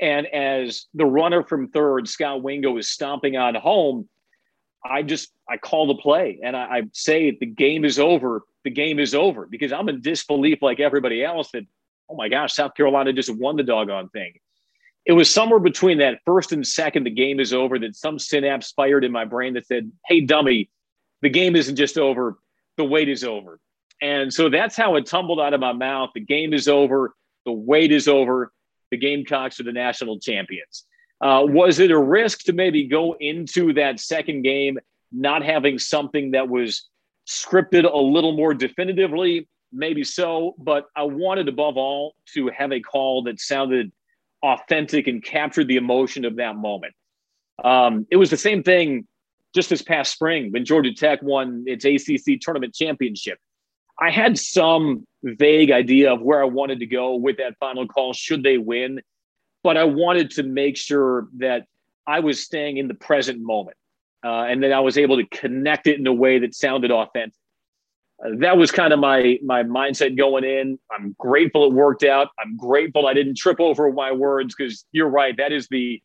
And 0.00 0.26
as 0.26 0.86
the 0.94 1.06
runner 1.06 1.44
from 1.44 1.68
third, 1.68 2.08
Scott 2.08 2.42
Wingo, 2.42 2.76
is 2.78 2.90
stomping 2.90 3.36
on 3.36 3.54
home, 3.54 4.08
I 4.84 5.02
just 5.02 5.30
I 5.48 5.56
call 5.56 5.86
the 5.86 5.94
play 5.94 6.40
and 6.42 6.56
I, 6.56 6.60
I 6.60 6.82
say 6.92 7.36
the 7.38 7.46
game 7.46 7.84
is 7.84 7.98
over. 7.98 8.42
The 8.64 8.70
game 8.70 8.98
is 8.98 9.14
over 9.14 9.46
because 9.46 9.72
I'm 9.72 9.88
in 9.88 10.00
disbelief 10.00 10.62
like 10.62 10.80
everybody 10.80 11.24
else 11.24 11.50
that 11.52 11.64
oh 12.10 12.16
my 12.16 12.28
gosh, 12.28 12.52
South 12.52 12.74
Carolina 12.74 13.12
just 13.12 13.34
won 13.34 13.56
the 13.56 13.62
doggone 13.62 14.10
thing. 14.10 14.34
It 15.06 15.12
was 15.12 15.30
somewhere 15.30 15.60
between 15.60 15.98
that 15.98 16.20
first 16.24 16.52
and 16.52 16.66
second, 16.66 17.04
the 17.04 17.10
game 17.10 17.40
is 17.40 17.52
over, 17.52 17.78
that 17.78 17.94
some 17.94 18.18
synapse 18.18 18.72
fired 18.72 19.04
in 19.04 19.12
my 19.12 19.24
brain 19.24 19.54
that 19.54 19.66
said, 19.66 19.90
Hey, 20.06 20.20
dummy, 20.20 20.70
the 21.22 21.30
game 21.30 21.56
isn't 21.56 21.76
just 21.76 21.98
over, 21.98 22.38
the 22.76 22.84
wait 22.84 23.08
is 23.08 23.24
over. 23.24 23.60
And 24.04 24.30
so 24.30 24.50
that's 24.50 24.76
how 24.76 24.96
it 24.96 25.06
tumbled 25.06 25.40
out 25.40 25.54
of 25.54 25.60
my 25.60 25.72
mouth. 25.72 26.10
The 26.14 26.20
game 26.20 26.52
is 26.52 26.68
over. 26.68 27.14
The 27.46 27.52
wait 27.52 27.90
is 27.90 28.06
over. 28.06 28.52
The 28.90 28.98
Gamecocks 28.98 29.58
are 29.60 29.62
the 29.62 29.72
national 29.72 30.20
champions. 30.20 30.84
Uh, 31.22 31.42
was 31.46 31.78
it 31.78 31.90
a 31.90 31.98
risk 31.98 32.40
to 32.40 32.52
maybe 32.52 32.86
go 32.86 33.16
into 33.18 33.72
that 33.72 33.98
second 33.98 34.42
game 34.42 34.78
not 35.10 35.42
having 35.42 35.78
something 35.78 36.32
that 36.32 36.50
was 36.50 36.90
scripted 37.26 37.90
a 37.90 37.96
little 37.96 38.36
more 38.36 38.52
definitively? 38.52 39.48
Maybe 39.72 40.04
so, 40.04 40.54
but 40.58 40.84
I 40.94 41.04
wanted 41.04 41.48
above 41.48 41.78
all 41.78 42.14
to 42.34 42.50
have 42.54 42.72
a 42.72 42.80
call 42.80 43.22
that 43.22 43.40
sounded 43.40 43.90
authentic 44.42 45.06
and 45.06 45.24
captured 45.24 45.66
the 45.66 45.76
emotion 45.76 46.26
of 46.26 46.36
that 46.36 46.56
moment. 46.56 46.92
Um, 47.64 48.06
it 48.10 48.18
was 48.18 48.28
the 48.28 48.36
same 48.36 48.62
thing 48.62 49.08
just 49.54 49.70
this 49.70 49.80
past 49.80 50.12
spring 50.12 50.52
when 50.52 50.66
Georgia 50.66 50.92
Tech 50.92 51.22
won 51.22 51.64
its 51.66 51.86
ACC 51.86 52.38
tournament 52.38 52.74
championship. 52.74 53.38
I 54.00 54.10
had 54.10 54.38
some 54.38 55.06
vague 55.22 55.70
idea 55.70 56.12
of 56.12 56.20
where 56.20 56.40
I 56.40 56.46
wanted 56.46 56.80
to 56.80 56.86
go 56.86 57.14
with 57.14 57.36
that 57.38 57.56
final 57.58 57.86
call 57.86 58.12
should 58.12 58.42
they 58.42 58.58
win, 58.58 59.00
but 59.62 59.76
I 59.76 59.84
wanted 59.84 60.30
to 60.32 60.42
make 60.42 60.76
sure 60.76 61.28
that 61.38 61.66
I 62.06 62.20
was 62.20 62.42
staying 62.42 62.76
in 62.76 62.88
the 62.88 62.94
present 62.94 63.40
moment 63.40 63.76
uh, 64.24 64.44
and 64.44 64.62
that 64.62 64.72
I 64.72 64.80
was 64.80 64.98
able 64.98 65.16
to 65.16 65.26
connect 65.26 65.86
it 65.86 65.98
in 65.98 66.06
a 66.06 66.12
way 66.12 66.38
that 66.40 66.54
sounded 66.54 66.90
authentic. 66.90 67.38
Uh, 68.24 68.30
that 68.38 68.56
was 68.56 68.70
kind 68.70 68.92
of 68.92 68.98
my 68.98 69.38
my 69.42 69.62
mindset 69.62 70.16
going 70.16 70.44
in. 70.44 70.78
I'm 70.90 71.16
grateful 71.18 71.66
it 71.66 71.72
worked 71.72 72.04
out. 72.04 72.28
I'm 72.38 72.56
grateful 72.56 73.06
I 73.06 73.14
didn't 73.14 73.36
trip 73.36 73.60
over 73.60 73.90
my 73.92 74.12
words 74.12 74.54
because 74.56 74.84
you're 74.92 75.08
right. 75.08 75.36
That 75.36 75.52
is 75.52 75.66
the, 75.68 76.00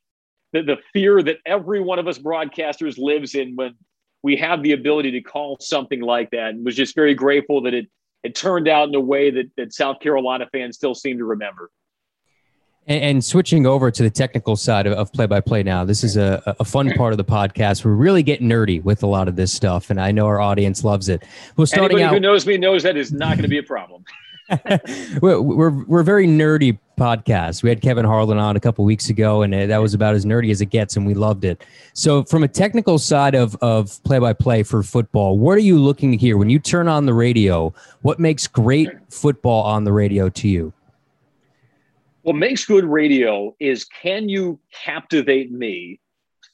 the 0.54 0.64
the 0.64 0.78
fear 0.92 1.22
that 1.22 1.38
every 1.46 1.80
one 1.82 2.00
of 2.00 2.08
us 2.08 2.18
broadcasters 2.18 2.98
lives 2.98 3.36
in 3.36 3.56
when 3.56 3.76
we 4.24 4.36
have 4.38 4.64
the 4.64 4.74
ability 4.74 5.12
to 5.12 5.22
call 5.22 5.58
something 5.60 6.02
like 6.02 6.32
that 6.32 6.50
and 6.50 6.66
was 6.66 6.76
just 6.76 6.96
very 6.96 7.14
grateful 7.14 7.62
that 7.62 7.74
it 7.74 7.88
it 8.24 8.36
turned 8.36 8.68
out 8.68 8.90
in 8.90 8.96
a 8.96 9.00
way 9.00 9.32
that, 9.32 9.50
that 9.56 9.74
South 9.74 10.00
Carolina 10.02 10.46
fans 10.52 10.76
still 10.76 10.94
seem 10.94 11.18
to 11.20 11.26
remember. 11.26 11.72
And, 12.86 13.02
and 13.02 13.24
switching 13.24 13.66
over 13.66 13.92
to 13.92 14.04
the 14.04 14.10
technical 14.10 14.58
side 14.58 14.88
of 14.88 15.14
play 15.14 15.26
by 15.26 15.40
play 15.40 15.64
now, 15.64 15.86
this 15.86 16.04
is 16.04 16.18
a, 16.18 16.56
a 16.60 16.66
fun 16.66 16.92
part 16.94 17.14
of 17.14 17.18
the 17.18 17.24
podcast. 17.24 17.86
We're 17.86 17.94
really 17.94 18.24
getting 18.24 18.50
nerdy 18.50 18.84
with 18.84 19.04
a 19.04 19.08
lot 19.08 19.28
of 19.30 19.36
this 19.38 19.54
stuff, 19.54 19.90
and 19.90 20.02
I 20.02 20.12
know 20.12 20.26
our 20.26 20.42
audience 20.42 20.84
loves 20.84 21.08
it. 21.08 21.24
Well, 21.56 21.66
starting 21.66 21.98
Anybody 21.98 22.04
out, 22.04 22.14
who 22.14 22.20
knows 22.20 22.46
me 22.46 22.58
knows 22.58 22.84
that 22.84 22.98
is 22.98 23.14
not 23.14 23.38
going 23.38 23.44
to 23.44 23.50
be 23.50 23.60
a 23.60 23.64
problem. 23.64 24.04
we're, 25.22 25.42
we're, 25.42 25.70
we're 25.86 26.04
very 26.04 26.28
nerdy 26.28 26.78
podcast. 26.98 27.64
We 27.64 27.70
had 27.70 27.82
Kevin 27.82 28.06
Harlan 28.06 28.38
on 28.38 28.56
a 28.56 28.60
couple 28.60 28.84
weeks 28.84 29.10
ago, 29.10 29.42
and 29.42 29.54
uh, 29.54 29.66
that 29.68 29.78
was 29.78 29.94
about 29.94 30.16
as 30.16 30.26
nerdy 30.26 30.52
as 30.52 30.62
it 30.62 30.68
gets, 30.68 30.98
and 30.98 31.06
we 31.06 31.14
loved 31.14 31.46
it. 31.46 31.64
So, 31.94 32.24
from 32.24 32.44
a 32.44 32.48
technical 32.48 32.98
side 32.98 33.36
of 33.36 33.56
of 33.58 34.04
play 34.04 34.20
by 34.20 34.34
play 34.34 34.64
for 34.64 34.84
football, 34.84 35.38
what 35.38 35.58
are 35.58 35.62
you 35.62 35.80
looking 35.80 36.12
to 36.12 36.18
hear 36.18 36.38
when 36.38 36.50
you 36.50 36.60
turn 36.60 36.88
on 36.88 37.06
the 37.06 37.14
radio? 37.14 37.74
What 38.02 38.20
makes 38.20 38.48
great 38.48 38.90
football 39.10 39.64
on 39.64 39.84
the 39.84 39.94
radio 39.94 40.30
to 40.30 40.48
you? 40.48 40.74
What 42.24 42.36
makes 42.36 42.66
good 42.66 42.86
radio 42.86 43.56
is 43.60 43.86
can 43.86 44.30
you 44.30 44.60
captivate 44.74 45.52
me 45.52 46.00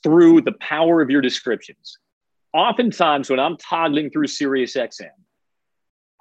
through 0.03 0.41
the 0.41 0.53
power 0.53 1.01
of 1.01 1.09
your 1.09 1.21
descriptions? 1.21 1.97
Oftentimes, 2.53 3.29
when 3.29 3.39
I'm 3.39 3.57
toggling 3.57 4.09
through 4.09 4.27
SiriusXM 4.27 5.09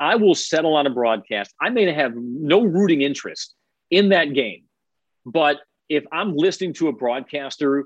I 0.00 0.16
will 0.16 0.34
settle 0.34 0.74
on 0.74 0.86
a 0.86 0.90
broadcast. 0.90 1.54
I 1.60 1.70
may 1.70 1.92
have 1.92 2.12
no 2.16 2.62
rooting 2.62 3.02
interest 3.02 3.54
in 3.90 4.10
that 4.10 4.34
game, 4.34 4.64
but 5.24 5.58
if 5.88 6.04
I'm 6.12 6.34
listening 6.34 6.72
to 6.74 6.88
a 6.88 6.92
broadcaster 6.92 7.84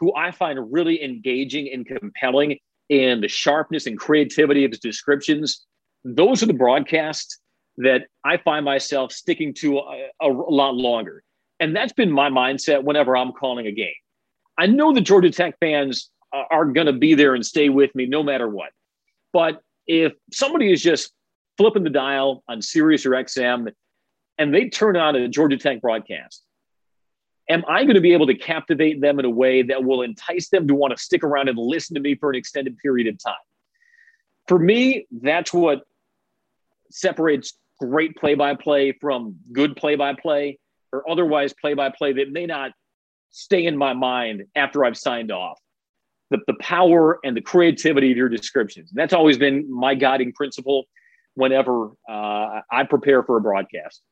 who 0.00 0.14
I 0.14 0.30
find 0.30 0.72
really 0.72 1.02
engaging 1.02 1.70
and 1.72 1.86
compelling 1.86 2.58
in 2.88 3.20
the 3.20 3.28
sharpness 3.28 3.86
and 3.86 3.98
creativity 3.98 4.64
of 4.64 4.70
his 4.70 4.80
descriptions, 4.80 5.66
those 6.04 6.42
are 6.42 6.46
the 6.46 6.52
broadcasts 6.52 7.38
that 7.78 8.06
I 8.24 8.38
find 8.38 8.64
myself 8.64 9.12
sticking 9.12 9.54
to 9.54 9.78
a, 9.78 10.08
a, 10.20 10.28
lot 10.28 10.74
longer. 10.74 11.22
And 11.60 11.74
that's 11.74 11.92
been 11.92 12.10
my 12.10 12.28
mindset 12.28 12.82
whenever 12.82 13.16
I'm 13.16 13.32
calling 13.32 13.66
a 13.66 13.72
game. 13.72 13.94
I 14.56 14.66
know 14.66 14.92
the 14.92 15.00
Georgia 15.00 15.30
Tech 15.30 15.56
fans 15.60 16.10
are 16.32 16.64
going 16.66 16.86
to 16.86 16.92
be 16.92 17.14
there 17.14 17.34
and 17.34 17.44
stay 17.44 17.68
with 17.68 17.94
me 17.94 18.06
no 18.06 18.22
matter 18.22 18.48
what. 18.48 18.70
But 19.32 19.60
if 19.86 20.12
somebody 20.32 20.72
is 20.72 20.82
just 20.82 21.12
flipping 21.58 21.84
the 21.84 21.90
dial 21.90 22.42
on 22.48 22.62
Sirius 22.62 23.04
or 23.04 23.10
XM 23.10 23.70
and 24.38 24.54
they 24.54 24.68
turn 24.68 24.96
on 24.96 25.16
a 25.16 25.28
Georgia 25.28 25.56
Tech 25.56 25.82
broadcast, 25.82 26.44
am 27.50 27.64
I 27.68 27.82
going 27.82 27.96
to 27.96 28.00
be 28.00 28.12
able 28.12 28.28
to 28.28 28.34
captivate 28.34 29.00
them 29.00 29.18
in 29.18 29.24
a 29.24 29.30
way 29.30 29.62
that 29.62 29.82
will 29.82 30.02
entice 30.02 30.48
them 30.48 30.68
to 30.68 30.74
want 30.74 30.96
to 30.96 31.02
stick 31.02 31.24
around 31.24 31.48
and 31.48 31.58
listen 31.58 31.94
to 31.94 32.00
me 32.00 32.14
for 32.14 32.30
an 32.30 32.36
extended 32.36 32.78
period 32.78 33.08
of 33.08 33.18
time? 33.22 33.34
For 34.46 34.58
me, 34.58 35.06
that's 35.10 35.52
what 35.52 35.82
separates 36.90 37.54
great 37.80 38.16
play 38.16 38.34
by 38.34 38.54
play 38.54 38.92
from 38.92 39.36
good 39.52 39.76
play 39.76 39.96
by 39.96 40.14
play 40.14 40.58
or 40.92 41.08
otherwise 41.10 41.52
play 41.60 41.74
by 41.74 41.90
play 41.90 42.12
that 42.14 42.30
may 42.30 42.46
not 42.46 42.70
stay 43.30 43.66
in 43.66 43.76
my 43.76 43.92
mind 43.92 44.44
after 44.54 44.84
I've 44.84 44.96
signed 44.96 45.30
off. 45.30 45.58
The, 46.30 46.38
the 46.46 46.54
power 46.60 47.18
and 47.24 47.36
the 47.36 47.40
creativity 47.40 48.10
of 48.10 48.16
your 48.16 48.28
descriptions. 48.28 48.90
And 48.90 48.98
that's 48.98 49.14
always 49.14 49.38
been 49.38 49.70
my 49.72 49.94
guiding 49.94 50.32
principle 50.32 50.84
whenever 51.38 51.92
uh, 52.08 52.60
I 52.70 52.82
prepare 52.88 53.22
for 53.22 53.36
a 53.36 53.40
broadcast. 53.40 54.02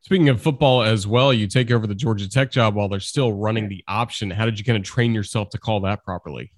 Speaking 0.00 0.30
of 0.30 0.40
football 0.40 0.82
as 0.82 1.06
well, 1.06 1.32
you 1.32 1.46
take 1.46 1.70
over 1.70 1.86
the 1.86 1.94
Georgia 1.94 2.28
Tech 2.28 2.50
job 2.50 2.74
while 2.74 2.88
they're 2.88 3.00
still 3.00 3.32
running 3.32 3.68
the 3.68 3.84
option. 3.86 4.30
How 4.30 4.46
did 4.46 4.58
you 4.58 4.64
kind 4.64 4.78
of 4.78 4.84
train 4.84 5.14
yourself 5.14 5.50
to 5.50 5.58
call 5.58 5.80
that 5.80 6.04
properly? 6.04 6.52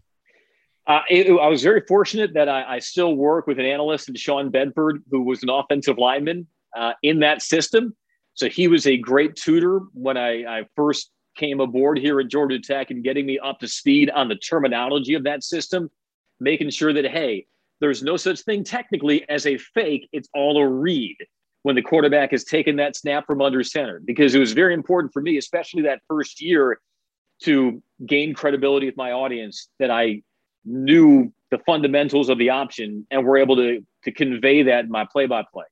Uh, 0.86 1.00
it, 1.10 1.28
I 1.28 1.48
was 1.48 1.62
very 1.62 1.82
fortunate 1.88 2.34
that 2.34 2.48
I, 2.48 2.76
I, 2.76 2.78
still 2.78 3.16
work 3.16 3.48
with 3.48 3.58
an 3.58 3.64
analyst 3.64 4.06
and 4.08 4.16
Sean 4.16 4.50
Bedford, 4.50 5.02
who 5.10 5.22
was 5.22 5.42
an 5.42 5.50
offensive 5.50 5.98
lineman 5.98 6.46
uh, 6.76 6.92
in 7.02 7.18
that 7.20 7.42
system. 7.42 7.96
So 8.34 8.48
he 8.48 8.68
was 8.68 8.86
a 8.86 8.96
great 8.96 9.34
tutor 9.34 9.80
when 9.94 10.16
I, 10.16 10.44
I, 10.44 10.66
first 10.76 11.10
came 11.36 11.58
aboard 11.58 11.98
here 11.98 12.20
at 12.20 12.28
Georgia 12.28 12.60
Tech 12.60 12.92
and 12.92 13.02
getting 13.02 13.26
me 13.26 13.40
up 13.40 13.58
to 13.60 13.68
speed 13.68 14.10
on 14.10 14.28
the 14.28 14.36
terminology 14.36 15.14
of 15.14 15.24
that 15.24 15.42
system, 15.42 15.90
making 16.38 16.70
sure 16.70 16.92
that, 16.92 17.04
hey, 17.06 17.46
there's 17.80 18.02
no 18.02 18.16
such 18.16 18.40
thing 18.40 18.64
technically 18.64 19.28
as 19.28 19.46
a 19.46 19.58
fake, 19.58 20.08
it's 20.12 20.28
all 20.34 20.58
a 20.58 20.66
read 20.66 21.16
when 21.62 21.74
the 21.74 21.82
quarterback 21.82 22.30
has 22.30 22.44
taken 22.44 22.76
that 22.76 22.96
snap 22.96 23.26
from 23.26 23.42
under 23.42 23.62
center, 23.62 24.00
because 24.04 24.34
it 24.34 24.38
was 24.38 24.52
very 24.52 24.72
important 24.72 25.12
for 25.12 25.20
me, 25.20 25.36
especially 25.36 25.82
that 25.82 26.00
first 26.08 26.40
year, 26.40 26.80
to 27.42 27.82
gain 28.06 28.34
credibility 28.34 28.86
with 28.86 28.96
my 28.96 29.12
audience 29.12 29.68
that 29.78 29.90
I 29.90 30.22
knew 30.64 31.32
the 31.50 31.58
fundamentals 31.66 32.28
of 32.28 32.38
the 32.38 32.50
option 32.50 33.06
and 33.10 33.24
were 33.24 33.36
able 33.36 33.56
to, 33.56 33.84
to 34.04 34.12
convey 34.12 34.62
that 34.62 34.84
in 34.84 34.90
my 34.90 35.06
play 35.10 35.26
by 35.26 35.44
play. 35.52 35.64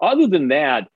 Other 0.00 0.26
than 0.26 0.48
that, 0.48 0.88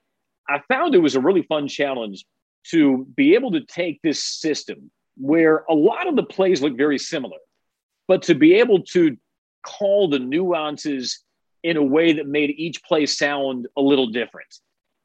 I 0.48 0.60
found 0.68 0.94
it 0.94 0.98
was 0.98 1.14
a 1.14 1.20
really 1.20 1.42
fun 1.42 1.68
challenge 1.68 2.24
to 2.70 3.06
be 3.16 3.34
able 3.34 3.52
to 3.52 3.60
take 3.60 4.00
this 4.02 4.22
system 4.22 4.90
where 5.16 5.64
a 5.68 5.74
lot 5.74 6.06
of 6.06 6.16
the 6.16 6.22
plays 6.22 6.62
look 6.62 6.76
very 6.76 6.98
similar, 6.98 7.38
but 8.06 8.22
to 8.22 8.34
be 8.34 8.54
able 8.54 8.82
to 8.82 9.16
call 9.62 10.08
the 10.08 10.18
nuances 10.18 11.22
in 11.62 11.76
a 11.76 11.82
way 11.82 12.12
that 12.12 12.26
made 12.26 12.50
each 12.50 12.82
play 12.84 13.06
sound 13.06 13.66
a 13.76 13.80
little 13.80 14.06
different. 14.06 14.48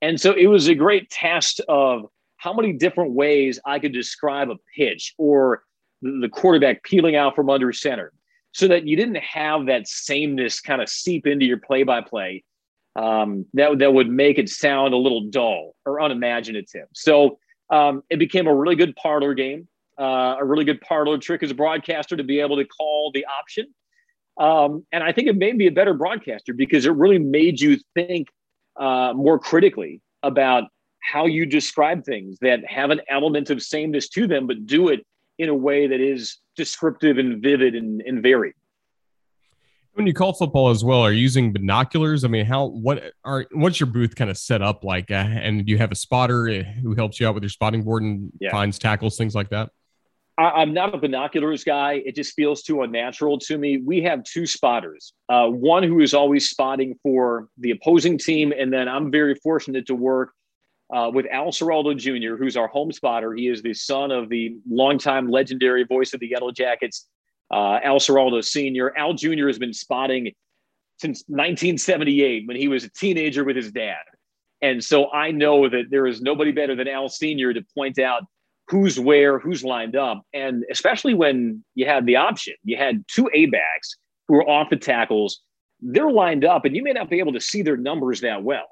And 0.01 0.19
so 0.19 0.33
it 0.33 0.47
was 0.47 0.67
a 0.67 0.75
great 0.75 1.09
test 1.09 1.61
of 1.67 2.05
how 2.37 2.53
many 2.53 2.73
different 2.73 3.11
ways 3.11 3.59
I 3.65 3.79
could 3.79 3.93
describe 3.93 4.49
a 4.49 4.57
pitch 4.75 5.13
or 5.17 5.63
the 6.01 6.29
quarterback 6.29 6.83
peeling 6.83 7.15
out 7.15 7.35
from 7.35 7.49
under 7.49 7.71
center 7.71 8.11
so 8.51 8.67
that 8.67 8.85
you 8.85 8.95
didn't 8.95 9.17
have 9.17 9.65
that 9.67 9.87
sameness 9.87 10.59
kind 10.59 10.81
of 10.81 10.89
seep 10.89 11.25
into 11.25 11.45
your 11.45 11.57
play 11.57 11.83
by 11.83 12.01
play 12.01 12.43
that, 13.53 13.77
that 13.79 13.93
would 13.93 14.09
make 14.09 14.37
it 14.37 14.49
sound 14.49 14.93
a 14.93 14.97
little 14.97 15.21
dull 15.29 15.75
or 15.85 15.99
unimaginative. 15.99 16.87
So 16.93 17.39
um, 17.69 18.03
it 18.09 18.19
became 18.19 18.47
a 18.47 18.53
really 18.53 18.75
good 18.75 18.95
parlor 18.95 19.33
game, 19.33 19.67
uh, 19.99 20.35
a 20.39 20.45
really 20.45 20.65
good 20.65 20.81
parlor 20.81 21.17
trick 21.17 21.43
as 21.43 21.51
a 21.51 21.55
broadcaster 21.55 22.15
to 22.15 22.23
be 22.23 22.39
able 22.39 22.57
to 22.57 22.65
call 22.65 23.11
the 23.13 23.25
option. 23.25 23.73
Um, 24.37 24.85
and 24.91 25.03
I 25.03 25.11
think 25.11 25.27
it 25.27 25.37
made 25.37 25.55
me 25.55 25.67
a 25.67 25.71
better 25.71 25.93
broadcaster 25.93 26.53
because 26.53 26.85
it 26.85 26.93
really 26.93 27.19
made 27.19 27.59
you 27.61 27.77
think 27.93 28.29
uh, 28.79 29.13
more 29.15 29.37
critically 29.37 30.01
about 30.23 30.65
how 31.01 31.25
you 31.25 31.45
describe 31.45 32.03
things 32.03 32.37
that 32.41 32.59
have 32.67 32.89
an 32.89 33.01
element 33.09 33.49
of 33.49 33.61
sameness 33.61 34.09
to 34.09 34.25
them, 34.25 34.47
but 34.47 34.65
do 34.65 34.89
it 34.89 35.05
in 35.37 35.49
a 35.49 35.53
way 35.53 35.87
that 35.87 35.99
is 35.99 36.37
descriptive 36.55 37.17
and 37.17 37.41
vivid 37.41 37.75
and, 37.75 38.01
and 38.01 38.23
varied. 38.23 38.53
When 39.93 40.07
you 40.07 40.13
call 40.13 40.33
football 40.33 40.69
as 40.69 40.83
well, 40.83 41.01
are 41.01 41.11
you 41.11 41.21
using 41.21 41.53
binoculars? 41.53 42.23
I 42.23 42.27
mean, 42.27 42.45
how 42.45 42.65
what 42.65 43.13
are 43.23 43.45
what's 43.51 43.79
your 43.79 43.85
booth 43.85 44.15
kind 44.15 44.31
of 44.31 44.37
set 44.39 44.63
up 44.63 44.83
like? 44.83 45.11
Uh, 45.11 45.13
and 45.13 45.63
do 45.63 45.71
you 45.71 45.77
have 45.77 45.91
a 45.91 45.95
spotter 45.95 46.49
uh, 46.49 46.63
who 46.81 46.95
helps 46.95 47.19
you 47.19 47.27
out 47.27 47.35
with 47.35 47.43
your 47.43 47.51
spotting 47.51 47.83
board 47.83 48.01
and 48.01 48.31
yeah. 48.39 48.49
finds 48.49 48.79
tackles, 48.79 49.17
things 49.17 49.35
like 49.35 49.49
that? 49.49 49.69
I, 50.37 50.63
am 50.63 50.73
not 50.73 50.95
a 50.95 50.97
binoculars 50.97 51.63
guy. 51.63 52.01
It 52.05 52.15
just 52.15 52.33
feels 52.33 52.63
too 52.63 52.81
unnatural 52.81 53.37
to 53.39 53.57
me. 53.57 53.77
We 53.77 54.01
have 54.01 54.23
two 54.23 54.45
spotters, 54.45 55.13
uh, 55.29 55.47
one 55.47 55.83
who 55.83 55.99
is 55.99 56.13
always 56.13 56.49
spotting 56.49 56.95
for 57.03 57.49
the 57.57 57.71
opposing 57.71 58.17
team, 58.17 58.51
and 58.57 58.73
then 58.73 58.87
I'm 58.87 59.11
very 59.11 59.35
fortunate 59.35 59.85
to 59.87 59.95
work 59.95 60.31
uh, 60.93 61.11
with 61.13 61.27
Al 61.31 61.51
Ciraldo 61.51 61.95
Jr., 61.95 62.35
who's 62.35 62.57
our 62.57 62.67
home 62.67 62.91
spotter. 62.91 63.33
He 63.33 63.47
is 63.47 63.61
the 63.61 63.73
son 63.73 64.11
of 64.11 64.29
the 64.29 64.57
longtime 64.69 65.29
legendary 65.29 65.83
voice 65.83 66.13
of 66.13 66.19
the 66.19 66.27
Yellow 66.27 66.51
Jackets, 66.51 67.07
uh, 67.51 67.79
Al 67.83 67.99
Ciraldo 67.99 68.43
Sr. 68.43 68.97
Al 68.97 69.13
Jr. 69.13 69.47
has 69.47 69.59
been 69.59 69.73
spotting 69.73 70.31
since 70.97 71.23
1978 71.27 72.47
when 72.47 72.57
he 72.57 72.67
was 72.67 72.83
a 72.83 72.89
teenager 72.89 73.43
with 73.43 73.55
his 73.55 73.71
dad. 73.71 74.01
And 74.61 74.83
so 74.83 75.11
I 75.11 75.31
know 75.31 75.69
that 75.69 75.85
there 75.89 76.07
is 76.07 76.21
nobody 76.21 76.51
better 76.51 76.75
than 76.75 76.87
Al 76.87 77.09
Sr. 77.09 77.53
to 77.53 77.61
point 77.75 77.99
out 77.99 78.23
who's 78.67 78.99
where, 78.99 79.39
who's 79.39 79.63
lined 79.63 79.95
up. 79.95 80.23
And 80.33 80.63
especially 80.71 81.13
when 81.13 81.63
you 81.75 81.85
had 81.85 82.05
the 82.05 82.15
option, 82.15 82.55
you 82.63 82.77
had 82.77 83.03
two 83.07 83.29
A 83.33 83.47
backs 83.47 83.97
who 84.27 84.35
are 84.35 84.49
off 84.49 84.69
the 84.69 84.77
tackles, 84.77 85.41
they're 85.81 86.11
lined 86.11 86.45
up, 86.45 86.65
and 86.65 86.75
you 86.75 86.83
may 86.83 86.93
not 86.93 87.09
be 87.09 87.19
able 87.19 87.33
to 87.33 87.41
see 87.41 87.61
their 87.61 87.77
numbers 87.77 88.21
that 88.21 88.41
well. 88.43 88.67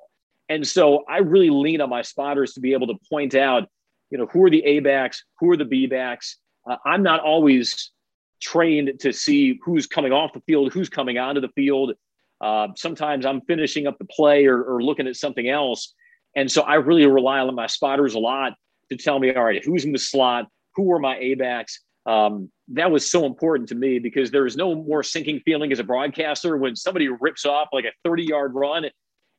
And 0.48 0.66
so 0.66 1.04
I 1.10 1.18
really 1.18 1.50
lean 1.50 1.82
on 1.82 1.90
my 1.90 2.02
spotters 2.02 2.54
to 2.54 2.62
be 2.62 2.74
able 2.74 2.88
to 2.88 2.96
point 3.10 3.36
out, 3.36 3.68
you 4.10 4.18
know, 4.18 4.28
who 4.28 4.44
are 4.46 4.50
the 4.50 4.64
A 4.64 4.80
backs, 4.80 5.24
who 5.40 5.50
are 5.52 5.58
the 5.58 5.66
B 5.66 5.88
backs. 5.88 6.38
Uh, 6.70 6.78
I'm 6.86 7.04
not 7.04 7.22
always 7.22 7.92
trained 8.42 9.00
to 9.00 9.14
see 9.14 9.60
who's 9.64 9.88
coming 9.88 10.12
off 10.12 10.34
the 10.34 10.42
field, 10.42 10.74
who's 10.74 10.90
coming 10.90 11.18
onto 11.18 11.42
the 11.42 11.50
field. 11.50 11.94
Uh, 12.40 12.70
sometimes 12.76 13.26
I'm 13.26 13.42
finishing 13.42 13.88
up 13.88 13.98
the 13.98 14.06
play 14.06 14.46
or, 14.46 14.64
or 14.64 14.82
looking 14.82 15.08
at 15.08 15.16
something 15.16 15.48
else. 15.48 15.94
And 16.36 16.52
so 16.52 16.62
I 16.62 16.76
really 16.76 17.06
rely 17.06 17.40
on 17.40 17.54
my 17.56 17.68
spotters 17.68 18.16
a 18.16 18.20
lot 18.20 18.54
to 18.92 18.98
tell 18.98 19.20
me, 19.20 19.34
all 19.34 19.44
right, 19.44 19.64
who's 19.64 19.86
in 19.86 19.94
the 19.94 20.00
slot? 20.00 20.48
Who 20.76 20.92
are 20.92 21.00
my 21.00 21.18
A 21.18 21.36
backs? 21.36 21.80
Um, 22.06 22.52
that 22.70 22.92
was 22.92 23.10
so 23.10 23.26
important 23.26 23.70
to 23.70 23.76
me 23.76 24.00
because 24.00 24.32
there 24.32 24.46
is 24.46 24.58
no 24.58 24.76
more 24.76 25.02
sinking 25.02 25.40
feeling 25.46 25.72
as 25.72 25.80
a 25.80 25.84
broadcaster 25.84 26.58
when 26.58 26.76
somebody 26.76 27.08
rips 27.08 27.46
off 27.46 27.70
like 27.72 27.86
a 27.86 27.92
30 28.04 28.24
yard 28.24 28.54
run 28.54 28.86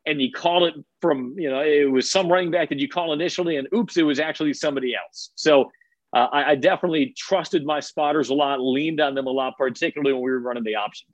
and 0.06 0.20
you 0.20 0.32
call 0.32 0.64
it 0.64 0.74
from, 1.00 1.34
you 1.36 1.50
know, 1.50 1.60
it 1.60 1.90
was 1.90 2.10
some 2.10 2.30
running 2.30 2.50
back 2.50 2.70
that 2.70 2.78
you 2.78 2.88
call 2.88 3.12
initially 3.12 3.56
and 3.56 3.68
oops, 3.74 3.96
it 3.96 4.02
was 4.02 4.20
actually 4.20 4.54
somebody 4.54 4.94
else. 4.94 5.30
So 5.34 5.70
uh, 6.14 6.28
I, 6.32 6.50
I, 6.50 6.54
definitely 6.56 7.14
trusted 7.16 7.64
my 7.64 7.80
spotters 7.80 8.28
a 8.28 8.34
lot, 8.34 8.60
leaned 8.60 9.00
on 9.00 9.14
them 9.14 9.26
a 9.26 9.30
lot, 9.30 9.56
particularly 9.56 10.12
when 10.12 10.22
we 10.22 10.30
were 10.30 10.40
running 10.40 10.64
the 10.64 10.76
option. 10.76 11.08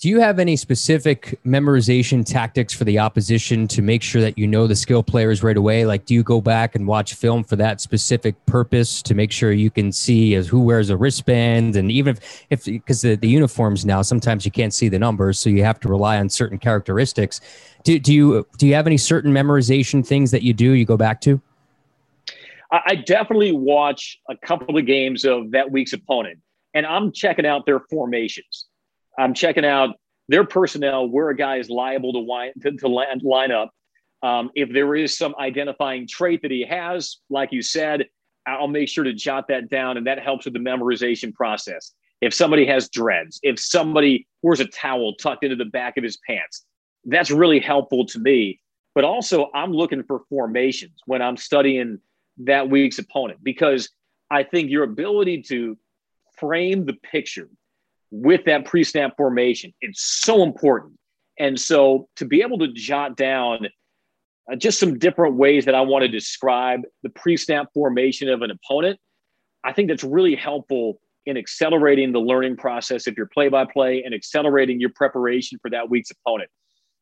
Do 0.00 0.08
you 0.08 0.20
have 0.20 0.38
any 0.38 0.56
specific 0.56 1.38
memorization 1.46 2.26
tactics 2.26 2.74
for 2.74 2.84
the 2.84 2.98
opposition 2.98 3.66
to 3.68 3.80
make 3.80 4.02
sure 4.02 4.20
that 4.20 4.36
you 4.36 4.46
know 4.46 4.66
the 4.66 4.76
skill 4.76 5.02
players 5.02 5.42
right 5.42 5.56
away? 5.56 5.86
Like, 5.86 6.04
do 6.04 6.14
you 6.14 6.22
go 6.22 6.40
back 6.40 6.74
and 6.74 6.86
watch 6.86 7.14
film 7.14 7.44
for 7.44 7.56
that 7.56 7.80
specific 7.80 8.34
purpose 8.44 9.00
to 9.02 9.14
make 9.14 9.32
sure 9.32 9.52
you 9.52 9.70
can 9.70 9.92
see 9.92 10.34
as 10.34 10.48
who 10.48 10.60
wears 10.60 10.90
a 10.90 10.96
wristband? 10.96 11.76
And 11.76 11.90
even 11.90 12.16
if, 12.16 12.44
if 12.50 12.64
because 12.64 13.02
the, 13.02 13.14
the 13.14 13.28
uniforms 13.28 13.86
now, 13.86 14.02
sometimes 14.02 14.44
you 14.44 14.50
can't 14.50 14.74
see 14.74 14.88
the 14.88 14.98
numbers, 14.98 15.38
so 15.38 15.48
you 15.48 15.62
have 15.64 15.80
to 15.80 15.88
rely 15.88 16.18
on 16.18 16.28
certain 16.28 16.58
characteristics. 16.58 17.40
Do, 17.84 17.98
do 17.98 18.12
you 18.12 18.46
do 18.58 18.66
you 18.66 18.74
have 18.74 18.86
any 18.86 18.98
certain 18.98 19.32
memorization 19.32 20.06
things 20.06 20.32
that 20.32 20.42
you 20.42 20.52
do? 20.52 20.72
You 20.72 20.84
go 20.84 20.96
back 20.96 21.20
to? 21.22 21.40
I 22.70 22.96
definitely 22.96 23.52
watch 23.52 24.18
a 24.28 24.36
couple 24.36 24.76
of 24.76 24.84
games 24.84 25.24
of 25.24 25.52
that 25.52 25.70
week's 25.70 25.92
opponent, 25.92 26.40
and 26.74 26.84
I'm 26.84 27.12
checking 27.12 27.46
out 27.46 27.64
their 27.64 27.80
formations. 27.88 28.66
I'm 29.18 29.34
checking 29.34 29.64
out 29.64 29.96
their 30.28 30.44
personnel, 30.44 31.08
where 31.08 31.28
a 31.30 31.36
guy 31.36 31.56
is 31.58 31.68
liable 31.68 32.12
to, 32.12 32.18
line, 32.20 32.52
to, 32.62 32.72
to 32.72 32.88
land, 32.88 33.22
line 33.22 33.52
up. 33.52 33.70
Um, 34.22 34.50
if 34.54 34.72
there 34.72 34.94
is 34.96 35.16
some 35.16 35.34
identifying 35.38 36.08
trait 36.08 36.40
that 36.42 36.50
he 36.50 36.64
has, 36.64 37.18
like 37.28 37.52
you 37.52 37.60
said, 37.60 38.06
I'll 38.46 38.68
make 38.68 38.88
sure 38.88 39.04
to 39.04 39.12
jot 39.12 39.48
that 39.48 39.68
down, 39.68 39.96
and 39.96 40.06
that 40.06 40.18
helps 40.18 40.44
with 40.44 40.54
the 40.54 40.60
memorization 40.60 41.32
process. 41.32 41.92
if 42.20 42.32
somebody 42.32 42.64
has 42.64 42.88
dreads, 42.88 43.38
if 43.42 43.60
somebody 43.60 44.26
wears 44.42 44.60
a 44.60 44.66
towel 44.66 45.14
tucked 45.14 45.44
into 45.44 45.56
the 45.56 45.64
back 45.64 45.96
of 45.96 46.04
his 46.04 46.18
pants. 46.26 46.64
That's 47.04 47.30
really 47.30 47.60
helpful 47.60 48.06
to 48.06 48.18
me. 48.18 48.60
But 48.94 49.04
also, 49.04 49.50
I'm 49.54 49.72
looking 49.72 50.02
for 50.04 50.20
formations 50.28 51.00
when 51.06 51.20
I'm 51.20 51.36
studying 51.36 51.98
that 52.38 52.70
week's 52.70 52.98
opponent 52.98 53.40
because 53.42 53.90
I 54.30 54.42
think 54.42 54.70
your 54.70 54.84
ability 54.84 55.42
to 55.48 55.76
frame 56.38 56.86
the 56.86 56.94
picture 56.94 57.48
with 58.22 58.44
that 58.44 58.64
pre 58.64 58.84
snap 58.84 59.16
formation, 59.16 59.72
it's 59.80 60.02
so 60.02 60.42
important. 60.42 60.92
And 61.38 61.58
so 61.58 62.08
to 62.16 62.24
be 62.24 62.42
able 62.42 62.58
to 62.58 62.68
jot 62.68 63.16
down 63.16 63.66
uh, 64.50 64.56
just 64.56 64.78
some 64.78 64.98
different 64.98 65.34
ways 65.34 65.64
that 65.64 65.74
I 65.74 65.80
want 65.80 66.02
to 66.02 66.08
describe 66.08 66.82
the 67.02 67.10
pre 67.10 67.36
snap 67.36 67.68
formation 67.74 68.28
of 68.28 68.42
an 68.42 68.52
opponent, 68.52 69.00
I 69.64 69.72
think 69.72 69.88
that's 69.88 70.04
really 70.04 70.36
helpful 70.36 71.00
in 71.26 71.36
accelerating 71.36 72.12
the 72.12 72.20
learning 72.20 72.56
process 72.56 73.06
of 73.06 73.16
your 73.16 73.26
play 73.26 73.48
by 73.48 73.64
play 73.64 74.02
and 74.04 74.14
accelerating 74.14 74.78
your 74.78 74.90
preparation 74.94 75.58
for 75.60 75.70
that 75.70 75.90
week's 75.90 76.10
opponent. 76.10 76.50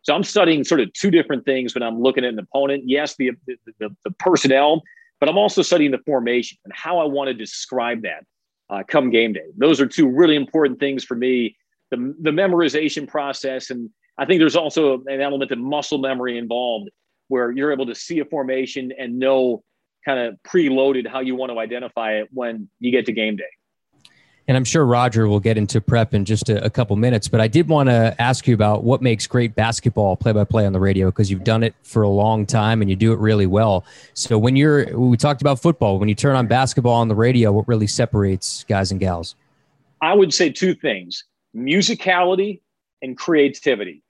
So 0.02 0.14
I'm 0.14 0.22
studying 0.22 0.64
sort 0.64 0.80
of 0.80 0.92
two 0.94 1.10
different 1.10 1.44
things 1.44 1.74
when 1.74 1.82
I'm 1.82 2.00
looking 2.00 2.24
at 2.24 2.32
an 2.32 2.38
opponent. 2.38 2.84
Yes, 2.86 3.16
the, 3.16 3.32
the, 3.46 3.56
the, 3.80 3.96
the 4.04 4.10
personnel, 4.12 4.82
but 5.20 5.28
I'm 5.28 5.36
also 5.36 5.60
studying 5.62 5.90
the 5.90 6.00
formation 6.06 6.56
and 6.64 6.72
how 6.74 6.98
I 6.98 7.04
want 7.04 7.28
to 7.28 7.34
describe 7.34 8.02
that 8.02 8.24
uh, 8.72 8.82
come 8.88 9.10
game 9.10 9.32
day. 9.34 9.44
Those 9.56 9.80
are 9.80 9.86
two 9.86 10.08
really 10.08 10.36
important 10.36 10.80
things 10.80 11.04
for 11.04 11.14
me 11.14 11.56
the, 11.90 12.14
the 12.20 12.30
memorization 12.30 13.06
process. 13.06 13.70
And 13.70 13.90
I 14.16 14.24
think 14.24 14.40
there's 14.40 14.56
also 14.56 15.04
an 15.06 15.20
element 15.20 15.50
of 15.52 15.58
muscle 15.58 15.98
memory 15.98 16.38
involved 16.38 16.88
where 17.28 17.52
you're 17.52 17.70
able 17.70 17.86
to 17.86 17.94
see 17.94 18.18
a 18.20 18.24
formation 18.24 18.92
and 18.98 19.18
know 19.18 19.62
kind 20.04 20.18
of 20.18 20.36
preloaded 20.42 21.06
how 21.06 21.20
you 21.20 21.36
want 21.36 21.52
to 21.52 21.58
identify 21.58 22.14
it 22.14 22.28
when 22.32 22.68
you 22.80 22.90
get 22.90 23.06
to 23.06 23.12
game 23.12 23.36
day. 23.36 23.44
And 24.52 24.56
I'm 24.58 24.64
sure 24.64 24.84
Roger 24.84 25.28
will 25.28 25.40
get 25.40 25.56
into 25.56 25.80
prep 25.80 26.12
in 26.12 26.26
just 26.26 26.50
a, 26.50 26.62
a 26.62 26.68
couple 26.68 26.94
minutes, 26.96 27.26
but 27.26 27.40
I 27.40 27.48
did 27.48 27.70
want 27.70 27.88
to 27.88 28.14
ask 28.20 28.46
you 28.46 28.52
about 28.52 28.84
what 28.84 29.00
makes 29.00 29.26
great 29.26 29.54
basketball 29.54 30.14
play 30.14 30.32
by 30.32 30.44
play 30.44 30.66
on 30.66 30.74
the 30.74 30.78
radio 30.78 31.06
because 31.06 31.30
you've 31.30 31.42
done 31.42 31.62
it 31.62 31.74
for 31.84 32.02
a 32.02 32.08
long 32.10 32.44
time 32.44 32.82
and 32.82 32.90
you 32.90 32.94
do 32.94 33.14
it 33.14 33.18
really 33.18 33.46
well. 33.46 33.86
So 34.12 34.36
when 34.36 34.54
you're, 34.54 34.94
we 34.94 35.16
talked 35.16 35.40
about 35.40 35.58
football, 35.58 35.98
when 35.98 36.10
you 36.10 36.14
turn 36.14 36.36
on 36.36 36.48
basketball 36.48 36.92
on 36.92 37.08
the 37.08 37.14
radio, 37.14 37.50
what 37.50 37.66
really 37.66 37.86
separates 37.86 38.64
guys 38.64 38.90
and 38.90 39.00
gals? 39.00 39.36
I 40.02 40.12
would 40.12 40.34
say 40.34 40.50
two 40.50 40.74
things 40.74 41.24
musicality 41.56 42.60
and 43.00 43.16
creativity. 43.16 44.02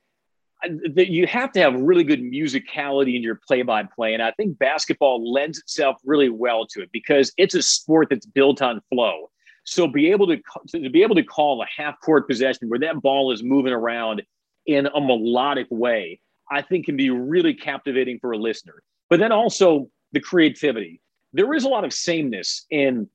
You 0.96 1.28
have 1.28 1.52
to 1.52 1.60
have 1.60 1.74
really 1.74 2.02
good 2.02 2.20
musicality 2.20 3.14
in 3.14 3.22
your 3.22 3.38
play 3.46 3.62
by 3.62 3.84
play. 3.84 4.12
And 4.12 4.20
I 4.24 4.32
think 4.32 4.58
basketball 4.58 5.32
lends 5.32 5.60
itself 5.60 5.98
really 6.04 6.30
well 6.30 6.66
to 6.66 6.82
it 6.82 6.90
because 6.92 7.32
it's 7.36 7.54
a 7.54 7.62
sport 7.62 8.08
that's 8.10 8.26
built 8.26 8.60
on 8.60 8.80
flow 8.90 9.28
so 9.64 9.86
be 9.86 10.10
able 10.10 10.26
to 10.26 10.38
to 10.68 10.90
be 10.90 11.02
able 11.02 11.14
to 11.14 11.22
call 11.22 11.62
a 11.62 11.66
half 11.76 12.00
court 12.00 12.28
possession 12.28 12.68
where 12.68 12.80
that 12.80 13.00
ball 13.00 13.32
is 13.32 13.42
moving 13.42 13.72
around 13.72 14.22
in 14.66 14.86
a 14.86 15.00
melodic 15.00 15.66
way, 15.70 16.20
I 16.50 16.62
think 16.62 16.86
can 16.86 16.96
be 16.96 17.10
really 17.10 17.54
captivating 17.54 18.18
for 18.18 18.32
a 18.32 18.38
listener. 18.38 18.82
But 19.08 19.20
then 19.20 19.32
also 19.32 19.88
the 20.12 20.20
creativity. 20.20 21.00
There 21.32 21.52
is 21.54 21.64
a 21.64 21.68
lot 21.68 21.84
of 21.84 21.92
sameness 21.92 22.66
in 22.70 23.08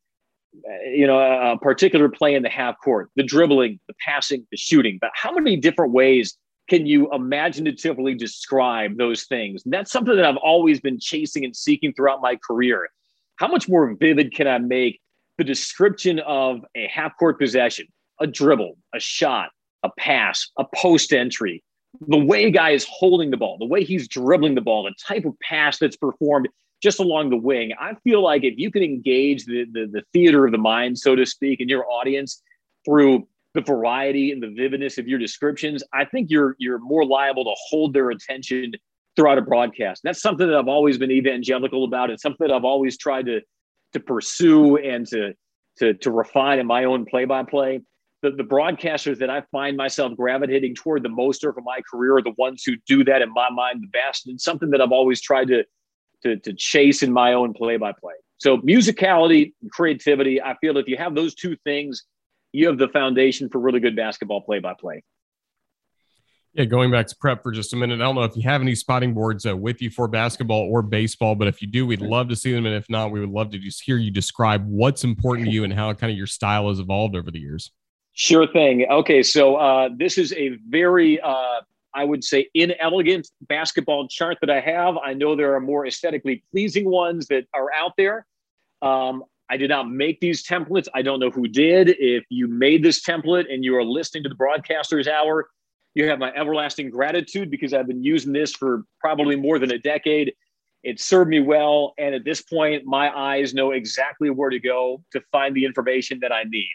you 0.91 1.05
know 1.05 1.19
a 1.19 1.57
particular 1.57 2.09
play 2.09 2.35
in 2.35 2.43
the 2.43 2.49
half 2.49 2.75
court, 2.83 3.09
the 3.15 3.23
dribbling, 3.23 3.79
the 3.87 3.93
passing, 4.05 4.47
the 4.51 4.57
shooting. 4.57 4.97
But 4.99 5.11
how 5.13 5.31
many 5.31 5.57
different 5.57 5.91
ways 5.91 6.37
can 6.69 6.85
you 6.85 7.11
imaginatively 7.13 8.15
describe 8.15 8.97
those 8.97 9.23
things? 9.23 9.63
And 9.63 9.73
that's 9.73 9.91
something 9.91 10.15
that 10.15 10.25
I've 10.25 10.37
always 10.37 10.79
been 10.79 10.99
chasing 10.99 11.45
and 11.45 11.55
seeking 11.55 11.93
throughout 11.93 12.21
my 12.21 12.37
career. 12.37 12.89
How 13.37 13.47
much 13.47 13.69
more 13.69 13.93
vivid 13.93 14.33
can 14.33 14.47
I 14.47 14.57
make 14.57 14.99
the 15.37 15.43
description 15.43 16.19
of 16.19 16.61
a 16.75 16.87
half 16.87 17.17
court 17.17 17.39
possession, 17.39 17.87
a 18.19 18.27
dribble, 18.27 18.77
a 18.93 18.99
shot, 18.99 19.49
a 19.83 19.89
pass, 19.97 20.49
a 20.57 20.65
post 20.75 21.13
entry, 21.13 21.63
the 22.07 22.17
way 22.17 22.45
a 22.45 22.51
guy 22.51 22.71
is 22.71 22.85
holding 22.89 23.31
the 23.31 23.37
ball, 23.37 23.57
the 23.57 23.65
way 23.65 23.83
he's 23.83 24.07
dribbling 24.07 24.55
the 24.55 24.61
ball, 24.61 24.83
the 24.83 24.93
type 25.05 25.25
of 25.25 25.33
pass 25.39 25.77
that's 25.79 25.97
performed 25.97 26.47
just 26.81 26.99
along 26.99 27.29
the 27.29 27.37
wing. 27.37 27.71
I 27.79 27.95
feel 28.03 28.23
like 28.23 28.43
if 28.43 28.55
you 28.57 28.71
can 28.71 28.83
engage 28.83 29.45
the, 29.45 29.65
the, 29.71 29.87
the 29.91 30.03
theater 30.13 30.45
of 30.45 30.51
the 30.51 30.57
mind, 30.57 30.97
so 30.97 31.15
to 31.15 31.25
speak, 31.25 31.59
in 31.59 31.69
your 31.69 31.89
audience 31.89 32.41
through 32.85 33.27
the 33.53 33.61
variety 33.61 34.31
and 34.31 34.41
the 34.41 34.53
vividness 34.55 34.97
of 34.99 35.07
your 35.07 35.17
descriptions, 35.17 35.83
I 35.93 36.05
think 36.05 36.29
you're 36.29 36.55
you're 36.59 36.77
more 36.79 37.05
liable 37.05 37.45
to 37.45 37.53
hold 37.69 37.93
their 37.93 38.11
attention 38.11 38.73
throughout 39.15 39.39
a 39.39 39.41
broadcast. 39.41 40.01
That's 40.03 40.21
something 40.21 40.45
that 40.45 40.55
I've 40.55 40.67
always 40.67 40.99
been 40.99 41.09
evangelical 41.09 41.83
about. 41.83 42.11
It's 42.11 42.21
something 42.21 42.47
that 42.47 42.53
I've 42.53 42.65
always 42.65 42.97
tried 42.97 43.25
to 43.25 43.41
to 43.93 43.99
pursue 43.99 44.77
and 44.77 45.07
to 45.07 45.33
to, 45.77 45.93
to 45.93 46.09
refine 46.11 46.57
in 46.57 46.65
my 46.65 46.85
own 46.85 47.05
play-by-play. 47.05 47.81
The, 48.23 48.31
the 48.31 48.43
broadcasters 48.43 49.19
that 49.19 49.29
I 49.29 49.43
find 49.51 49.77
myself 49.77 50.17
gravitating 50.17 50.73
toward 50.73 51.03
the 51.03 51.09
most 51.09 51.45
over 51.45 51.61
my 51.61 51.81
career 51.89 52.17
are 52.17 52.21
the 52.23 52.33
ones 52.35 52.63
who 52.65 52.73
do 52.87 53.03
that 53.03 53.21
in 53.21 53.31
my 53.31 53.49
mind 53.51 53.83
the 53.83 53.87
best. 53.87 54.25
And 54.25 54.41
something 54.41 54.71
that 54.71 54.81
I've 54.81 54.91
always 54.91 55.21
tried 55.21 55.49
to 55.49 55.63
to, 56.23 56.35
to 56.37 56.53
chase 56.53 57.03
in 57.03 57.13
my 57.13 57.33
own 57.33 57.53
play-by-play. 57.53 58.15
So 58.39 58.57
musicality, 58.59 59.53
and 59.61 59.71
creativity. 59.71 60.41
I 60.41 60.55
feel 60.57 60.77
if 60.77 60.87
you 60.87 60.97
have 60.97 61.13
those 61.13 61.35
two 61.35 61.55
things, 61.63 62.03
you 62.53 62.65
have 62.67 62.79
the 62.79 62.87
foundation 62.87 63.49
for 63.49 63.59
really 63.59 63.79
good 63.79 63.95
basketball 63.95 64.41
play-by-play. 64.41 65.03
Yeah, 66.57 66.65
going 66.65 66.89
back 66.89 67.05
to 67.05 67.15
prep 67.15 67.43
for 67.43 67.51
just 67.51 67.71
a 67.73 67.75
minute. 67.75 68.01
I 68.01 68.05
don't 68.05 68.15
know 68.15 68.23
if 68.23 68.35
you 68.35 68.41
have 68.49 68.61
any 68.61 68.73
spotting 68.73 69.13
boards 69.13 69.45
uh, 69.45 69.55
with 69.55 69.79
you 69.79 69.91
for 69.91 70.07
basketball 70.07 70.67
or 70.71 70.81
baseball, 70.81 71.35
but 71.35 71.47
if 71.47 71.61
you 71.61 71.67
do, 71.67 71.85
we'd 71.85 72.01
love 72.01 72.29
to 72.29 72.35
see 72.35 72.51
them. 72.51 72.65
And 72.65 72.73
if 72.73 72.89
not, 72.89 73.11
we 73.11 73.19
would 73.19 73.29
love 73.29 73.51
to 73.51 73.59
just 73.59 73.83
hear 73.83 73.97
you 73.97 74.09
describe 74.09 74.65
what's 74.65 75.03
important 75.03 75.49
to 75.49 75.53
you 75.53 75.63
and 75.63 75.71
how 75.71 75.93
kind 75.93 76.09
of 76.09 76.17
your 76.17 76.25
style 76.25 76.69
has 76.69 76.79
evolved 76.79 77.15
over 77.15 77.29
the 77.29 77.37
years. 77.37 77.71
Sure 78.13 78.47
thing. 78.47 78.87
Okay, 78.89 79.21
so 79.21 79.57
uh, 79.57 79.89
this 79.95 80.17
is 80.17 80.33
a 80.33 80.57
very, 80.67 81.21
uh, 81.21 81.61
I 81.93 82.03
would 82.03 82.23
say, 82.23 82.49
inelegant 82.55 83.29
basketball 83.41 84.07
chart 84.07 84.39
that 84.41 84.49
I 84.49 84.59
have. 84.59 84.97
I 84.97 85.13
know 85.13 85.35
there 85.35 85.53
are 85.53 85.59
more 85.59 85.85
aesthetically 85.85 86.43
pleasing 86.51 86.89
ones 86.89 87.27
that 87.27 87.45
are 87.53 87.71
out 87.71 87.91
there. 87.97 88.25
Um, 88.81 89.23
I 89.47 89.57
did 89.57 89.69
not 89.69 89.91
make 89.91 90.21
these 90.21 90.43
templates. 90.43 90.87
I 90.95 91.03
don't 91.03 91.19
know 91.19 91.29
who 91.29 91.47
did. 91.47 91.89
If 91.99 92.23
you 92.29 92.47
made 92.47 92.83
this 92.83 93.05
template 93.05 93.45
and 93.53 93.63
you 93.63 93.75
are 93.77 93.83
listening 93.83 94.23
to 94.23 94.29
the 94.29 94.35
Broadcasters 94.35 95.07
Hour, 95.07 95.49
you 95.97 96.07
have 96.07 96.19
my 96.19 96.31
everlasting 96.33 96.91
gratitude 96.91 97.49
because 97.49 97.73
I've 97.73 97.87
been 97.87 98.03
using 98.03 98.31
this 98.31 98.53
for 98.53 98.83
probably 98.99 99.35
more 99.35 99.57
than 99.57 99.71
a 99.71 99.79
decade. 99.79 100.33
It 100.83 100.99
served 101.01 101.29
me 101.29 101.39
well. 101.39 101.95
And 101.97 102.13
at 102.13 102.23
this 102.23 102.41
point, 102.41 102.85
my 102.85 103.09
eyes 103.17 103.55
know 103.55 103.71
exactly 103.71 104.29
where 104.29 104.51
to 104.51 104.59
go 104.59 105.03
to 105.11 105.21
find 105.31 105.55
the 105.55 105.65
information 105.65 106.19
that 106.21 106.31
I 106.31 106.43
need. 106.43 106.69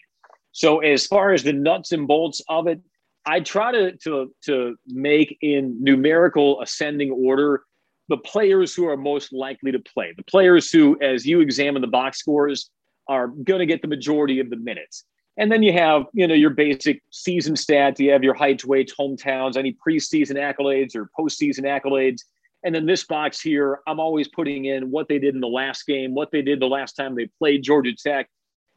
So, 0.51 0.81
as 0.81 1.07
far 1.07 1.33
as 1.33 1.45
the 1.45 1.53
nuts 1.53 1.93
and 1.93 2.07
bolts 2.07 2.43
of 2.49 2.67
it, 2.67 2.81
I 3.25 3.41
try 3.41 3.71
to, 3.71 3.93
to, 3.99 4.35
to 4.47 4.77
make 4.87 5.39
in 5.41 5.77
numerical 5.83 6.61
ascending 6.61 7.13
order 7.13 7.63
the 8.09 8.17
players 8.19 8.75
who 8.75 8.89
are 8.89 8.97
most 8.97 9.33
likely 9.33 9.71
to 9.71 9.79
play, 9.79 10.13
the 10.17 10.25
players 10.25 10.71
who, 10.71 10.99
as 11.01 11.25
you 11.25 11.41
examine 11.41 11.81
the 11.81 11.89
box 11.89 12.19
scores, 12.19 12.71
are 13.09 13.29
going 13.29 13.61
to 13.61 13.67
get 13.67 13.83
the 13.83 13.89
majority 13.89 14.41
of 14.41 14.51
the 14.51 14.57
minutes. 14.57 15.05
And 15.39 15.51
then 15.51 15.63
you 15.63 15.73
have, 15.73 16.05
you 16.13 16.27
know, 16.27 16.35
your 16.35 16.51
basic 16.51 17.03
season 17.11 17.55
stats. 17.55 17.99
You 17.99 18.13
have 18.13 18.23
your 18.23 18.35
heights, 18.35 18.65
weights, 18.65 18.95
hometowns, 18.99 19.57
any 19.57 19.77
preseason 19.87 20.37
accolades 20.37 20.95
or 20.95 21.11
postseason 21.19 21.65
accolades. 21.65 22.21
And 22.65 22.75
then 22.75 22.87
this 22.87 23.05
box 23.05 23.41
here, 23.41 23.81
I'm 23.87 23.99
always 23.99 24.29
putting 24.29 24.67
in 24.67 24.91
what 24.91 25.09
they 25.09 25.19
did 25.19 25.35
in 25.35 25.41
the 25.41 25.49
last 25.49 25.87
game, 25.87 26.15
what 26.15 26.31
they 26.31 26.43
did 26.43 26.61
the 26.61 26.67
last 26.67 26.93
time 26.93 27.15
they 27.15 27.29
played 27.39 27.63
Georgia 27.63 27.93
Tech. 27.95 28.29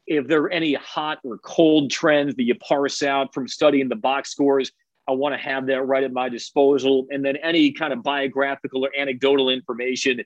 If 0.06 0.26
there 0.26 0.42
are 0.42 0.50
any 0.50 0.74
hot 0.74 1.18
or 1.24 1.38
cold 1.38 1.90
trends 1.90 2.34
that 2.36 2.44
you 2.44 2.54
parse 2.56 3.02
out 3.02 3.34
from 3.34 3.46
studying 3.48 3.88
the 3.88 3.96
box 3.96 4.30
scores, 4.30 4.72
I 5.08 5.12
want 5.12 5.34
to 5.34 5.40
have 5.40 5.66
that 5.66 5.82
right 5.82 6.02
at 6.02 6.12
my 6.12 6.28
disposal. 6.28 7.06
And 7.10 7.24
then 7.24 7.36
any 7.36 7.70
kind 7.72 7.92
of 7.92 8.02
biographical 8.02 8.84
or 8.84 8.90
anecdotal 8.98 9.50
information. 9.50 10.22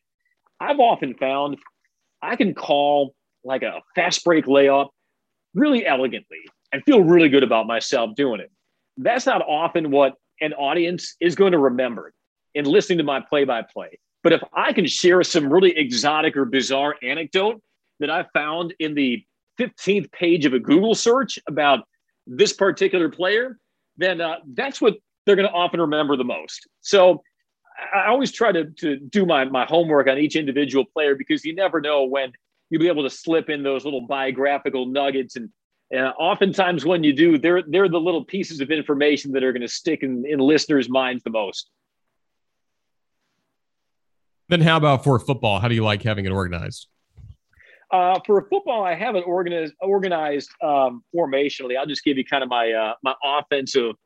I've 0.61 0.81
often 0.81 1.15
found 1.15 1.59
I 2.23 2.37
can 2.37 2.55
call 2.55 3.15
like 3.45 3.63
a 3.63 3.81
fast 3.95 4.25
break 4.25 4.45
layup 4.45 4.91
really 5.55 5.87
elegantly 5.87 6.39
and 6.73 6.83
feel 6.85 7.03
really 7.03 7.29
good 7.29 7.43
about 7.43 7.67
myself 7.67 8.15
doing 8.15 8.41
it. 8.41 8.51
That's 8.97 9.27
not 9.27 9.43
often 9.43 9.91
what 9.91 10.15
an 10.41 10.53
audience 10.55 11.17
is 11.21 11.35
going 11.35 11.53
to 11.53 11.59
remember 11.59 12.13
in 12.55 12.65
listening 12.65 12.99
to 12.99 13.05
my 13.05 13.21
play 13.21 13.45
by 13.45 13.63
play. 13.63 13.99
But 14.23 14.33
if 14.33 14.43
I 14.53 14.73
can 14.73 14.87
share 14.87 15.23
some 15.23 15.53
really 15.53 15.77
exotic 15.77 16.37
or 16.37 16.45
bizarre 16.45 16.97
anecdote 17.03 17.61
that 18.01 18.11
I 18.11 18.27
found 18.35 18.75
in 18.79 18.95
the 18.95 19.25
15th 19.59 20.11
page 20.13 20.47
of 20.47 20.55
a 20.55 20.59
Google 20.59 20.95
search 20.95 21.39
about 21.49 21.81
this 22.27 22.53
particular 22.53 23.09
player, 23.09 23.59
then 23.97 24.21
uh, 24.21 24.37
that's 24.55 24.81
what 24.81 24.97
they're 25.25 25.37
going 25.37 25.49
to 25.49 25.55
often 25.55 25.81
remember 25.81 26.17
the 26.17 26.25
most. 26.25 26.67
So 26.81 27.23
I 27.95 28.09
always 28.09 28.33
try 28.33 28.53
to, 28.53 28.65
to 28.65 28.97
do 28.97 29.25
my, 29.25 29.45
my 29.45 29.65
homework 29.65 30.07
on 30.09 30.19
each 30.19 30.37
individual 30.37 30.85
player 30.85 31.15
because 31.15 31.45
you 31.45 31.55
never 31.55 31.81
know 31.81 32.05
when 32.05 32.33
you'll 32.71 32.81
be 32.81 32.89
able 32.89 33.03
to 33.03 33.11
slip 33.11 33.51
in 33.51 33.63
those 33.63 33.85
little 33.85 34.07
biographical 34.07 34.87
nuggets 34.87 35.37
and 35.37 35.51
uh, 35.95 36.13
oftentimes 36.19 36.85
when 36.85 37.05
you 37.05 37.13
do 37.13 37.37
they're 37.37 37.63
they're 37.69 37.89
the 37.89 38.01
little 38.01 38.25
pieces 38.25 38.61
of 38.61 38.71
information 38.71 39.33
that 39.33 39.43
are 39.43 39.53
going 39.53 39.61
to 39.61 39.69
stick 39.69 40.03
in, 40.03 40.25
in 40.27 40.39
listeners 40.39 40.89
minds 40.89 41.23
the 41.25 41.31
most 41.31 41.71
then 44.49 44.61
how 44.61 44.77
about 44.77 45.05
for 45.05 45.19
football 45.19 45.59
how 45.61 45.69
do 45.69 45.75
you 45.75 45.85
like 45.85 46.03
having 46.03 46.25
it 46.25 46.31
organized 46.33 46.87
Uh, 47.93 48.21
for 48.25 48.47
football, 48.49 48.85
I 48.85 48.95
haven't 48.95 49.25
organized 49.27 49.75
organized 49.81 50.51
um, 50.63 51.03
formationally. 51.13 51.77
I'll 51.77 51.91
just 51.95 52.05
give 52.05 52.17
you 52.17 52.25
kind 52.25 52.45
of 52.45 52.49
my 52.49 52.71
uh, 52.71 52.95
my 53.03 53.15
offensive 53.25 53.97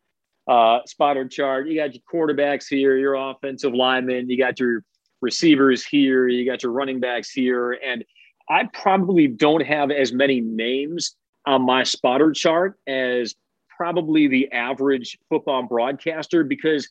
uh, 0.49 0.79
spotter 0.87 1.29
chart. 1.29 1.69
You 1.69 1.77
got 1.77 1.93
your 1.93 2.03
quarterbacks 2.11 2.67
here, 2.67 2.97
your 2.97 3.15
offensive 3.15 3.75
linemen, 3.75 4.31
you 4.31 4.39
got 4.39 4.59
your 4.59 4.85
receivers 5.21 5.85
here, 5.85 6.29
you 6.29 6.47
got 6.51 6.63
your 6.63 6.73
running 6.73 6.99
backs 6.99 7.31
here, 7.31 7.73
and 7.73 8.05
I 8.49 8.69
probably 8.73 9.27
don't 9.27 9.63
have 9.63 9.91
as 9.91 10.13
many 10.13 10.41
names 10.41 11.17
on 11.47 11.63
my 11.63 11.83
spotter 11.83 12.33
chart 12.33 12.79
as 12.87 13.35
probably 13.77 14.29
the 14.29 14.51
average 14.53 15.19
football 15.29 15.63
broadcaster 15.63 16.45
because 16.45 16.89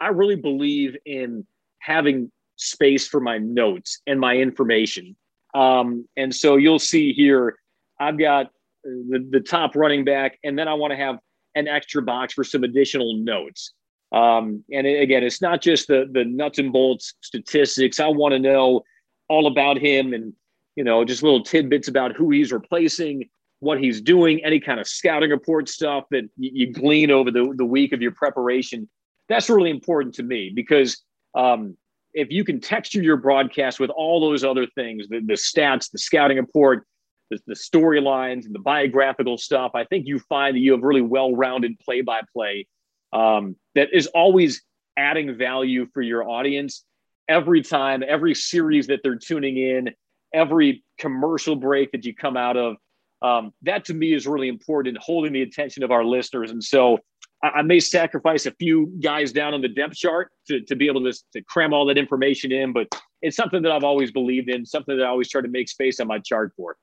I 0.00 0.08
really 0.08 0.36
believe 0.36 0.96
in 1.06 1.46
having 1.78 2.30
space 2.56 3.06
for 3.06 3.20
my 3.20 3.38
notes 3.38 4.00
and 4.06 4.20
my 4.20 4.36
information. 4.36 5.16
Um, 5.54 6.06
and 6.16 6.34
so 6.34 6.56
you'll 6.56 6.78
see 6.78 7.12
here, 7.12 7.58
I've 7.98 8.18
got 8.18 8.50
the, 8.84 9.26
the 9.30 9.40
top 9.40 9.74
running 9.74 10.04
back, 10.04 10.38
and 10.44 10.58
then 10.58 10.68
I 10.68 10.74
want 10.74 10.92
to 10.92 10.96
have 10.96 11.18
an 11.54 11.66
extra 11.66 12.02
box 12.02 12.34
for 12.34 12.44
some 12.44 12.64
additional 12.64 13.16
notes. 13.16 13.72
Um, 14.12 14.62
and 14.72 14.86
again, 14.86 15.24
it's 15.24 15.42
not 15.42 15.60
just 15.60 15.88
the 15.88 16.08
the 16.12 16.24
nuts 16.24 16.58
and 16.58 16.72
bolts 16.72 17.14
statistics. 17.22 17.98
I 17.98 18.08
want 18.08 18.32
to 18.32 18.38
know 18.38 18.82
all 19.28 19.46
about 19.46 19.78
him 19.78 20.12
and 20.12 20.32
you 20.76 20.84
know 20.84 21.04
just 21.04 21.22
little 21.22 21.42
tidbits 21.42 21.88
about 21.88 22.14
who 22.14 22.30
he's 22.30 22.52
replacing, 22.52 23.28
what 23.60 23.80
he's 23.80 24.00
doing, 24.00 24.44
any 24.44 24.60
kind 24.60 24.78
of 24.78 24.86
scouting 24.86 25.30
report 25.30 25.68
stuff 25.68 26.04
that 26.10 26.28
you, 26.36 26.50
you 26.52 26.72
glean 26.72 27.10
over 27.10 27.30
the, 27.30 27.52
the 27.56 27.64
week 27.64 27.92
of 27.92 28.00
your 28.00 28.12
preparation. 28.12 28.88
That's 29.28 29.50
really 29.50 29.70
important 29.70 30.14
to 30.16 30.22
me 30.22 30.52
because 30.54 31.02
um, 31.34 31.76
if 32.14 32.30
you 32.30 32.44
can 32.44 32.60
texture 32.60 33.02
your 33.02 33.16
broadcast 33.16 33.80
with 33.80 33.90
all 33.90 34.20
those 34.20 34.44
other 34.44 34.66
things, 34.74 35.08
the, 35.08 35.20
the 35.20 35.34
stats, 35.34 35.90
the 35.90 35.98
scouting 35.98 36.38
report, 36.38 36.86
the, 37.30 37.38
the 37.46 37.54
storylines, 37.54 38.46
and 38.46 38.54
the 38.54 38.60
biographical 38.60 39.36
stuff, 39.36 39.72
I 39.74 39.84
think 39.84 40.06
you 40.06 40.18
find 40.20 40.54
that 40.56 40.60
you 40.60 40.72
have 40.72 40.82
really 40.82 41.02
well-rounded 41.02 41.78
play-by-play 41.80 42.66
um, 43.12 43.56
that 43.74 43.88
is 43.92 44.06
always 44.08 44.62
adding 44.96 45.36
value 45.36 45.86
for 45.92 46.02
your 46.02 46.28
audience 46.28 46.84
every 47.28 47.62
time, 47.62 48.02
every 48.06 48.34
series 48.34 48.86
that 48.86 49.00
they're 49.02 49.16
tuning 49.16 49.58
in, 49.58 49.90
every 50.36 50.84
commercial 50.98 51.56
break 51.56 51.90
that 51.92 52.04
you 52.04 52.14
come 52.14 52.36
out 52.36 52.56
of. 52.56 52.76
Um, 53.22 53.52
that 53.62 53.86
to 53.86 53.94
me 53.94 54.12
is 54.12 54.26
really 54.26 54.48
important 54.48 54.94
in 54.94 55.02
holding 55.02 55.32
the 55.32 55.42
attention 55.42 55.82
of 55.82 55.90
our 55.90 56.04
listeners. 56.04 56.50
And 56.50 56.62
so 56.62 56.98
I, 57.42 57.48
I, 57.48 57.62
may 57.62 57.80
sacrifice 57.80 58.44
a 58.44 58.50
few 58.52 58.92
guys 59.02 59.32
down 59.32 59.54
on 59.54 59.62
the 59.62 59.68
depth 59.68 59.94
chart 59.94 60.30
to, 60.48 60.60
to 60.60 60.76
be 60.76 60.86
able 60.86 61.02
to, 61.04 61.18
to 61.32 61.40
cram 61.42 61.72
all 61.72 61.86
that 61.86 61.96
information 61.96 62.52
in, 62.52 62.74
but 62.74 62.88
it's 63.22 63.34
something 63.34 63.62
that 63.62 63.72
I've 63.72 63.84
always 63.84 64.12
believed 64.12 64.50
in, 64.50 64.66
something 64.66 64.98
that 64.98 65.04
I 65.04 65.08
always 65.08 65.30
try 65.30 65.40
to 65.40 65.48
make 65.48 65.70
space 65.70 65.98
on 65.98 66.06
my 66.06 66.18
chart 66.18 66.52
for. 66.58 66.76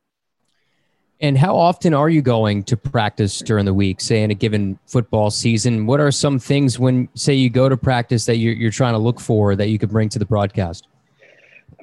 And 1.21 1.37
how 1.37 1.55
often 1.55 1.93
are 1.93 2.09
you 2.09 2.23
going 2.23 2.63
to 2.63 2.75
practice 2.75 3.39
during 3.39 3.65
the 3.65 3.73
week, 3.73 4.01
say 4.01 4.23
in 4.23 4.31
a 4.31 4.33
given 4.33 4.79
football 4.87 5.29
season? 5.29 5.85
What 5.85 5.99
are 5.99 6.11
some 6.11 6.39
things 6.39 6.79
when, 6.79 7.07
say, 7.13 7.35
you 7.35 7.51
go 7.51 7.69
to 7.69 7.77
practice 7.77 8.25
that 8.25 8.37
you're, 8.37 8.53
you're 8.53 8.71
trying 8.71 8.93
to 8.93 8.97
look 8.97 9.19
for 9.19 9.55
that 9.55 9.69
you 9.69 9.77
could 9.77 9.91
bring 9.91 10.09
to 10.09 10.19
the 10.19 10.25
broadcast? 10.25 10.87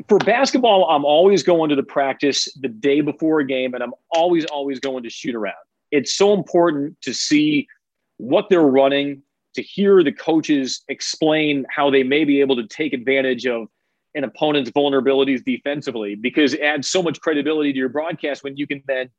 For 0.09 0.19
basketball, 0.19 0.89
I'm 0.89 1.05
always 1.05 1.43
going 1.43 1.71
to 1.71 1.77
the 1.77 1.83
practice 1.83 2.53
the 2.61 2.69
day 2.69 3.01
before 3.01 3.41
a 3.41 3.47
game, 3.47 3.75
and 3.75 3.83
I'm 3.83 3.93
always, 4.11 4.45
always 4.47 4.81
going 4.81 5.03
to 5.03 5.11
shoot 5.11 5.35
around. 5.35 5.57
It's 5.91 6.15
so 6.15 6.33
important 6.33 7.01
to 7.03 7.13
see 7.13 7.67
what 8.17 8.49
they're 8.49 8.63
running, 8.63 9.23
to 9.55 9.63
hear 9.63 10.05
the 10.05 10.13
coaches 10.13 10.85
explain 10.89 11.67
how 11.71 11.91
they 11.91 12.03
may 12.03 12.25
be 12.25 12.41
able 12.41 12.57
to 12.57 12.67
take 12.67 12.93
advantage 12.93 13.47
of 13.47 13.69
an 14.15 14.25
opponent's 14.25 14.71
vulnerabilities 14.71 15.45
defensively 15.45 16.15
because 16.15 16.55
it 16.55 16.61
adds 16.61 16.89
so 16.89 17.03
much 17.03 17.21
credibility 17.21 17.73
to 17.73 17.79
your 17.79 17.89
broadcast 17.89 18.45
when 18.45 18.57
you 18.57 18.67
can 18.67 18.83
then 18.87 19.11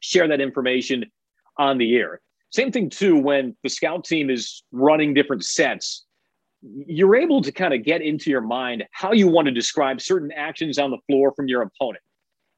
share 0.00 0.28
that 0.28 0.40
information 0.40 1.04
on 1.58 1.78
the 1.78 1.96
air. 1.96 2.20
Same 2.50 2.72
thing 2.72 2.88
too 2.88 3.18
when 3.18 3.56
the 3.62 3.68
scout 3.68 4.04
team 4.04 4.30
is 4.30 4.62
running 4.72 5.14
different 5.14 5.44
sets. 5.44 6.05
You're 6.62 7.16
able 7.16 7.42
to 7.42 7.52
kind 7.52 7.74
of 7.74 7.84
get 7.84 8.02
into 8.02 8.30
your 8.30 8.40
mind 8.40 8.84
how 8.92 9.12
you 9.12 9.28
want 9.28 9.46
to 9.46 9.52
describe 9.52 10.00
certain 10.00 10.32
actions 10.32 10.78
on 10.78 10.90
the 10.90 10.98
floor 11.06 11.32
from 11.36 11.48
your 11.48 11.62
opponent. 11.62 12.02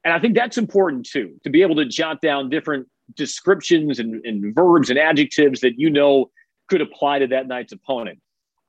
And 0.03 0.13
I 0.13 0.19
think 0.19 0.35
that's 0.35 0.57
important 0.57 1.05
too, 1.05 1.35
to 1.43 1.49
be 1.49 1.61
able 1.61 1.75
to 1.75 1.85
jot 1.85 2.21
down 2.21 2.49
different 2.49 2.87
descriptions 3.15 3.99
and, 3.99 4.23
and 4.25 4.55
verbs 4.55 4.89
and 4.89 4.97
adjectives 4.97 5.61
that 5.61 5.77
you 5.77 5.89
know 5.89 6.31
could 6.69 6.81
apply 6.81 7.19
to 7.19 7.27
that 7.27 7.47
night's 7.47 7.73
opponent. 7.73 8.19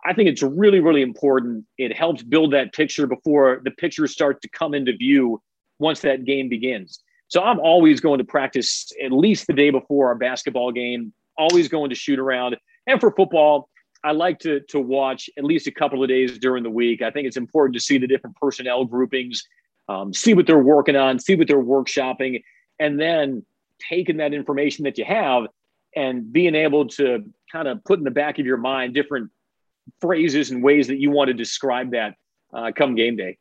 I 0.05 0.15
think 0.15 0.29
it's 0.29 0.43
really, 0.43 0.81
really 0.81 1.03
important. 1.03 1.65
It 1.77 1.97
helps 1.97 2.23
build 2.23 2.53
that 2.53 2.73
picture 2.73 3.07
before 3.07 3.61
the 3.65 3.71
pictures 3.71 4.13
start 4.13 4.41
to 4.43 4.49
come 4.49 4.75
into 4.75 4.97
view 4.97 5.43
once 5.79 6.01
that 6.01 6.25
game 6.25 6.49
begins. 6.49 7.03
So 7.29 7.43
I'm 7.43 7.61
always 7.61 8.01
going 8.01 8.19
to 8.19 8.25
practice 8.25 8.91
at 9.05 9.13
least 9.13 9.47
the 9.47 9.53
day 9.53 9.71
before 9.71 10.09
our 10.09 10.15
basketball 10.15 10.73
game, 10.73 11.13
always 11.39 11.69
going 11.69 11.91
to 11.91 11.95
shoot 11.95 12.19
around. 12.19 12.57
And 12.87 12.99
for 12.99 13.13
football, 13.13 13.69
I 14.03 14.13
like 14.13 14.39
to, 14.41 14.61
to 14.69 14.81
watch 14.81 15.29
at 15.37 15.45
least 15.45 15.67
a 15.67 15.73
couple 15.73 16.03
of 16.03 16.09
days 16.09 16.39
during 16.39 16.63
the 16.63 16.71
week. 16.71 17.03
I 17.03 17.11
think 17.11 17.27
it's 17.27 17.37
important 17.37 17.75
to 17.75 17.81
see 17.81 17.99
the 17.99 18.07
different 18.07 18.37
personnel 18.37 18.85
groupings, 18.85 19.47
um, 19.89 20.15
see 20.15 20.35
what 20.35 20.47
they're 20.47 20.59
working 20.59 20.97
on, 20.97 21.19
see 21.19 21.35
what 21.35 21.47
they're 21.47 21.63
workshopping, 21.63 22.43
and 22.79 22.99
then 22.99 23.45
taking 23.89 24.19
that 24.19 24.33
information 24.33 24.85
that 24.85 24.97
you 24.99 25.05
have 25.05 25.45
and 25.97 26.33
being 26.33 26.55
able 26.55 26.87
to 26.87 27.25
kind 27.51 27.69
of 27.69 27.83
put 27.85 27.99
in 27.99 28.05
the 28.05 28.11
back 28.11 28.39
of 28.39 28.47
your 28.47 28.57
mind 28.57 28.95
different 28.95 29.31
phrases 30.01 30.51
and 30.51 30.63
ways 30.63 30.87
that 30.87 30.99
you 30.99 31.11
want 31.11 31.29
to 31.29 31.35
describe 31.35 31.91
that 31.93 32.15
uh, 32.55 32.71
come 32.75 32.95
game 32.95 33.17
day. 33.17 33.37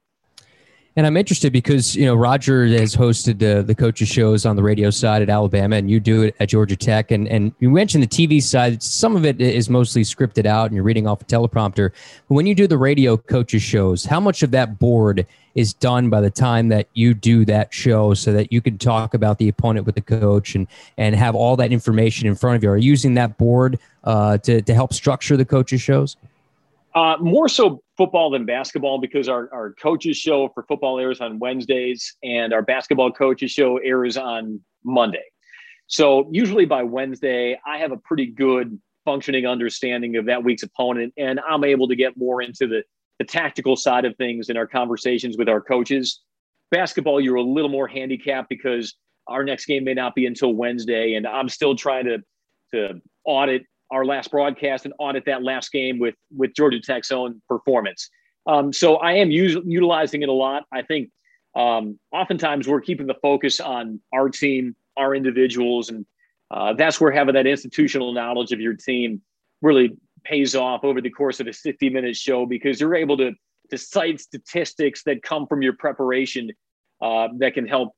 And 0.99 1.07
I'm 1.07 1.15
interested 1.15 1.53
because 1.53 1.95
you 1.95 2.05
know 2.05 2.13
Roger 2.13 2.67
has 2.67 2.93
hosted 2.93 3.39
the 3.39 3.63
the 3.63 3.73
coaches 3.73 4.09
shows 4.09 4.45
on 4.45 4.57
the 4.57 4.63
radio 4.63 4.89
side 4.89 5.21
at 5.21 5.29
Alabama, 5.29 5.77
and 5.77 5.89
you 5.89 6.01
do 6.01 6.23
it 6.23 6.35
at 6.41 6.49
Georgia 6.49 6.75
Tech. 6.75 7.09
And 7.09 7.25
and 7.29 7.53
you 7.59 7.69
mentioned 7.69 8.03
the 8.03 8.07
TV 8.07 8.43
side. 8.43 8.83
Some 8.83 9.15
of 9.15 9.23
it 9.23 9.39
is 9.39 9.69
mostly 9.69 10.01
scripted 10.01 10.45
out, 10.45 10.65
and 10.65 10.75
you're 10.75 10.83
reading 10.83 11.07
off 11.07 11.21
a 11.21 11.23
teleprompter. 11.23 11.91
But 12.27 12.35
when 12.35 12.45
you 12.47 12.53
do 12.53 12.67
the 12.67 12.77
radio 12.77 13.15
coaches 13.15 13.63
shows, 13.63 14.03
how 14.03 14.19
much 14.19 14.43
of 14.43 14.51
that 14.51 14.77
board 14.77 15.25
is 15.55 15.73
done 15.73 16.09
by 16.09 16.19
the 16.19 16.29
time 16.29 16.67
that 16.67 16.89
you 16.95 17.13
do 17.13 17.45
that 17.45 17.73
show, 17.73 18.13
so 18.13 18.33
that 18.33 18.51
you 18.51 18.59
can 18.59 18.77
talk 18.77 19.13
about 19.13 19.37
the 19.37 19.47
opponent 19.47 19.85
with 19.85 19.95
the 19.95 20.01
coach 20.01 20.53
and 20.53 20.67
and 20.97 21.15
have 21.15 21.33
all 21.33 21.55
that 21.55 21.71
information 21.71 22.27
in 22.27 22.35
front 22.35 22.57
of 22.57 22.63
you? 22.63 22.71
Are 22.71 22.77
you 22.77 22.89
using 22.89 23.13
that 23.13 23.37
board 23.37 23.79
uh, 24.03 24.37
to 24.39 24.61
to 24.61 24.73
help 24.73 24.93
structure 24.93 25.37
the 25.37 25.45
coaches 25.45 25.81
shows? 25.81 26.17
Uh, 26.93 27.15
more 27.21 27.47
so 27.47 27.81
football 27.99 28.29
than 28.29 28.45
basketball 28.45 28.97
because 28.97 29.27
our, 29.27 29.49
our 29.51 29.73
coaches 29.73 30.15
show 30.15 30.47
for 30.53 30.63
football 30.63 31.01
airs 31.01 31.19
on 31.19 31.37
Wednesdays 31.37 32.15
and 32.23 32.53
our 32.53 32.61
basketball 32.61 33.11
coaches 33.11 33.51
show 33.51 33.75
airs 33.79 34.15
on 34.15 34.61
Monday. 34.85 35.25
So 35.87 36.29
usually 36.31 36.63
by 36.63 36.81
Wednesday, 36.81 37.59
I 37.67 37.77
have 37.79 37.91
a 37.91 37.97
pretty 37.97 38.27
good 38.27 38.79
functioning 39.03 39.45
understanding 39.45 40.15
of 40.15 40.25
that 40.27 40.41
week's 40.41 40.63
opponent, 40.63 41.13
and 41.17 41.41
I'm 41.41 41.65
able 41.65 41.89
to 41.89 41.95
get 41.95 42.15
more 42.15 42.41
into 42.41 42.67
the, 42.67 42.83
the 43.17 43.25
tactical 43.25 43.75
side 43.75 44.05
of 44.05 44.15
things 44.15 44.47
in 44.47 44.55
our 44.55 44.67
conversations 44.67 45.35
with 45.37 45.49
our 45.49 45.59
coaches. 45.59 46.21
Basketball, 46.71 47.19
you're 47.19 47.35
a 47.35 47.43
little 47.43 47.69
more 47.69 47.89
handicapped 47.89 48.47
because 48.47 48.95
our 49.27 49.43
next 49.43 49.65
game 49.65 49.83
may 49.83 49.93
not 49.93 50.15
be 50.15 50.25
until 50.25 50.53
Wednesday, 50.53 51.15
and 51.15 51.27
I'm 51.27 51.49
still 51.49 51.75
trying 51.75 52.05
to 52.05 52.19
to 52.71 53.01
audit 53.25 53.63
our 53.91 54.05
last 54.05 54.31
broadcast 54.31 54.85
and 54.85 54.93
audit 54.99 55.25
that 55.25 55.43
last 55.43 55.71
game 55.71 55.99
with 55.99 56.15
with 56.35 56.53
Georgia 56.55 56.79
Tech's 56.79 57.11
own 57.11 57.41
performance. 57.47 58.09
Um, 58.45 58.71
so 58.73 58.97
I 58.97 59.13
am 59.13 59.29
us- 59.29 59.61
utilizing 59.65 60.21
it 60.21 60.29
a 60.29 60.33
lot. 60.33 60.63
I 60.71 60.81
think 60.81 61.09
um, 61.55 61.99
oftentimes 62.11 62.67
we're 62.67 62.81
keeping 62.81 63.07
the 63.07 63.15
focus 63.21 63.59
on 63.59 63.99
our 64.13 64.29
team, 64.29 64.75
our 64.97 65.15
individuals, 65.15 65.89
and 65.89 66.05
uh, 66.51 66.73
that's 66.73 66.99
where 66.99 67.11
having 67.11 67.35
that 67.35 67.47
institutional 67.47 68.13
knowledge 68.13 68.51
of 68.51 68.59
your 68.59 68.73
team 68.73 69.21
really 69.61 69.97
pays 70.23 70.55
off 70.55 70.83
over 70.83 71.01
the 71.01 71.09
course 71.09 71.39
of 71.39 71.47
a 71.47 71.53
60 71.53 71.89
minute 71.89 72.15
show 72.15 72.45
because 72.45 72.79
you're 72.79 72.95
able 72.95 73.17
to 73.17 73.31
to 73.69 73.77
cite 73.77 74.19
statistics 74.19 75.03
that 75.03 75.21
come 75.21 75.45
from 75.45 75.61
your 75.61 75.73
preparation 75.73 76.49
uh, 77.01 77.27
that 77.37 77.53
can 77.53 77.67
help 77.67 77.93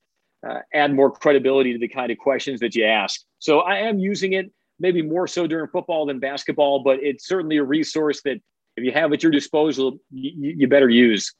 uh, 0.48 0.60
add 0.74 0.94
more 0.94 1.12
credibility 1.12 1.72
to 1.72 1.80
the 1.80 1.88
kind 1.88 2.12
of 2.12 2.18
questions 2.18 2.60
that 2.60 2.76
you 2.76 2.86
ask. 2.86 3.22
So 3.40 3.60
I 3.60 3.78
am 3.78 4.00
using 4.00 4.34
it 4.34 4.52
maybe 4.82 5.02
more 5.02 5.28
so 5.28 5.48
during 5.48 5.68
football 5.68 6.08
than 6.08 6.20
basketball, 6.20 6.84
but 6.84 7.00
it's 7.02 7.28
certainly 7.28 7.58
a 7.58 7.64
resource 7.64 8.22
that 8.24 8.42
if 8.76 8.84
you 8.84 8.92
have 8.92 9.14
at 9.14 9.22
your 9.22 9.32
disposal, 9.32 10.00
you, 10.12 10.56
you 10.58 10.68
better 10.68 10.90
use. 10.90 11.34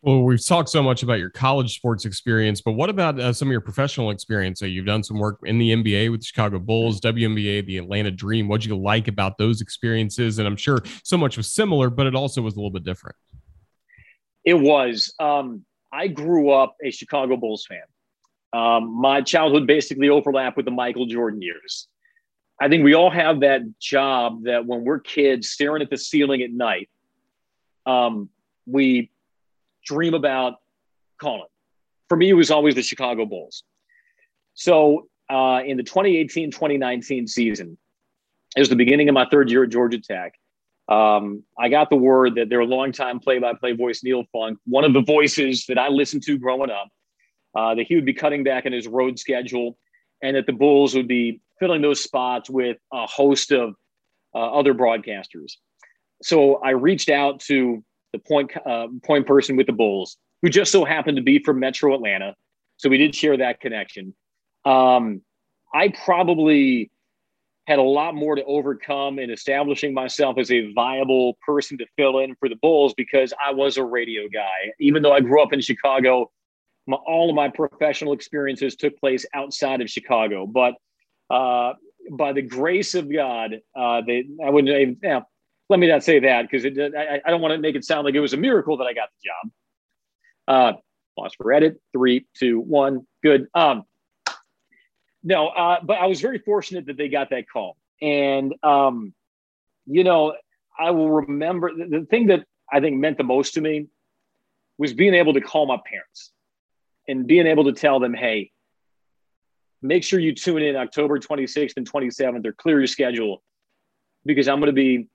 Well, 0.00 0.22
we've 0.22 0.44
talked 0.44 0.68
so 0.68 0.82
much 0.82 1.04
about 1.04 1.20
your 1.20 1.30
college 1.30 1.76
sports 1.76 2.06
experience, 2.06 2.60
but 2.60 2.72
what 2.72 2.90
about 2.90 3.20
uh, 3.20 3.32
some 3.32 3.46
of 3.46 3.52
your 3.52 3.60
professional 3.60 4.10
experience? 4.10 4.58
So 4.58 4.66
you've 4.66 4.86
done 4.86 5.04
some 5.04 5.18
work 5.18 5.38
in 5.44 5.58
the 5.58 5.70
NBA 5.70 6.10
with 6.10 6.20
the 6.20 6.26
Chicago 6.26 6.58
Bulls, 6.58 7.00
WNBA, 7.00 7.66
the 7.66 7.78
Atlanta 7.78 8.10
Dream. 8.10 8.48
What'd 8.48 8.64
you 8.64 8.76
like 8.76 9.06
about 9.06 9.38
those 9.38 9.60
experiences? 9.60 10.40
And 10.40 10.48
I'm 10.48 10.56
sure 10.56 10.82
so 11.04 11.16
much 11.16 11.36
was 11.36 11.52
similar, 11.52 11.88
but 11.88 12.08
it 12.08 12.16
also 12.16 12.42
was 12.42 12.54
a 12.54 12.56
little 12.56 12.72
bit 12.72 12.82
different. 12.82 13.14
It 14.44 14.54
was. 14.54 15.14
Um, 15.20 15.64
I 15.92 16.08
grew 16.08 16.50
up 16.50 16.74
a 16.82 16.90
Chicago 16.90 17.36
Bulls 17.36 17.64
fan. 17.64 17.82
Um, 18.52 19.00
my 19.00 19.22
childhood 19.22 19.66
basically 19.66 20.08
overlapped 20.10 20.56
with 20.56 20.66
the 20.66 20.72
Michael 20.72 21.06
Jordan 21.06 21.40
years. 21.40 21.88
I 22.60 22.68
think 22.68 22.84
we 22.84 22.94
all 22.94 23.10
have 23.10 23.40
that 23.40 23.62
job 23.80 24.44
that 24.44 24.66
when 24.66 24.84
we're 24.84 25.00
kids 25.00 25.50
staring 25.50 25.82
at 25.82 25.90
the 25.90 25.96
ceiling 25.96 26.42
at 26.42 26.50
night, 26.50 26.90
um, 27.86 28.28
we 28.66 29.10
dream 29.84 30.14
about 30.14 30.56
calling 31.18 31.46
for 32.12 32.16
me, 32.16 32.28
it 32.28 32.34
was 32.34 32.50
always 32.50 32.74
the 32.74 32.82
Chicago 32.82 33.24
Bulls. 33.24 33.64
So 34.52 35.08
uh, 35.30 35.62
in 35.64 35.78
the 35.78 35.82
2018 35.82 36.50
2019 36.50 37.26
season, 37.26 37.78
it 38.54 38.60
was 38.60 38.68
the 38.68 38.76
beginning 38.76 39.08
of 39.08 39.14
my 39.14 39.26
third 39.30 39.50
year 39.50 39.64
at 39.64 39.70
Georgia 39.70 39.98
Tech. 39.98 40.34
Um, 40.90 41.42
I 41.58 41.70
got 41.70 41.88
the 41.88 41.96
word 41.96 42.34
that 42.34 42.50
their 42.50 42.66
longtime 42.66 43.18
play 43.20 43.38
by 43.38 43.54
play 43.54 43.72
voice, 43.72 44.04
Neil 44.04 44.24
Funk, 44.30 44.58
one 44.66 44.84
of 44.84 44.92
the 44.92 45.00
voices 45.00 45.64
that 45.68 45.78
I 45.78 45.88
listened 45.88 46.22
to 46.24 46.36
growing 46.36 46.70
up, 46.70 46.88
uh, 47.54 47.74
that 47.74 47.86
he 47.86 47.94
would 47.94 48.04
be 48.04 48.14
cutting 48.14 48.44
back 48.44 48.66
in 48.66 48.72
his 48.72 48.86
road 48.86 49.18
schedule 49.18 49.78
and 50.22 50.36
that 50.36 50.46
the 50.46 50.52
Bulls 50.52 50.94
would 50.94 51.08
be 51.08 51.40
filling 51.58 51.82
those 51.82 52.02
spots 52.02 52.48
with 52.48 52.78
a 52.92 53.06
host 53.06 53.52
of 53.52 53.74
uh, 54.34 54.38
other 54.38 54.74
broadcasters. 54.74 55.52
So 56.22 56.56
I 56.56 56.70
reached 56.70 57.10
out 57.10 57.40
to 57.40 57.84
the 58.12 58.18
point, 58.18 58.52
uh, 58.66 58.88
point 59.04 59.26
person 59.26 59.56
with 59.56 59.66
the 59.66 59.72
Bulls, 59.72 60.16
who 60.40 60.48
just 60.48 60.72
so 60.72 60.84
happened 60.84 61.16
to 61.16 61.22
be 61.22 61.42
from 61.42 61.58
Metro 61.58 61.94
Atlanta. 61.94 62.34
So 62.76 62.88
we 62.88 62.98
did 62.98 63.14
share 63.14 63.36
that 63.36 63.60
connection. 63.60 64.14
Um, 64.64 65.22
I 65.74 65.92
probably 66.04 66.90
had 67.66 67.78
a 67.78 67.82
lot 67.82 68.14
more 68.14 68.34
to 68.34 68.44
overcome 68.44 69.18
in 69.18 69.30
establishing 69.30 69.94
myself 69.94 70.36
as 70.38 70.50
a 70.50 70.72
viable 70.72 71.38
person 71.46 71.78
to 71.78 71.86
fill 71.96 72.18
in 72.18 72.34
for 72.36 72.48
the 72.48 72.56
Bulls 72.56 72.92
because 72.94 73.32
I 73.44 73.52
was 73.52 73.76
a 73.76 73.84
radio 73.84 74.22
guy. 74.32 74.72
Even 74.80 75.02
though 75.02 75.12
I 75.12 75.20
grew 75.20 75.42
up 75.42 75.52
in 75.52 75.60
Chicago, 75.60 76.30
my, 76.86 76.96
all 76.96 77.28
of 77.30 77.36
my 77.36 77.48
professional 77.48 78.12
experiences 78.12 78.76
took 78.76 78.98
place 78.98 79.24
outside 79.34 79.80
of 79.80 79.90
Chicago. 79.90 80.46
But 80.46 80.74
uh, 81.30 81.74
by 82.10 82.32
the 82.32 82.42
grace 82.42 82.94
of 82.94 83.12
God, 83.12 83.60
uh, 83.76 84.02
they 84.06 84.24
I 84.44 84.50
wouldn't 84.50 84.76
even. 84.76 84.98
Yeah, 85.02 85.20
let 85.68 85.78
me 85.78 85.86
not 85.86 86.04
say 86.04 86.20
that 86.20 86.48
because 86.50 86.66
I, 86.66 87.20
I, 87.24 87.30
don't 87.30 87.40
want 87.40 87.52
to 87.52 87.58
make 87.58 87.76
it 87.76 87.84
sound 87.84 88.04
like 88.04 88.14
it 88.14 88.20
was 88.20 88.32
a 88.32 88.36
miracle 88.36 88.76
that 88.78 88.84
I 88.84 88.92
got 88.92 89.08
the 89.10 89.28
job. 89.28 89.52
Uh, 90.48 90.78
pause 91.18 91.32
for 91.36 91.52
edit. 91.52 91.80
Three, 91.92 92.26
two, 92.36 92.60
one. 92.60 93.06
Good. 93.22 93.46
Um, 93.54 93.84
no, 95.22 95.48
uh, 95.48 95.78
but 95.82 95.98
I 95.98 96.06
was 96.06 96.20
very 96.20 96.38
fortunate 96.38 96.86
that 96.86 96.96
they 96.96 97.08
got 97.08 97.30
that 97.30 97.44
call. 97.48 97.76
And, 98.00 98.54
um, 98.64 99.14
you 99.86 100.02
know, 100.02 100.34
I 100.76 100.90
will 100.90 101.10
remember 101.10 101.70
the, 101.72 102.00
the 102.00 102.06
thing 102.06 102.26
that 102.26 102.44
I 102.70 102.80
think 102.80 102.96
meant 102.96 103.18
the 103.18 103.24
most 103.24 103.54
to 103.54 103.60
me 103.60 103.86
was 104.78 104.92
being 104.92 105.14
able 105.14 105.34
to 105.34 105.40
call 105.40 105.66
my 105.66 105.78
parents 105.88 106.31
and 107.12 107.26
being 107.26 107.46
able 107.46 107.64
to 107.64 107.72
tell 107.72 108.00
them, 108.00 108.14
hey, 108.14 108.50
make 109.82 110.02
sure 110.02 110.18
you 110.18 110.34
tune 110.34 110.62
in 110.62 110.76
October 110.76 111.18
26th 111.18 111.74
and 111.76 111.90
27th 111.90 112.46
or 112.46 112.52
clear 112.52 112.78
your 112.78 112.86
schedule 112.86 113.42
because 114.24 114.48
I'm 114.48 114.60
going 114.60 114.68
to 114.68 114.72
be 114.72 115.08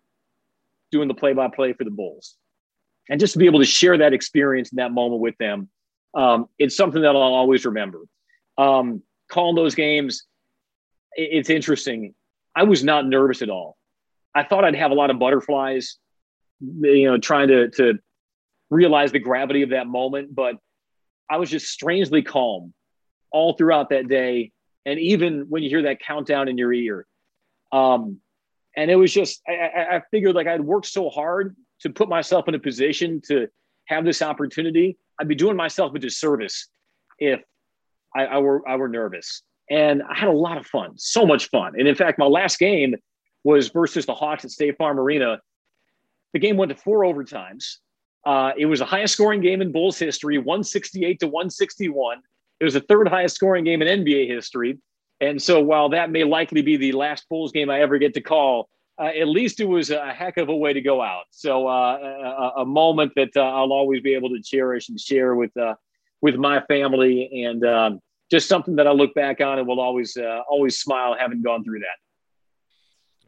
doing 0.92 1.08
the 1.08 1.16
play 1.16 1.34
by 1.34 1.48
play 1.48 1.74
for 1.74 1.84
the 1.84 1.90
Bulls. 1.90 2.36
And 3.10 3.20
just 3.20 3.34
to 3.34 3.40
be 3.40 3.48
able 3.48 3.60
to 3.60 3.66
share 3.66 3.98
that 3.98 4.14
experience 4.14 4.72
in 4.72 4.76
that 4.76 4.92
moment 4.92 5.22
with 5.22 5.36
them, 5.40 5.70
um, 6.14 6.48
it's 6.60 6.78
something 6.78 7.02
that 7.02 7.16
I'll 7.16 7.22
always 7.22 7.66
remember. 7.66 8.02
Um, 8.60 9.02
calling 9.28 9.56
those 9.56 9.74
games, 9.74 10.24
it's 11.14 11.50
interesting. 11.50 12.14
I 12.56 12.64
was 12.64 12.84
not 12.84 13.08
nervous 13.08 13.42
at 13.42 13.50
all. 13.50 13.76
I 14.36 14.44
thought 14.44 14.64
I'd 14.64 14.76
have 14.76 14.92
a 14.92 14.96
lot 14.96 15.10
of 15.10 15.18
butterflies, 15.18 15.98
you 16.62 17.10
know, 17.10 17.18
trying 17.18 17.48
to 17.48 17.70
to 17.72 17.98
realize 18.70 19.12
the 19.12 19.20
gravity 19.20 19.64
of 19.64 19.72
that 19.72 19.88
moment, 19.88 20.36
but 20.36 20.58
I 21.30 21.38
was 21.38 21.50
just 21.50 21.68
strangely 21.68 22.22
calm 22.22 22.74
all 23.32 23.54
throughout 23.54 23.90
that 23.90 24.08
day, 24.08 24.52
and 24.86 25.00
even 25.00 25.46
when 25.50 25.64
you 25.64 25.70
hear 25.70 25.84
that 25.84 26.00
countdown 26.00 26.48
in 26.48 26.58
your 26.58 26.74
ear. 26.74 27.06
Um, 27.72 28.22
and 28.76 28.92
it 28.92 28.96
was 28.96 29.12
just 29.12 29.42
I, 29.48 29.98
I 29.98 30.02
figured 30.12 30.36
like 30.36 30.48
I'd 30.48 30.62
worked 30.62 30.88
so 30.88 31.10
hard 31.10 31.56
to 31.82 31.90
put 31.90 32.08
myself 32.08 32.48
in 32.48 32.56
a 32.56 32.60
position 32.60 33.22
to 33.28 33.48
have 33.86 34.06
this 34.06 34.22
opportunity. 34.22 34.98
I'd 35.20 35.28
be 35.28 35.36
doing 35.36 35.58
myself 35.58 35.94
a 35.96 36.00
disservice 36.00 36.68
if 37.20 37.42
I, 38.16 38.26
I 38.26 38.38
were 38.38 38.68
I 38.68 38.76
were 38.76 38.88
nervous, 38.88 39.42
and 39.70 40.04
I 40.04 40.18
had 40.18 40.30
a 40.30 40.34
lot 40.34 40.58
of 40.58 40.66
fun, 40.66 40.94
so 40.96 41.26
much 41.26 41.50
fun. 41.50 41.74
And 41.78 41.88
in 41.88 41.96
fact, 41.96 42.20
my 42.20 42.26
last 42.26 42.60
game 42.60 42.96
was 43.44 43.70
versus 43.70 44.06
the 44.06 44.14
Hawks 44.14 44.46
at 44.46 44.52
State 44.52 44.78
Farm 44.78 45.00
Arena. 45.00 45.40
The 46.34 46.40
game 46.40 46.58
went 46.58 46.70
to 46.70 46.78
four 46.78 47.02
overtimes. 47.02 47.78
Uh, 48.26 48.52
it 48.58 48.66
was 48.66 48.80
the 48.80 48.86
highest 48.86 49.14
scoring 49.14 49.42
game 49.42 49.62
in 49.62 49.72
Bulls 49.72 49.98
history, 49.98 50.38
168 50.38 51.20
to 51.20 51.28
161. 51.28 52.20
It 52.60 52.64
was 52.64 52.74
the 52.74 52.82
third 52.82 53.08
highest 53.08 53.36
scoring 53.36 53.64
game 53.64 53.82
in 53.82 54.04
NBA 54.04 54.28
history. 54.28 54.78
And 55.20 55.42
so, 55.42 55.62
while 55.62 55.90
that 55.90 56.12
may 56.12 56.24
likely 56.24 56.62
be 56.62 56.78
the 56.78 56.92
last 56.92 57.28
Bulls 57.30 57.52
game 57.52 57.70
I 57.70 57.82
ever 57.82 57.98
get 57.98 58.14
to 58.16 58.22
call, 58.22 58.70
uh, 59.00 59.06
at 59.06 59.28
least 59.28 59.60
it 59.60 59.66
was 59.66 59.90
a 59.90 60.12
heck 60.14 60.38
of 60.38 60.50
a 60.50 60.56
way 60.56 60.74
to 60.74 60.82
go 60.82 61.02
out. 61.02 61.26
So, 61.32 61.68
uh, 61.68 62.52
a, 62.58 62.62
a, 62.62 62.66
moment 62.66 63.14
that 63.16 63.30
uh, 63.36 63.42
I'll 63.42 63.74
always 63.74 64.02
be 64.02 64.14
able 64.14 64.30
to 64.30 64.42
cherish 64.42 64.90
and 64.90 65.00
share 65.00 65.36
with 65.36 65.56
uh, 65.58 65.76
with 66.22 66.36
my 66.36 66.62
family, 66.62 67.46
and 67.46 67.66
um, 67.66 68.00
just 68.30 68.48
something 68.48 68.76
that 68.76 68.88
I 68.88 68.92
look 68.92 69.14
back 69.16 69.42
on 69.42 69.60
and 69.60 69.68
will 69.68 69.80
always 69.80 70.18
uh, 70.18 70.42
always 70.50 70.78
smile 70.78 71.16
having 71.18 71.42
gone 71.42 71.64
through 71.64 71.80
that. 71.80 71.98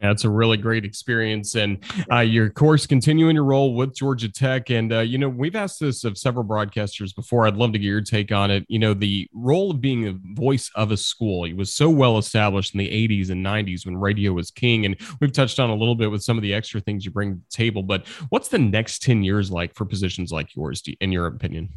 That's 0.00 0.24
a 0.24 0.30
really 0.30 0.56
great 0.56 0.86
experience, 0.86 1.56
and 1.56 1.84
uh, 2.10 2.20
your 2.20 2.48
course 2.48 2.86
continuing 2.86 3.34
your 3.34 3.44
role 3.44 3.74
with 3.74 3.94
Georgia 3.94 4.32
Tech. 4.32 4.70
And 4.70 4.92
uh, 4.92 5.00
you 5.00 5.18
know, 5.18 5.28
we've 5.28 5.56
asked 5.56 5.78
this 5.78 6.04
of 6.04 6.16
several 6.16 6.44
broadcasters 6.44 7.14
before. 7.14 7.46
I'd 7.46 7.56
love 7.56 7.72
to 7.72 7.78
get 7.78 7.86
your 7.86 8.00
take 8.00 8.32
on 8.32 8.50
it. 8.50 8.64
You 8.68 8.78
know, 8.78 8.94
the 8.94 9.28
role 9.34 9.70
of 9.70 9.80
being 9.80 10.08
a 10.08 10.16
voice 10.34 10.70
of 10.74 10.90
a 10.90 10.96
school. 10.96 11.44
It 11.44 11.54
was 11.54 11.74
so 11.74 11.90
well 11.90 12.16
established 12.16 12.74
in 12.74 12.78
the 12.78 12.88
'80s 12.88 13.30
and 13.30 13.44
'90s 13.44 13.84
when 13.84 13.96
radio 13.96 14.32
was 14.32 14.50
king, 14.50 14.86
and 14.86 14.96
we've 15.20 15.32
touched 15.32 15.60
on 15.60 15.68
a 15.68 15.74
little 15.74 15.94
bit 15.94 16.10
with 16.10 16.22
some 16.22 16.38
of 16.38 16.42
the 16.42 16.54
extra 16.54 16.80
things 16.80 17.04
you 17.04 17.10
bring 17.10 17.34
to 17.34 17.36
the 17.36 17.44
table. 17.50 17.82
But 17.82 18.06
what's 18.30 18.48
the 18.48 18.58
next 18.58 19.02
ten 19.02 19.22
years 19.22 19.50
like 19.50 19.74
for 19.74 19.84
positions 19.84 20.32
like 20.32 20.56
yours, 20.56 20.82
in 21.00 21.12
your 21.12 21.26
opinion? 21.26 21.68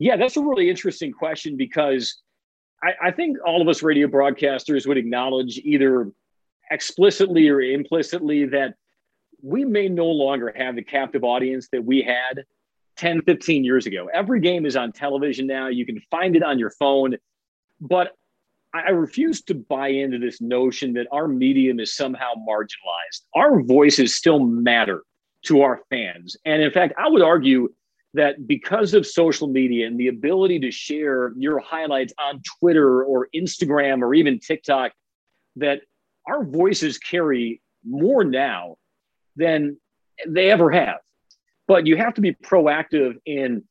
Yeah, 0.00 0.16
that's 0.16 0.36
a 0.36 0.42
really 0.42 0.68
interesting 0.68 1.12
question 1.12 1.56
because 1.56 2.22
I 3.00 3.12
think 3.12 3.36
all 3.46 3.62
of 3.62 3.68
us 3.68 3.80
radio 3.80 4.08
broadcasters 4.08 4.88
would 4.88 4.96
acknowledge 4.96 5.58
either 5.58 6.10
explicitly 6.72 7.48
or 7.48 7.60
implicitly 7.60 8.46
that 8.46 8.74
we 9.42 9.64
may 9.64 9.88
no 9.88 10.06
longer 10.06 10.52
have 10.56 10.76
the 10.76 10.82
captive 10.82 11.24
audience 11.24 11.68
that 11.72 11.84
we 11.84 12.02
had 12.02 12.44
10, 12.96 13.22
15 13.22 13.64
years 13.64 13.86
ago. 13.86 14.08
Every 14.12 14.40
game 14.40 14.66
is 14.66 14.76
on 14.76 14.92
television 14.92 15.46
now. 15.46 15.68
You 15.68 15.86
can 15.86 16.00
find 16.10 16.36
it 16.36 16.42
on 16.42 16.58
your 16.58 16.70
phone. 16.70 17.16
But 17.80 18.12
I 18.74 18.90
refuse 18.90 19.42
to 19.42 19.54
buy 19.54 19.88
into 19.88 20.18
this 20.18 20.40
notion 20.40 20.94
that 20.94 21.06
our 21.12 21.28
medium 21.28 21.78
is 21.78 21.94
somehow 21.94 22.32
marginalized. 22.48 23.22
Our 23.34 23.62
voices 23.62 24.14
still 24.14 24.38
matter 24.38 25.02
to 25.44 25.62
our 25.62 25.80
fans. 25.90 26.36
And 26.46 26.62
in 26.62 26.70
fact, 26.70 26.94
I 26.96 27.08
would 27.08 27.22
argue 27.22 27.68
that 28.14 28.46
because 28.46 28.94
of 28.94 29.06
social 29.06 29.48
media 29.48 29.86
and 29.86 29.98
the 29.98 30.08
ability 30.08 30.60
to 30.60 30.70
share 30.70 31.32
your 31.36 31.58
highlights 31.58 32.14
on 32.18 32.40
Twitter 32.60 33.04
or 33.04 33.28
Instagram 33.34 34.02
or 34.02 34.14
even 34.14 34.38
TikTok, 34.38 34.92
that 35.56 35.82
our 36.26 36.44
voices 36.44 36.98
carry 36.98 37.60
more 37.84 38.24
now 38.24 38.76
than 39.36 39.76
they 40.26 40.50
ever 40.50 40.70
have. 40.70 40.98
But 41.66 41.86
you 41.86 41.96
have 41.96 42.14
to 42.14 42.20
be 42.20 42.32
proactive 42.32 43.16
in 43.24 43.64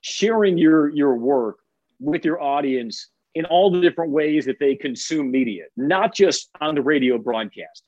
sharing 0.00 0.58
your, 0.58 0.88
your 0.88 1.16
work 1.16 1.56
with 1.98 2.24
your 2.24 2.40
audience 2.40 3.08
in 3.34 3.44
all 3.44 3.70
the 3.70 3.80
different 3.80 4.10
ways 4.10 4.46
that 4.46 4.58
they 4.58 4.74
consume 4.74 5.30
media, 5.30 5.64
not 5.76 6.14
just 6.14 6.50
on 6.60 6.74
the 6.74 6.82
radio 6.82 7.18
broadcast. 7.18 7.84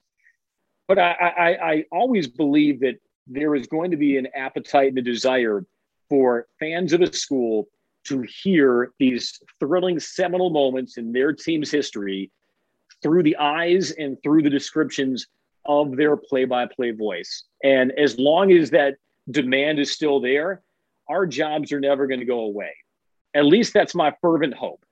But 0.87 0.99
I, 0.99 1.13
I, 1.13 1.71
I 1.73 1.85
always 1.91 2.29
believe 2.29 2.81
that 2.81 2.97
there 3.27 3.55
is 3.55 3.67
going 3.67 3.91
to 3.91 3.97
be 3.97 4.19
an 4.19 4.29
appetite 4.35 4.89
and 4.89 4.99
a 4.99 5.03
desire 5.03 5.65
for 6.09 6.47
fans 6.61 6.93
of 6.93 7.01
a 7.01 7.13
school 7.13 7.69
to 8.05 8.25
hear 8.43 8.93
these 8.99 9.41
thrilling 9.59 9.99
seminal 9.99 10.51
moments 10.51 10.99
in 10.99 11.13
their 11.13 11.33
team's 11.33 11.71
history 11.71 12.31
through 13.03 13.23
the 13.23 13.37
eyes 13.37 13.91
and 13.93 14.17
through 14.23 14.43
the 14.43 14.51
descriptions 14.51 15.27
of 15.65 15.97
their 15.97 16.17
play-by-play 16.17 16.91
voice. 16.93 17.45
And 17.63 17.93
as 17.93 18.19
long 18.19 18.53
as 18.53 18.71
that 18.71 18.97
demand 19.31 19.79
is 19.79 19.93
still 19.93 20.21
there, 20.21 20.63
our 21.09 21.27
jobs 21.27 21.73
are 21.73 21.81
never 21.81 22.07
going 22.07 22.21
to 22.21 22.27
go 22.27 22.41
away. 22.41 22.75
At 23.35 23.45
least 23.45 23.73
that's 23.73 23.95
my 23.95 24.15
fervent 24.21 24.55
hope. 24.55 24.85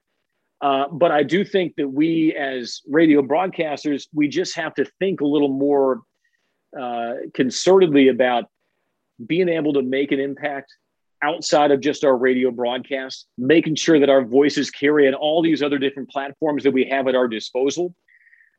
Uh, 0.61 0.89
but 0.89 1.11
I 1.11 1.23
do 1.23 1.45
think 1.45 1.75
that 1.77 1.89
we, 1.89 2.35
as 2.35 2.83
radio 2.89 3.23
broadcasters, 3.23 4.09
we 4.13 4.29
just 4.29 4.57
have 4.57 4.75
to 4.75 4.85
think 4.99 5.21
a 5.21 5.27
little 5.27 5.49
more 5.49 6.03
uh, 6.79 7.15
concertedly 7.33 8.11
about 8.11 8.45
being 9.27 9.49
able 9.49 9.73
to 9.73 9.83
make 9.83 10.13
an 10.13 10.21
impact 10.21 10.75
outside 11.23 11.71
of 11.71 11.81
just 11.81 12.05
our 12.05 12.17
radio 12.17 12.51
broadcast, 12.51 13.27
making 13.37 13.75
sure 13.75 14.01
that 14.01 14.09
our 14.09 14.25
voices 14.25 14.71
carry 14.71 15.07
on 15.07 15.15
all 15.15 15.43
these 15.43 15.63
other 15.63 15.79
different 15.79 16.09
platforms 16.09 16.63
that 16.65 16.73
we 16.73 16.85
have 16.85 17.09
at 17.09 17.15
our 17.15 17.29
disposal. 17.29 17.95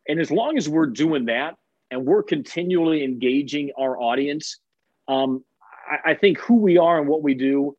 And 0.07 0.19
as 0.19 0.31
long 0.31 0.57
as 0.57 0.69
we're 0.69 0.87
doing 0.87 1.25
that 1.25 1.55
and 1.89 2.05
we're 2.05 2.23
continually 2.23 3.03
engaging 3.03 3.71
our 3.77 3.99
audience, 3.99 4.59
um, 5.07 5.43
I, 5.89 6.11
I 6.11 6.13
think 6.15 6.37
who 6.39 6.55
we 6.55 6.77
are 6.77 6.99
and 6.99 7.07
what 7.07 7.23
we 7.23 7.33
do, 7.33 7.75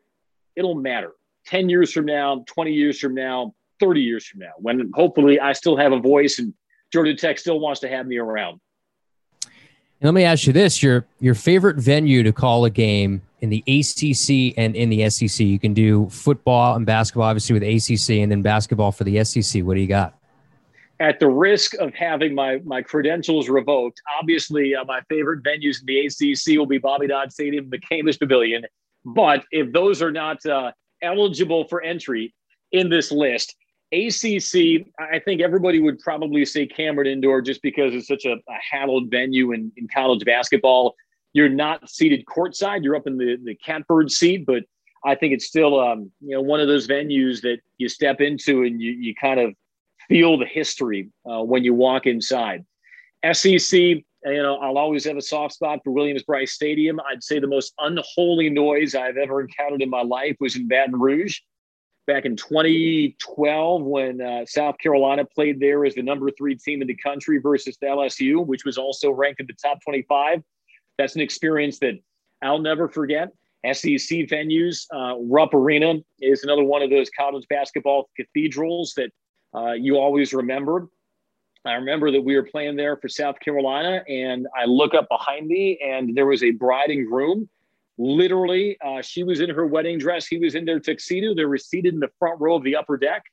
it'll 0.56 0.74
matter 0.74 1.12
10 1.46 1.68
years 1.68 1.92
from 1.92 2.06
now, 2.06 2.44
20 2.46 2.72
years 2.72 2.98
from 2.98 3.14
now, 3.14 3.54
30 3.80 4.00
years 4.00 4.26
from 4.26 4.40
now, 4.40 4.52
when 4.58 4.90
hopefully 4.94 5.40
I 5.40 5.52
still 5.52 5.76
have 5.76 5.92
a 5.92 5.98
voice 5.98 6.38
and 6.38 6.54
Georgia 6.92 7.14
Tech 7.14 7.38
still 7.38 7.58
wants 7.58 7.80
to 7.80 7.88
have 7.88 8.06
me 8.06 8.18
around. 8.18 8.60
let 10.02 10.12
me 10.12 10.24
ask 10.24 10.46
you 10.46 10.52
this: 10.52 10.82
your 10.82 11.06
your 11.20 11.34
favorite 11.34 11.76
venue 11.76 12.22
to 12.22 12.32
call 12.32 12.64
a 12.64 12.70
game 12.70 13.22
in 13.42 13.50
the 13.50 13.62
ACC 13.66 14.56
and 14.56 14.74
in 14.74 14.88
the 14.88 15.10
SEC? 15.10 15.44
You 15.44 15.58
can 15.58 15.74
do 15.74 16.08
football 16.08 16.76
and 16.76 16.86
basketball, 16.86 17.24
obviously, 17.24 17.54
with 17.54 17.62
ACC, 17.62 18.22
and 18.22 18.32
then 18.32 18.40
basketball 18.40 18.92
for 18.92 19.04
the 19.04 19.22
SEC. 19.24 19.62
What 19.62 19.74
do 19.74 19.80
you 19.80 19.86
got? 19.86 20.18
At 21.00 21.18
the 21.18 21.28
risk 21.28 21.74
of 21.74 21.92
having 21.94 22.34
my, 22.34 22.60
my 22.64 22.80
credentials 22.80 23.48
revoked, 23.48 24.00
obviously, 24.18 24.74
uh, 24.74 24.84
my 24.84 25.00
favorite 25.08 25.42
venues 25.42 25.80
in 25.80 25.86
the 25.86 26.06
ACC 26.06 26.56
will 26.56 26.66
be 26.66 26.78
Bobby 26.78 27.08
Dodd 27.08 27.32
Stadium, 27.32 27.68
the 27.68 27.78
McCamish 27.78 28.18
Pavilion. 28.18 28.64
But 29.04 29.44
if 29.50 29.72
those 29.72 30.00
are 30.00 30.12
not 30.12 30.44
uh, 30.46 30.70
eligible 31.02 31.66
for 31.66 31.82
entry 31.82 32.32
in 32.70 32.88
this 32.88 33.10
list, 33.10 33.56
ACC, 33.92 34.86
I 34.98 35.18
think 35.18 35.42
everybody 35.42 35.80
would 35.80 35.98
probably 35.98 36.44
say 36.46 36.66
Cameron 36.66 37.08
Indoor 37.08 37.42
just 37.42 37.60
because 37.62 37.94
it's 37.94 38.06
such 38.06 38.24
a, 38.24 38.32
a 38.32 38.58
hallowed 38.70 39.10
venue 39.10 39.52
in, 39.52 39.70
in 39.76 39.86
college 39.88 40.24
basketball. 40.24 40.94
You're 41.32 41.48
not 41.48 41.88
seated 41.88 42.24
courtside; 42.26 42.82
you're 42.82 42.96
up 42.96 43.06
in 43.06 43.16
the 43.16 43.36
the 43.42 43.54
catbird 43.54 44.10
seat, 44.10 44.44
but 44.46 44.64
I 45.04 45.14
think 45.14 45.32
it's 45.32 45.46
still 45.46 45.80
um, 45.80 46.10
you 46.20 46.34
know 46.34 46.42
one 46.42 46.60
of 46.60 46.68
those 46.68 46.86
venues 46.86 47.40
that 47.42 47.58
you 47.78 47.88
step 47.88 48.20
into 48.20 48.62
and 48.62 48.80
you 48.80 48.92
you 48.92 49.14
kind 49.14 49.40
of 49.40 49.54
feel 50.08 50.38
the 50.38 50.46
history 50.46 51.10
uh, 51.30 51.42
when 51.42 51.64
you 51.64 51.74
walk 51.74 52.06
inside. 52.06 52.64
SEC, 53.32 53.72
you 53.72 54.04
know, 54.24 54.56
I'll 54.56 54.78
always 54.78 55.04
have 55.04 55.16
a 55.16 55.22
soft 55.22 55.54
spot 55.54 55.78
for 55.84 55.92
Williams-Brice 55.92 56.52
Stadium. 56.52 57.00
I'd 57.08 57.22
say 57.22 57.38
the 57.38 57.46
most 57.46 57.72
unholy 57.78 58.50
noise 58.50 58.96
I've 58.96 59.16
ever 59.16 59.40
encountered 59.40 59.80
in 59.80 59.88
my 59.88 60.02
life 60.02 60.36
was 60.40 60.56
in 60.56 60.66
Baton 60.66 60.98
Rouge 60.98 61.38
back 62.06 62.24
in 62.24 62.36
2012 62.36 63.82
when 63.82 64.20
uh, 64.20 64.44
South 64.44 64.76
Carolina 64.78 65.24
played 65.24 65.60
there 65.60 65.84
as 65.84 65.94
the 65.94 66.02
number 66.02 66.30
three 66.32 66.56
team 66.56 66.82
in 66.82 66.88
the 66.88 66.96
country 66.96 67.38
versus 67.38 67.76
LSU, 67.82 68.44
which 68.44 68.64
was 68.64 68.76
also 68.76 69.10
ranked 69.10 69.40
in 69.40 69.46
the 69.46 69.54
top 69.54 69.78
25. 69.84 70.42
That's 71.02 71.16
an 71.16 71.20
experience 71.20 71.80
that 71.80 71.94
I'll 72.42 72.60
never 72.60 72.88
forget. 72.88 73.32
SEC 73.64 74.28
venues, 74.28 74.86
uh, 74.94 75.18
Rupp 75.20 75.52
Arena 75.52 75.94
is 76.20 76.44
another 76.44 76.64
one 76.64 76.82
of 76.82 76.90
those 76.90 77.10
college 77.10 77.46
basketball 77.48 78.08
cathedrals 78.16 78.94
that 78.94 79.10
uh, 79.52 79.72
you 79.72 79.96
always 79.96 80.32
remember. 80.32 80.88
I 81.64 81.74
remember 81.74 82.12
that 82.12 82.20
we 82.20 82.36
were 82.36 82.44
playing 82.44 82.76
there 82.76 82.96
for 82.96 83.08
South 83.08 83.38
Carolina, 83.40 84.02
and 84.08 84.46
I 84.56 84.64
look 84.66 84.94
up 84.94 85.08
behind 85.08 85.48
me, 85.48 85.78
and 85.84 86.16
there 86.16 86.26
was 86.26 86.44
a 86.44 86.52
bride 86.52 86.90
and 86.90 87.06
groom 87.06 87.48
Literally, 87.98 88.76
uh, 88.84 89.02
she 89.02 89.22
was 89.22 89.40
in 89.40 89.50
her 89.50 89.66
wedding 89.66 89.98
dress. 89.98 90.26
He 90.26 90.38
was 90.38 90.54
in 90.54 90.64
their 90.64 90.80
tuxedo. 90.80 91.34
They 91.34 91.44
were 91.44 91.58
seated 91.58 91.94
in 91.94 92.00
the 92.00 92.10
front 92.18 92.40
row 92.40 92.56
of 92.56 92.64
the 92.64 92.74
upper 92.74 92.96
deck. 92.96 93.24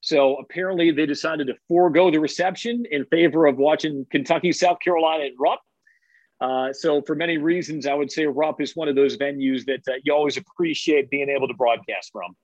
So 0.00 0.36
apparently, 0.36 0.90
they 0.90 1.06
decided 1.06 1.48
to 1.48 1.54
forego 1.68 2.10
the 2.10 2.20
reception 2.20 2.84
in 2.90 3.04
favor 3.06 3.46
of 3.46 3.58
watching 3.58 4.06
Kentucky, 4.10 4.52
South 4.52 4.78
Carolina, 4.82 5.24
and 5.24 5.36
Rupp. 5.38 5.60
Uh, 6.40 6.72
so, 6.72 7.02
for 7.02 7.14
many 7.14 7.36
reasons, 7.38 7.86
I 7.86 7.94
would 7.94 8.10
say 8.10 8.26
Rupp 8.26 8.60
is 8.60 8.74
one 8.74 8.88
of 8.88 8.94
those 8.96 9.16
venues 9.16 9.64
that 9.66 9.80
uh, 9.88 9.96
you 10.04 10.14
always 10.14 10.36
appreciate 10.36 11.10
being 11.10 11.28
able 11.28 11.48
to 11.48 11.54
broadcast 11.54 12.10
from. 12.12 12.34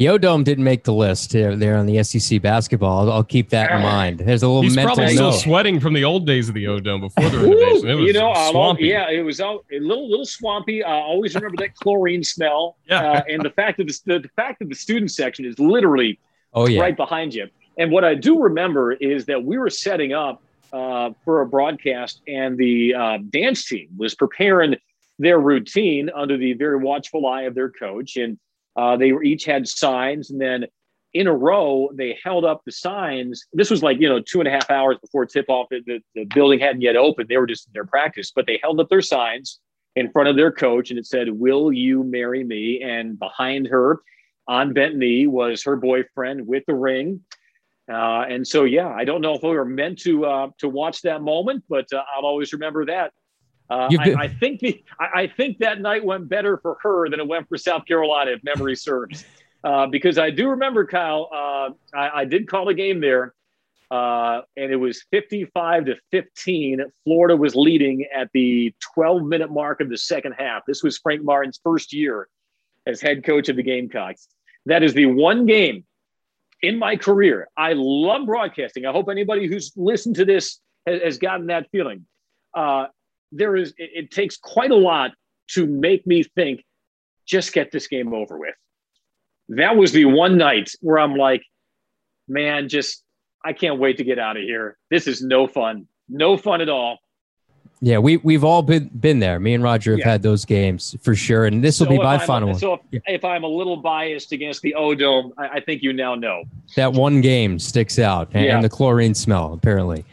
O 0.00 0.18
Dome 0.18 0.42
didn't 0.42 0.64
make 0.64 0.84
the 0.84 0.92
list 0.92 1.32
here, 1.32 1.54
there 1.54 1.76
on 1.76 1.86
the 1.86 2.02
SEC 2.02 2.40
basketball. 2.42 3.00
I'll, 3.00 3.12
I'll 3.12 3.24
keep 3.24 3.50
that 3.50 3.70
in 3.70 3.82
mind. 3.82 4.20
There's 4.20 4.42
a 4.42 4.48
little. 4.48 4.62
He's 4.62 4.74
mental 4.74 4.96
probably 4.96 5.14
note. 5.14 5.32
still 5.32 5.40
sweating 5.40 5.78
from 5.80 5.92
the 5.94 6.02
old 6.04 6.26
days 6.26 6.48
of 6.48 6.54
the 6.54 6.66
O 6.66 6.80
Dome 6.80 7.02
before 7.02 7.28
the 7.28 7.38
renovation. 7.38 7.88
It 7.88 7.94
was 7.94 8.06
you 8.06 8.12
know, 8.14 8.30
I'll- 8.30 8.50
swampy. 8.50 8.86
yeah, 8.86 9.10
it 9.10 9.22
was 9.22 9.38
a 9.40 9.58
little 9.70 10.08
little 10.08 10.24
swampy. 10.24 10.82
I 10.82 10.92
always 10.94 11.34
remember 11.34 11.56
that 11.58 11.74
chlorine 11.76 12.24
smell. 12.24 12.76
Yeah. 12.88 13.12
Uh, 13.12 13.22
and 13.28 13.42
the 13.42 13.50
fact 13.50 13.78
that 13.78 13.86
the, 14.06 14.18
the 14.20 14.30
fact 14.34 14.58
that 14.60 14.68
the 14.68 14.74
student 14.74 15.10
section 15.12 15.44
is 15.44 15.58
literally 15.58 16.18
Oh 16.54 16.66
yeah. 16.66 16.80
right 16.80 16.96
behind 16.96 17.34
you. 17.34 17.48
And 17.78 17.90
what 17.92 18.04
I 18.04 18.14
do 18.14 18.42
remember 18.42 18.92
is 18.92 19.26
that 19.26 19.44
we 19.44 19.56
were 19.58 19.70
setting 19.70 20.12
up 20.12 20.42
uh, 20.72 21.10
for 21.24 21.42
a 21.42 21.46
broadcast, 21.46 22.22
and 22.26 22.56
the 22.56 22.94
uh, 22.94 23.18
dance 23.30 23.66
team 23.66 23.88
was 23.96 24.14
preparing 24.14 24.76
their 25.18 25.38
routine 25.38 26.10
under 26.14 26.36
the 26.36 26.54
very 26.54 26.78
watchful 26.78 27.26
eye 27.26 27.42
of 27.42 27.54
their 27.54 27.70
coach. 27.70 28.16
And 28.16 28.38
uh, 28.76 28.96
they 28.96 29.12
were, 29.12 29.22
each 29.22 29.44
had 29.44 29.68
signs, 29.68 30.30
and 30.30 30.40
then 30.40 30.66
in 31.14 31.26
a 31.26 31.34
row 31.34 31.90
they 31.94 32.18
held 32.24 32.44
up 32.44 32.62
the 32.64 32.72
signs. 32.72 33.44
This 33.52 33.70
was 33.70 33.82
like 33.82 34.00
you 34.00 34.08
know 34.08 34.20
two 34.20 34.40
and 34.40 34.48
a 34.48 34.50
half 34.50 34.70
hours 34.70 34.96
before 35.00 35.26
tip 35.26 35.46
off. 35.48 35.68
The, 35.70 36.00
the, 36.14 36.24
building 36.34 36.58
hadn't 36.58 36.80
yet 36.80 36.96
opened. 36.96 37.28
They 37.28 37.36
were 37.36 37.46
just 37.46 37.66
in 37.66 37.72
their 37.74 37.84
practice, 37.84 38.32
but 38.34 38.46
they 38.46 38.58
held 38.62 38.80
up 38.80 38.88
their 38.88 39.02
signs 39.02 39.60
in 39.94 40.10
front 40.10 40.28
of 40.28 40.36
their 40.36 40.50
coach, 40.50 40.90
and 40.90 40.98
it 40.98 41.06
said, 41.06 41.28
"Will 41.30 41.72
you 41.72 42.02
marry 42.04 42.44
me?" 42.44 42.82
And 42.82 43.18
behind 43.18 43.66
her, 43.66 44.00
on 44.48 44.72
bent 44.72 44.96
knee, 44.96 45.26
was 45.26 45.62
her 45.64 45.76
boyfriend 45.76 46.46
with 46.46 46.64
the 46.66 46.74
ring. 46.74 47.20
Uh, 47.90 48.24
and 48.28 48.46
so, 48.46 48.64
yeah, 48.64 48.88
I 48.88 49.04
don't 49.04 49.20
know 49.20 49.34
if 49.34 49.42
we 49.42 49.50
were 49.50 49.64
meant 49.64 49.98
to 50.00 50.24
uh, 50.24 50.48
to 50.58 50.68
watch 50.68 51.02
that 51.02 51.22
moment, 51.22 51.64
but 51.68 51.92
uh, 51.92 52.02
I'll 52.14 52.26
always 52.26 52.52
remember 52.52 52.86
that. 52.86 53.12
Uh, 53.68 53.88
I, 53.98 54.14
I 54.24 54.28
think 54.28 54.60
the 54.60 54.84
I, 55.00 55.22
I 55.22 55.26
think 55.26 55.58
that 55.58 55.80
night 55.80 56.04
went 56.04 56.28
better 56.28 56.58
for 56.58 56.78
her 56.82 57.08
than 57.08 57.20
it 57.20 57.26
went 57.26 57.48
for 57.48 57.56
South 57.56 57.86
Carolina, 57.86 58.32
if 58.32 58.44
memory 58.44 58.76
serves. 58.76 59.24
Uh, 59.64 59.86
because 59.86 60.18
I 60.18 60.30
do 60.30 60.48
remember, 60.48 60.84
Kyle, 60.84 61.28
uh, 61.32 61.70
I, 61.96 62.22
I 62.22 62.24
did 62.24 62.48
call 62.48 62.68
a 62.68 62.74
game 62.74 63.00
there, 63.00 63.32
uh, 63.92 64.40
and 64.56 64.72
it 64.72 64.76
was 64.76 65.04
55 65.12 65.84
to 65.84 65.96
15. 66.10 66.80
Florida 67.04 67.36
was 67.36 67.54
leading 67.54 68.04
at 68.12 68.28
the 68.34 68.74
12 68.94 69.22
minute 69.22 69.52
mark 69.52 69.80
of 69.80 69.88
the 69.88 69.98
second 69.98 70.32
half. 70.32 70.62
This 70.66 70.82
was 70.82 70.98
Frank 70.98 71.22
Martin's 71.22 71.60
first 71.62 71.92
year 71.92 72.28
as 72.86 73.00
head 73.00 73.24
coach 73.24 73.48
of 73.48 73.54
the 73.54 73.62
Gamecocks. 73.62 74.26
That 74.66 74.82
is 74.82 74.94
the 74.94 75.06
one 75.06 75.46
game 75.46 75.84
in 76.62 76.78
my 76.78 76.96
career. 76.96 77.48
I 77.56 77.74
love 77.74 78.26
broadcasting. 78.26 78.86
I 78.86 78.92
hope 78.92 79.08
anybody 79.10 79.46
who's 79.46 79.72
listened 79.76 80.16
to 80.16 80.24
this 80.24 80.60
has, 80.86 81.02
has 81.02 81.18
gotten 81.18 81.48
that 81.48 81.68
feeling. 81.70 82.06
Uh, 82.54 82.86
there 83.32 83.56
is, 83.56 83.70
it, 83.76 83.90
it 83.94 84.10
takes 84.10 84.36
quite 84.36 84.70
a 84.70 84.76
lot 84.76 85.10
to 85.48 85.66
make 85.66 86.06
me 86.06 86.22
think, 86.22 86.64
just 87.26 87.52
get 87.52 87.70
this 87.72 87.86
game 87.88 88.14
over 88.14 88.38
with. 88.38 88.54
That 89.48 89.76
was 89.76 89.92
the 89.92 90.06
one 90.06 90.38
night 90.38 90.70
where 90.80 90.98
I'm 90.98 91.16
like, 91.16 91.42
man, 92.28 92.68
just, 92.68 93.02
I 93.44 93.52
can't 93.52 93.78
wait 93.78 93.98
to 93.98 94.04
get 94.04 94.18
out 94.18 94.36
of 94.36 94.42
here. 94.42 94.78
This 94.90 95.06
is 95.06 95.22
no 95.22 95.46
fun. 95.46 95.86
No 96.08 96.36
fun 96.36 96.60
at 96.60 96.68
all. 96.68 96.98
Yeah, 97.84 97.98
we 97.98 98.18
we've 98.18 98.44
all 98.44 98.62
been 98.62 98.88
been 98.94 99.18
there. 99.18 99.40
Me 99.40 99.54
and 99.54 99.62
Roger 99.64 99.90
have 99.90 99.98
Yeah. 99.98 100.08
had 100.10 100.22
those 100.22 100.44
games 100.44 100.94
for 101.02 101.16
sure, 101.16 101.46
and 101.46 101.64
this 101.64 101.80
will 101.80 101.86
So 101.88 101.90
be 101.90 101.98
my 101.98 102.16
I'm- 102.16 102.26
final 102.26 102.50
one. 102.50 102.58
So 102.58 102.74
if, 102.74 102.80
Yeah. 102.92 103.00
if 103.08 103.24
I'm 103.24 103.42
a 103.42 103.48
little 103.48 103.76
biased 103.76 104.30
against 104.30 104.62
the 104.62 104.72
O 104.76 104.94
Dome, 104.94 105.32
I, 105.36 105.48
I 105.54 105.60
think 105.60 105.82
you 105.82 105.92
now 105.92 106.14
know. 106.14 106.44
That 106.76 106.92
one 106.92 107.20
game 107.20 107.58
sticks 107.58 107.98
out, 107.98 108.28
and, 108.34 108.44
Yeah. 108.44 108.54
and 108.54 108.62
the 108.64 108.68
chlorine 108.68 109.14
smell 109.14 109.52
apparently. 109.52 110.04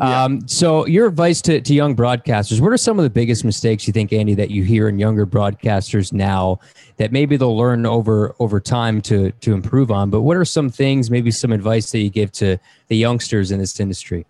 Yeah. 0.00 0.24
Um, 0.24 0.46
so, 0.46 0.86
your 0.86 1.08
advice 1.08 1.40
to, 1.42 1.60
to 1.60 1.74
young 1.74 1.96
broadcasters: 1.96 2.60
What 2.60 2.70
are 2.70 2.76
some 2.76 2.96
of 2.98 3.02
the 3.02 3.10
biggest 3.10 3.44
mistakes 3.44 3.88
you 3.88 3.92
think, 3.92 4.12
Andy, 4.12 4.34
that 4.34 4.52
you 4.52 4.62
hear 4.62 4.88
in 4.88 5.00
younger 5.00 5.26
broadcasters 5.26 6.12
now 6.12 6.60
that 6.98 7.10
maybe 7.10 7.36
they'll 7.36 7.56
learn 7.56 7.86
over 7.86 8.36
over 8.38 8.60
time 8.60 9.00
to 9.02 9.32
to 9.40 9.52
improve 9.52 9.90
on? 9.90 10.10
But 10.10 10.20
what 10.20 10.36
are 10.36 10.44
some 10.44 10.70
things, 10.70 11.10
maybe 11.10 11.32
some 11.32 11.50
advice 11.50 11.90
that 11.90 11.98
you 11.98 12.10
give 12.10 12.30
to 12.32 12.58
the 12.86 12.96
youngsters 12.96 13.50
in 13.50 13.58
this 13.58 13.80
industry? 13.80 14.26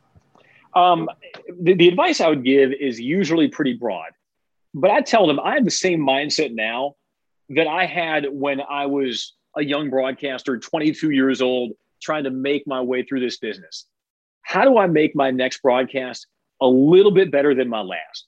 Um, 0.74 1.08
the, 1.60 1.74
the 1.74 1.88
advice 1.88 2.20
I 2.20 2.28
would 2.28 2.44
give 2.44 2.72
is 2.72 3.00
usually 3.00 3.48
pretty 3.48 3.74
broad, 3.74 4.10
but 4.74 4.90
I 4.90 5.00
tell 5.00 5.26
them 5.26 5.40
I 5.40 5.54
have 5.54 5.64
the 5.64 5.70
same 5.70 6.00
mindset 6.00 6.54
now 6.54 6.96
that 7.50 7.66
I 7.66 7.86
had 7.86 8.26
when 8.30 8.60
I 8.60 8.86
was 8.86 9.34
a 9.56 9.64
young 9.64 9.90
broadcaster, 9.90 10.58
22 10.58 11.10
years 11.10 11.40
old, 11.40 11.72
trying 12.02 12.24
to 12.24 12.30
make 12.30 12.66
my 12.66 12.80
way 12.80 13.02
through 13.02 13.20
this 13.20 13.38
business. 13.38 13.86
How 14.42 14.64
do 14.64 14.78
I 14.78 14.86
make 14.86 15.16
my 15.16 15.30
next 15.30 15.62
broadcast 15.62 16.26
a 16.60 16.66
little 16.66 17.12
bit 17.12 17.30
better 17.30 17.54
than 17.54 17.68
my 17.68 17.80
last? 17.80 18.26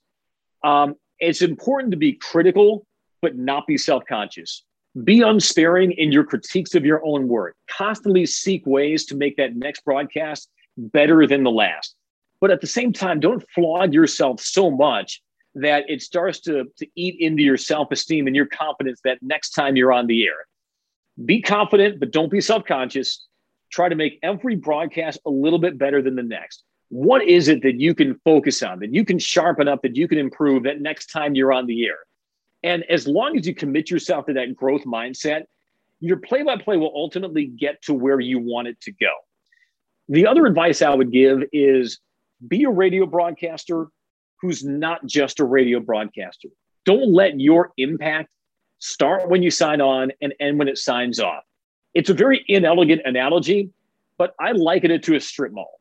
Um, 0.64 0.94
it's 1.18 1.42
important 1.42 1.90
to 1.92 1.96
be 1.96 2.12
critical, 2.12 2.86
but 3.20 3.36
not 3.36 3.66
be 3.66 3.76
self 3.76 4.04
conscious. 4.06 4.64
Be 5.04 5.20
unsparing 5.20 5.92
in 5.92 6.10
your 6.10 6.24
critiques 6.24 6.74
of 6.74 6.84
your 6.84 7.04
own 7.04 7.28
work. 7.28 7.56
Constantly 7.70 8.26
seek 8.26 8.66
ways 8.66 9.04
to 9.06 9.16
make 9.16 9.36
that 9.36 9.54
next 9.54 9.84
broadcast 9.84 10.48
better 10.76 11.26
than 11.26 11.44
the 11.44 11.50
last 11.50 11.94
but 12.40 12.50
at 12.50 12.60
the 12.60 12.66
same 12.66 12.92
time, 12.92 13.20
don't 13.20 13.44
flog 13.54 13.92
yourself 13.92 14.40
so 14.40 14.70
much 14.70 15.22
that 15.54 15.84
it 15.88 16.02
starts 16.02 16.40
to, 16.40 16.64
to 16.76 16.86
eat 16.94 17.16
into 17.18 17.42
your 17.42 17.56
self 17.56 17.90
esteem 17.90 18.26
and 18.26 18.36
your 18.36 18.46
confidence 18.46 19.00
that 19.04 19.18
next 19.22 19.50
time 19.50 19.76
you're 19.76 19.92
on 19.92 20.06
the 20.06 20.26
air. 20.26 20.46
Be 21.24 21.42
confident, 21.42 21.98
but 21.98 22.12
don't 22.12 22.30
be 22.30 22.40
subconscious. 22.40 23.26
Try 23.72 23.88
to 23.88 23.96
make 23.96 24.18
every 24.22 24.54
broadcast 24.54 25.18
a 25.26 25.30
little 25.30 25.58
bit 25.58 25.78
better 25.78 26.00
than 26.00 26.14
the 26.14 26.22
next. 26.22 26.62
What 26.90 27.22
is 27.22 27.48
it 27.48 27.62
that 27.62 27.80
you 27.80 27.94
can 27.94 28.18
focus 28.24 28.62
on, 28.62 28.78
that 28.80 28.94
you 28.94 29.04
can 29.04 29.18
sharpen 29.18 29.68
up, 29.68 29.82
that 29.82 29.96
you 29.96 30.08
can 30.08 30.18
improve 30.18 30.62
that 30.62 30.80
next 30.80 31.06
time 31.06 31.34
you're 31.34 31.52
on 31.52 31.66
the 31.66 31.84
air? 31.86 31.98
And 32.62 32.84
as 32.88 33.06
long 33.06 33.36
as 33.36 33.46
you 33.46 33.54
commit 33.54 33.90
yourself 33.90 34.26
to 34.26 34.32
that 34.34 34.56
growth 34.56 34.84
mindset, 34.84 35.42
your 36.00 36.16
play 36.18 36.42
by 36.42 36.56
play 36.56 36.76
will 36.76 36.92
ultimately 36.94 37.46
get 37.46 37.82
to 37.82 37.94
where 37.94 38.20
you 38.20 38.38
want 38.38 38.68
it 38.68 38.80
to 38.82 38.92
go. 38.92 39.12
The 40.08 40.26
other 40.26 40.46
advice 40.46 40.80
I 40.80 40.94
would 40.94 41.12
give 41.12 41.42
is 41.52 41.98
be 42.46 42.64
a 42.64 42.70
radio 42.70 43.06
broadcaster 43.06 43.88
who's 44.40 44.64
not 44.64 45.04
just 45.06 45.40
a 45.40 45.44
radio 45.44 45.80
broadcaster. 45.80 46.48
Don't 46.84 47.12
let 47.12 47.40
your 47.40 47.72
impact 47.76 48.30
start 48.78 49.28
when 49.28 49.42
you 49.42 49.50
sign 49.50 49.80
on 49.80 50.12
and 50.22 50.32
end 50.40 50.58
when 50.58 50.68
it 50.68 50.78
signs 50.78 51.18
off. 51.20 51.42
It's 51.94 52.10
a 52.10 52.14
very 52.14 52.44
inelegant 52.48 53.02
analogy, 53.04 53.70
but 54.16 54.34
I 54.38 54.52
liken 54.52 54.90
it 54.90 55.02
to 55.04 55.16
a 55.16 55.20
strip 55.20 55.52
mall. 55.52 55.80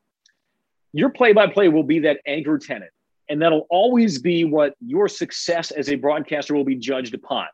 Your 0.92 1.10
play 1.10 1.32
by 1.32 1.46
play 1.46 1.68
will 1.68 1.84
be 1.84 2.00
that 2.00 2.20
anchor 2.26 2.58
tenant. 2.58 2.90
And 3.28 3.42
that'll 3.42 3.66
always 3.70 4.18
be 4.18 4.44
what 4.44 4.74
your 4.80 5.06
success 5.06 5.70
as 5.70 5.90
a 5.90 5.96
broadcaster 5.96 6.54
will 6.54 6.64
be 6.64 6.76
judged 6.76 7.14
upon. 7.14 7.46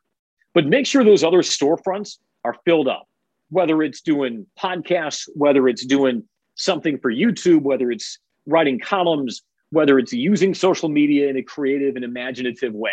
But 0.55 0.67
make 0.67 0.87
sure 0.87 1.03
those 1.03 1.25
other 1.25 1.43
storefronts 1.43 2.19
are 2.45 2.55
filled 2.65 2.87
up, 2.87 3.09
whether 3.51 3.83
it's 3.83 4.01
doing 4.01 4.47
podcasts, 4.59 5.29
whether 5.35 5.67
it's 5.67 5.85
doing 5.85 6.23
something 6.55 6.99
for 6.99 7.13
YouTube, 7.13 7.63
whether 7.63 7.91
it's 7.91 8.19
writing 8.47 8.79
columns, 8.79 9.43
whether 9.71 9.99
it's 9.99 10.13
using 10.13 10.55
social 10.55 10.89
media 10.89 11.29
in 11.29 11.37
a 11.37 11.43
creative 11.43 11.97
and 11.97 12.05
imaginative 12.05 12.75
way. 12.75 12.93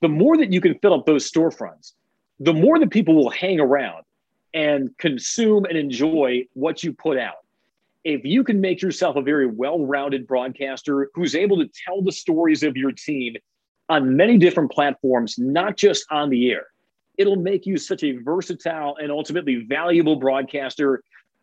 The 0.00 0.08
more 0.08 0.36
that 0.36 0.52
you 0.52 0.60
can 0.60 0.78
fill 0.78 0.94
up 0.94 1.06
those 1.06 1.30
storefronts, 1.30 1.92
the 2.40 2.54
more 2.54 2.78
that 2.78 2.90
people 2.90 3.14
will 3.14 3.30
hang 3.30 3.58
around 3.58 4.04
and 4.54 4.96
consume 4.98 5.64
and 5.64 5.76
enjoy 5.76 6.44
what 6.54 6.82
you 6.82 6.92
put 6.92 7.18
out. 7.18 7.36
If 8.04 8.24
you 8.24 8.44
can 8.44 8.60
make 8.60 8.80
yourself 8.80 9.16
a 9.16 9.22
very 9.22 9.46
well 9.46 9.84
rounded 9.84 10.26
broadcaster 10.26 11.10
who's 11.14 11.34
able 11.34 11.58
to 11.58 11.68
tell 11.84 12.00
the 12.00 12.12
stories 12.12 12.62
of 12.62 12.76
your 12.76 12.92
team 12.92 13.36
on 13.88 14.16
many 14.16 14.38
different 14.38 14.70
platforms, 14.70 15.36
not 15.38 15.76
just 15.76 16.06
on 16.10 16.30
the 16.30 16.50
air, 16.50 16.66
it'll 17.18 17.36
make 17.36 17.66
you 17.66 17.76
such 17.76 18.04
a 18.04 18.12
versatile 18.18 18.96
and 18.96 19.10
ultimately 19.10 19.66
valuable 19.68 20.16
broadcaster 20.16 21.02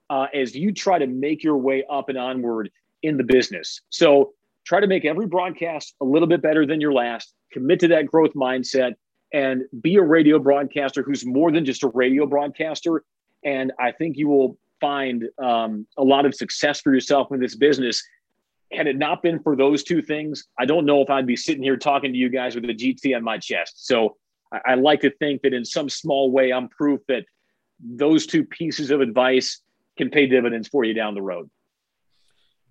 uh, 0.09 0.27
as 0.33 0.55
you 0.55 0.71
try 0.71 0.97
to 0.97 1.07
make 1.07 1.43
your 1.43 1.57
way 1.57 1.83
up 1.89 2.09
and 2.09 2.17
onward 2.17 2.71
in 3.03 3.17
the 3.17 3.23
business. 3.23 3.81
So 3.89 4.33
try 4.65 4.79
to 4.79 4.87
make 4.87 5.05
every 5.05 5.27
broadcast 5.27 5.95
a 6.01 6.05
little 6.05 6.27
bit 6.27 6.41
better 6.41 6.65
than 6.65 6.81
your 6.81 6.93
last, 6.93 7.33
commit 7.51 7.79
to 7.81 7.87
that 7.89 8.07
growth 8.07 8.33
mindset, 8.33 8.93
and 9.33 9.63
be 9.81 9.95
a 9.95 10.01
radio 10.01 10.39
broadcaster 10.39 11.03
who's 11.03 11.25
more 11.25 11.51
than 11.51 11.65
just 11.65 11.83
a 11.83 11.87
radio 11.89 12.25
broadcaster. 12.25 13.03
And 13.43 13.71
I 13.79 13.91
think 13.91 14.17
you 14.17 14.27
will 14.27 14.57
find 14.81 15.25
um, 15.41 15.87
a 15.97 16.03
lot 16.03 16.25
of 16.25 16.33
success 16.33 16.81
for 16.81 16.93
yourself 16.93 17.31
in 17.31 17.39
this 17.39 17.55
business. 17.55 18.03
Had 18.71 18.87
it 18.87 18.97
not 18.97 19.21
been 19.21 19.39
for 19.39 19.55
those 19.55 19.83
two 19.83 20.01
things, 20.01 20.47
I 20.59 20.65
don't 20.65 20.85
know 20.85 21.01
if 21.01 21.09
I'd 21.09 21.27
be 21.27 21.35
sitting 21.35 21.63
here 21.63 21.77
talking 21.77 22.11
to 22.11 22.17
you 22.17 22.29
guys 22.29 22.55
with 22.55 22.65
a 22.65 22.73
GT 22.73 23.15
on 23.15 23.23
my 23.23 23.37
chest. 23.37 23.85
So 23.87 24.17
I, 24.51 24.71
I 24.71 24.75
like 24.75 25.01
to 25.01 25.11
think 25.11 25.41
that 25.43 25.53
in 25.53 25.63
some 25.63 25.89
small 25.89 26.31
way, 26.31 26.51
I'm 26.51 26.69
proof 26.69 27.01
that 27.07 27.25
those 27.79 28.25
two 28.25 28.43
pieces 28.43 28.89
of 28.89 29.01
advice 29.01 29.61
can 29.97 30.09
pay 30.09 30.27
dividends 30.27 30.67
for 30.67 30.83
you 30.83 30.93
down 30.93 31.13
the 31.13 31.21
road. 31.21 31.49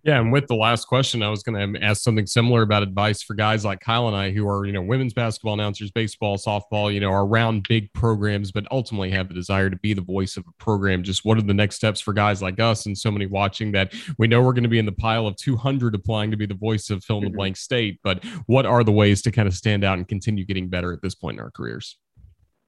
Yeah, 0.04 0.20
and 0.20 0.30
with 0.30 0.48
the 0.48 0.54
last 0.54 0.84
question, 0.84 1.22
I 1.22 1.30
was 1.30 1.42
going 1.42 1.72
to 1.72 1.82
ask 1.82 2.02
something 2.02 2.26
similar 2.26 2.60
about 2.60 2.82
advice 2.82 3.22
for 3.22 3.32
guys 3.32 3.64
like 3.64 3.80
Kyle 3.80 4.06
and 4.06 4.14
I, 4.14 4.32
who 4.32 4.46
are 4.46 4.66
you 4.66 4.72
know 4.72 4.82
women's 4.82 5.14
basketball 5.14 5.54
announcers, 5.54 5.90
baseball, 5.90 6.36
softball, 6.36 6.92
you 6.92 7.00
know, 7.00 7.08
are 7.08 7.24
around 7.24 7.66
big 7.70 7.90
programs, 7.94 8.52
but 8.52 8.66
ultimately 8.70 9.10
have 9.12 9.28
the 9.28 9.34
desire 9.34 9.70
to 9.70 9.76
be 9.76 9.94
the 9.94 10.02
voice 10.02 10.36
of 10.36 10.44
a 10.46 10.62
program. 10.62 11.02
Just 11.02 11.24
what 11.24 11.38
are 11.38 11.42
the 11.42 11.54
next 11.54 11.76
steps 11.76 12.02
for 12.02 12.12
guys 12.12 12.42
like 12.42 12.60
us 12.60 12.84
and 12.84 12.96
so 12.96 13.10
many 13.10 13.24
watching 13.24 13.72
that 13.72 13.94
we 14.18 14.26
know 14.26 14.42
we're 14.42 14.52
going 14.52 14.64
to 14.64 14.68
be 14.68 14.78
in 14.78 14.84
the 14.84 14.92
pile 14.92 15.26
of 15.26 15.36
200 15.36 15.94
applying 15.94 16.30
to 16.30 16.36
be 16.36 16.44
the 16.44 16.52
voice 16.52 16.90
of 16.90 17.02
fill 17.02 17.16
in 17.16 17.24
the 17.24 17.30
mm-hmm. 17.30 17.38
blank 17.38 17.56
state, 17.56 17.98
but 18.04 18.22
what 18.44 18.66
are 18.66 18.84
the 18.84 18.92
ways 18.92 19.22
to 19.22 19.30
kind 19.30 19.48
of 19.48 19.54
stand 19.54 19.84
out 19.84 19.96
and 19.96 20.06
continue 20.06 20.44
getting 20.44 20.68
better 20.68 20.92
at 20.92 21.00
this 21.00 21.14
point 21.14 21.38
in 21.38 21.42
our 21.42 21.50
careers? 21.50 21.96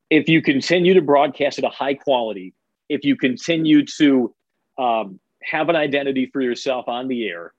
If 0.08 0.26
you 0.26 0.40
continue 0.40 0.94
to 0.94 1.02
broadcast 1.02 1.58
at 1.58 1.64
a 1.64 1.68
high 1.68 1.94
quality, 1.94 2.54
if 2.88 3.04
you 3.04 3.14
continue 3.14 3.84
to 3.98 4.34
um, 4.78 5.20
have 5.46 5.68
an 5.68 5.76
identity 5.76 6.26
for 6.32 6.40
yourself 6.40 6.88
on 6.88 7.08
the 7.08 7.28
air 7.28 7.52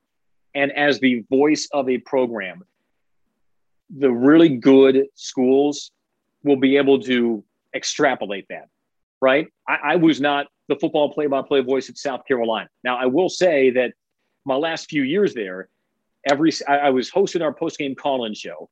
and 0.53 0.71
as 0.71 0.99
the 0.99 1.23
voice 1.29 1.67
of 1.71 1.88
a 1.88 1.99
program, 1.99 2.63
the 3.95 4.11
really 4.11 4.49
good 4.49 5.05
schools 5.15 5.91
will 6.43 6.55
be 6.57 6.77
able 6.77 6.99
to 6.99 7.43
extrapolate 7.75 8.47
that, 8.49 8.67
right? 9.21 9.47
I, 9.67 9.75
I 9.83 9.95
was 9.97 10.19
not 10.19 10.47
the 10.67 10.75
football 10.75 11.13
play 11.13 11.27
by 11.27 11.43
play 11.43 11.61
voice 11.61 11.89
at 11.89 11.97
South 11.97 12.25
Carolina. 12.27 12.69
Now, 12.83 12.97
I 12.97 13.05
will 13.05 13.29
say 13.29 13.69
that 13.71 13.93
my 14.45 14.55
last 14.55 14.89
few 14.89 15.03
years 15.03 15.33
there, 15.33 15.69
every 16.29 16.51
I, 16.67 16.77
I 16.77 16.89
was 16.89 17.09
hosting 17.09 17.41
our 17.41 17.53
post 17.53 17.77
game 17.77 17.95
call 17.95 18.25
in 18.25 18.33
show, 18.33 18.69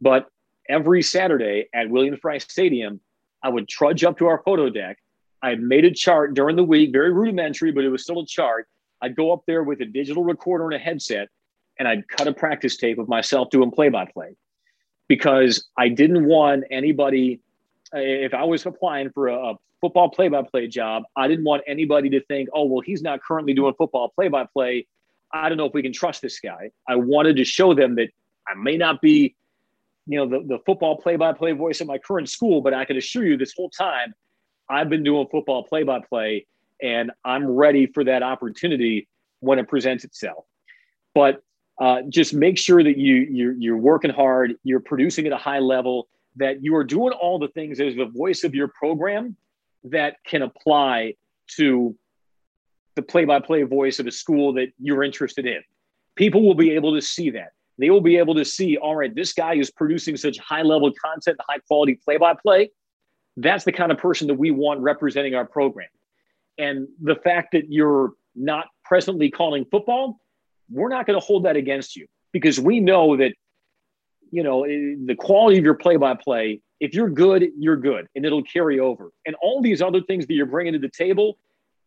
but 0.00 0.28
every 0.68 1.02
Saturday 1.02 1.68
at 1.72 1.88
Williams 1.88 2.18
Brice 2.20 2.44
Stadium, 2.44 3.00
I 3.42 3.48
would 3.48 3.68
trudge 3.68 4.04
up 4.04 4.18
to 4.18 4.26
our 4.26 4.42
photo 4.44 4.68
deck 4.68 4.98
I 5.42 5.54
made 5.54 5.84
a 5.84 5.90
chart 5.90 6.34
during 6.34 6.56
the 6.56 6.64
week, 6.64 6.92
very 6.92 7.12
rudimentary, 7.12 7.72
but 7.72 7.84
it 7.84 7.88
was 7.88 8.02
still 8.02 8.20
a 8.20 8.26
chart. 8.26 8.68
I'd 9.00 9.14
go 9.14 9.32
up 9.32 9.42
there 9.46 9.62
with 9.62 9.80
a 9.80 9.84
digital 9.86 10.24
recorder 10.24 10.64
and 10.64 10.74
a 10.74 10.78
headset, 10.78 11.28
and 11.78 11.86
I'd 11.86 12.08
cut 12.08 12.26
a 12.26 12.32
practice 12.32 12.76
tape 12.76 12.98
of 12.98 13.08
myself 13.08 13.50
doing 13.50 13.70
play 13.70 13.88
by 13.88 14.06
play 14.06 14.36
because 15.06 15.66
I 15.76 15.88
didn't 15.88 16.26
want 16.26 16.64
anybody, 16.70 17.40
if 17.92 18.34
I 18.34 18.44
was 18.44 18.66
applying 18.66 19.10
for 19.10 19.28
a, 19.28 19.54
football 19.80 20.08
play 20.08 20.28
by 20.28 20.42
play 20.42 20.66
job, 20.66 21.04
I 21.16 21.28
didn't 21.28 21.44
want 21.44 21.62
anybody 21.66 22.10
to 22.10 22.20
think, 22.24 22.48
oh, 22.52 22.64
well, 22.64 22.80
he's 22.80 23.02
not 23.02 23.22
currently 23.22 23.54
doing 23.54 23.72
football 23.74 24.08
play 24.08 24.26
by 24.26 24.44
play. 24.44 24.86
I 25.32 25.48
don't 25.48 25.58
know 25.58 25.66
if 25.66 25.72
we 25.72 25.82
can 25.82 25.92
trust 25.92 26.20
this 26.20 26.40
guy. 26.40 26.70
I 26.88 26.96
wanted 26.96 27.36
to 27.36 27.44
show 27.44 27.74
them 27.74 27.94
that 27.94 28.08
I 28.48 28.54
may 28.54 28.76
not 28.76 29.00
be, 29.00 29.36
you 30.06 30.18
know, 30.18 30.26
the, 30.26 30.44
the 30.44 30.58
football 30.66 30.96
play 30.96 31.16
by 31.16 31.32
play 31.32 31.52
voice 31.52 31.80
at 31.80 31.86
my 31.86 31.98
current 31.98 32.28
school, 32.28 32.60
but 32.60 32.74
I 32.74 32.84
can 32.84 32.96
assure 32.96 33.24
you 33.24 33.36
this 33.36 33.54
whole 33.56 33.70
time 33.70 34.14
I've 34.70 34.88
been 34.88 35.02
doing 35.02 35.26
football 35.30 35.64
play 35.64 35.82
by 35.82 36.00
play, 36.00 36.46
and 36.82 37.10
I'm 37.24 37.46
ready 37.46 37.86
for 37.86 38.04
that 38.04 38.22
opportunity 38.22 39.08
when 39.40 39.58
it 39.58 39.68
presents 39.68 40.04
itself. 40.04 40.44
But 41.14 41.40
uh, 41.80 42.02
just 42.08 42.34
make 42.34 42.58
sure 42.58 42.82
that 42.82 42.98
you 42.98 43.14
you're, 43.14 43.52
you're 43.52 43.76
working 43.76 44.10
hard, 44.10 44.54
you're 44.64 44.80
producing 44.80 45.26
at 45.26 45.32
a 45.32 45.36
high 45.36 45.60
level, 45.60 46.08
that 46.36 46.62
you 46.62 46.74
are 46.74 46.84
doing 46.84 47.12
all 47.12 47.38
the 47.38 47.48
things 47.48 47.80
as 47.80 47.94
the 47.96 48.06
voice 48.06 48.44
of 48.44 48.54
your 48.54 48.68
program 48.68 49.36
that 49.84 50.16
can 50.26 50.42
apply 50.42 51.14
to 51.56 51.96
the 52.96 53.02
play-by-play 53.02 53.62
voice 53.62 54.00
of 54.00 54.06
a 54.08 54.10
school 54.10 54.52
that 54.52 54.68
you're 54.80 55.04
interested 55.04 55.46
in. 55.46 55.62
People 56.16 56.44
will 56.44 56.54
be 56.54 56.72
able 56.72 56.94
to 56.94 57.00
see 57.00 57.30
that. 57.30 57.52
They 57.78 57.90
will 57.90 58.00
be 58.00 58.16
able 58.16 58.34
to 58.34 58.44
see, 58.44 58.76
all 58.76 58.96
right, 58.96 59.14
this 59.14 59.32
guy 59.32 59.54
is 59.54 59.70
producing 59.70 60.16
such 60.16 60.36
high-level 60.38 60.92
content, 61.00 61.38
high-quality 61.48 62.00
play-by-play 62.04 62.70
that's 63.40 63.64
the 63.64 63.72
kind 63.72 63.92
of 63.92 63.98
person 63.98 64.26
that 64.28 64.34
we 64.34 64.50
want 64.50 64.80
representing 64.80 65.34
our 65.34 65.44
program. 65.44 65.88
And 66.58 66.88
the 67.00 67.14
fact 67.14 67.52
that 67.52 67.70
you're 67.70 68.12
not 68.34 68.66
presently 68.84 69.30
calling 69.30 69.64
football, 69.70 70.20
we're 70.70 70.88
not 70.88 71.06
going 71.06 71.18
to 71.18 71.24
hold 71.24 71.44
that 71.44 71.56
against 71.56 71.96
you 71.96 72.06
because 72.32 72.58
we 72.58 72.80
know 72.80 73.16
that, 73.16 73.32
you 74.30 74.42
know, 74.42 74.64
eh, 74.64 74.96
the 75.04 75.14
quality 75.14 75.58
of 75.58 75.64
your 75.64 75.74
play 75.74 75.96
by 75.96 76.14
play, 76.14 76.60
if 76.80 76.94
you're 76.94 77.08
good, 77.08 77.48
you're 77.58 77.76
good 77.76 78.08
and 78.14 78.24
it'll 78.24 78.42
carry 78.42 78.80
over. 78.80 79.10
And 79.24 79.36
all 79.40 79.62
these 79.62 79.80
other 79.80 80.02
things 80.02 80.26
that 80.26 80.34
you're 80.34 80.46
bringing 80.46 80.72
to 80.72 80.78
the 80.78 80.90
table, 80.90 81.38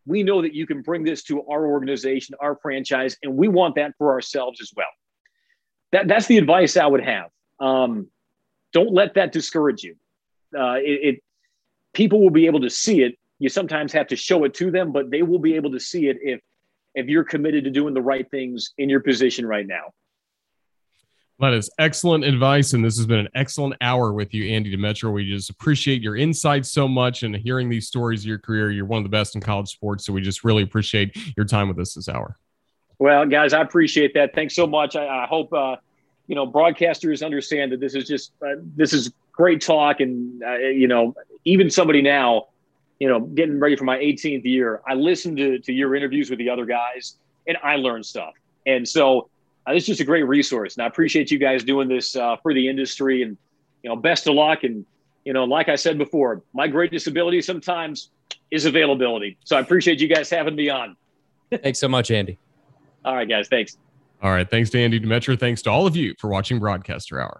we 0.05 0.23
know 0.23 0.41
that 0.41 0.53
you 0.53 0.65
can 0.65 0.81
bring 0.81 1.03
this 1.03 1.23
to 1.23 1.45
our 1.47 1.65
organization, 1.65 2.35
our 2.39 2.57
franchise, 2.61 3.17
and 3.23 3.35
we 3.35 3.47
want 3.47 3.75
that 3.75 3.93
for 3.97 4.11
ourselves 4.11 4.61
as 4.61 4.71
well. 4.75 4.87
That, 5.91 6.07
that's 6.07 6.27
the 6.27 6.37
advice 6.37 6.77
I 6.77 6.87
would 6.87 7.03
have. 7.03 7.29
Um, 7.59 8.07
don't 8.73 8.93
let 8.93 9.15
that 9.15 9.31
discourage 9.31 9.83
you. 9.83 9.95
Uh, 10.57 10.75
it, 10.75 11.15
it, 11.15 11.23
people 11.93 12.21
will 12.21 12.29
be 12.29 12.45
able 12.45 12.61
to 12.61 12.69
see 12.69 13.01
it. 13.01 13.15
You 13.39 13.49
sometimes 13.49 13.91
have 13.93 14.07
to 14.07 14.15
show 14.15 14.43
it 14.43 14.53
to 14.55 14.71
them, 14.71 14.91
but 14.91 15.09
they 15.09 15.23
will 15.23 15.39
be 15.39 15.55
able 15.55 15.71
to 15.71 15.79
see 15.79 16.07
it 16.07 16.17
if 16.21 16.41
if 16.93 17.07
you're 17.07 17.23
committed 17.23 17.63
to 17.63 17.69
doing 17.69 17.93
the 17.93 18.01
right 18.01 18.29
things 18.29 18.73
in 18.77 18.89
your 18.89 18.99
position 18.99 19.45
right 19.45 19.65
now. 19.65 19.93
That 21.39 21.53
is 21.53 21.71
excellent 21.79 22.23
advice. 22.23 22.73
And 22.73 22.85
this 22.85 22.97
has 22.97 23.07
been 23.07 23.17
an 23.19 23.29
excellent 23.33 23.75
hour 23.81 24.13
with 24.13 24.31
you, 24.31 24.53
Andy 24.53 24.75
Demetra. 24.75 25.11
We 25.11 25.27
just 25.27 25.49
appreciate 25.49 26.01
your 26.03 26.15
insights 26.15 26.71
so 26.71 26.87
much 26.87 27.23
and 27.23 27.35
hearing 27.35 27.67
these 27.67 27.87
stories 27.87 28.21
of 28.21 28.27
your 28.27 28.37
career. 28.37 28.69
You're 28.69 28.85
one 28.85 28.97
of 28.97 29.03
the 29.03 29.09
best 29.09 29.33
in 29.33 29.41
college 29.41 29.69
sports. 29.69 30.05
So 30.05 30.13
we 30.13 30.21
just 30.21 30.43
really 30.43 30.61
appreciate 30.61 31.17
your 31.35 31.45
time 31.45 31.67
with 31.67 31.79
us 31.79 31.95
this 31.95 32.07
hour. 32.07 32.37
Well, 32.99 33.25
guys, 33.25 33.53
I 33.53 33.61
appreciate 33.61 34.13
that. 34.13 34.35
Thanks 34.35 34.53
so 34.53 34.67
much. 34.67 34.95
I, 34.95 35.23
I 35.23 35.25
hope, 35.25 35.51
uh, 35.51 35.77
you 36.27 36.35
know, 36.35 36.45
broadcasters 36.45 37.25
understand 37.25 37.71
that 37.71 37.79
this 37.79 37.95
is 37.95 38.05
just, 38.05 38.33
uh, 38.45 38.57
this 38.75 38.93
is 38.93 39.11
great 39.31 39.61
talk. 39.61 40.01
And, 40.01 40.43
uh, 40.43 40.57
you 40.57 40.87
know, 40.87 41.15
even 41.45 41.69
somebody 41.69 42.01
now, 42.01 42.47
you 42.99 43.07
know, 43.07 43.19
getting 43.19 43.59
ready 43.59 43.75
for 43.75 43.83
my 43.83 43.97
18th 43.97 44.45
year, 44.45 44.81
I 44.87 44.93
listened 44.93 45.37
to, 45.37 45.59
to 45.59 45.73
your 45.73 45.95
interviews 45.95 46.29
with 46.29 46.39
the 46.39 46.49
other 46.49 46.65
guys 46.65 47.17
and 47.47 47.57
I 47.63 47.75
learned 47.75 48.05
stuff. 48.05 48.33
And 48.65 48.87
so 48.87 49.29
uh, 49.67 49.73
it's 49.73 49.85
just 49.85 50.01
a 50.01 50.03
great 50.03 50.27
resource. 50.27 50.75
And 50.75 50.83
I 50.83 50.87
appreciate 50.87 51.31
you 51.31 51.39
guys 51.39 51.63
doing 51.63 51.87
this 51.87 52.15
uh, 52.15 52.37
for 52.37 52.53
the 52.53 52.67
industry 52.67 53.23
and, 53.23 53.37
you 53.83 53.89
know, 53.89 53.95
best 53.95 54.27
of 54.27 54.35
luck. 54.35 54.63
And, 54.63 54.85
you 55.25 55.33
know, 55.33 55.45
like 55.45 55.69
I 55.69 55.75
said 55.75 55.97
before, 55.97 56.43
my 56.53 56.67
greatest 56.67 57.07
ability 57.07 57.41
sometimes 57.41 58.09
is 58.51 58.65
availability. 58.65 59.37
So 59.43 59.57
I 59.57 59.61
appreciate 59.61 59.99
you 59.99 60.07
guys 60.07 60.29
having 60.29 60.55
me 60.55 60.69
on. 60.69 60.95
thanks 61.63 61.79
so 61.79 61.87
much, 61.87 62.11
Andy. 62.11 62.37
All 63.03 63.15
right, 63.15 63.27
guys. 63.27 63.47
Thanks. 63.47 63.77
All 64.21 64.31
right. 64.31 64.47
Thanks 64.47 64.69
to 64.71 64.79
Andy 64.79 64.99
Demetra. 64.99 65.39
Thanks 65.39 65.63
to 65.63 65.71
all 65.71 65.87
of 65.87 65.95
you 65.95 66.13
for 66.19 66.29
watching 66.29 66.59
Broadcaster 66.59 67.19
Hour. 67.19 67.39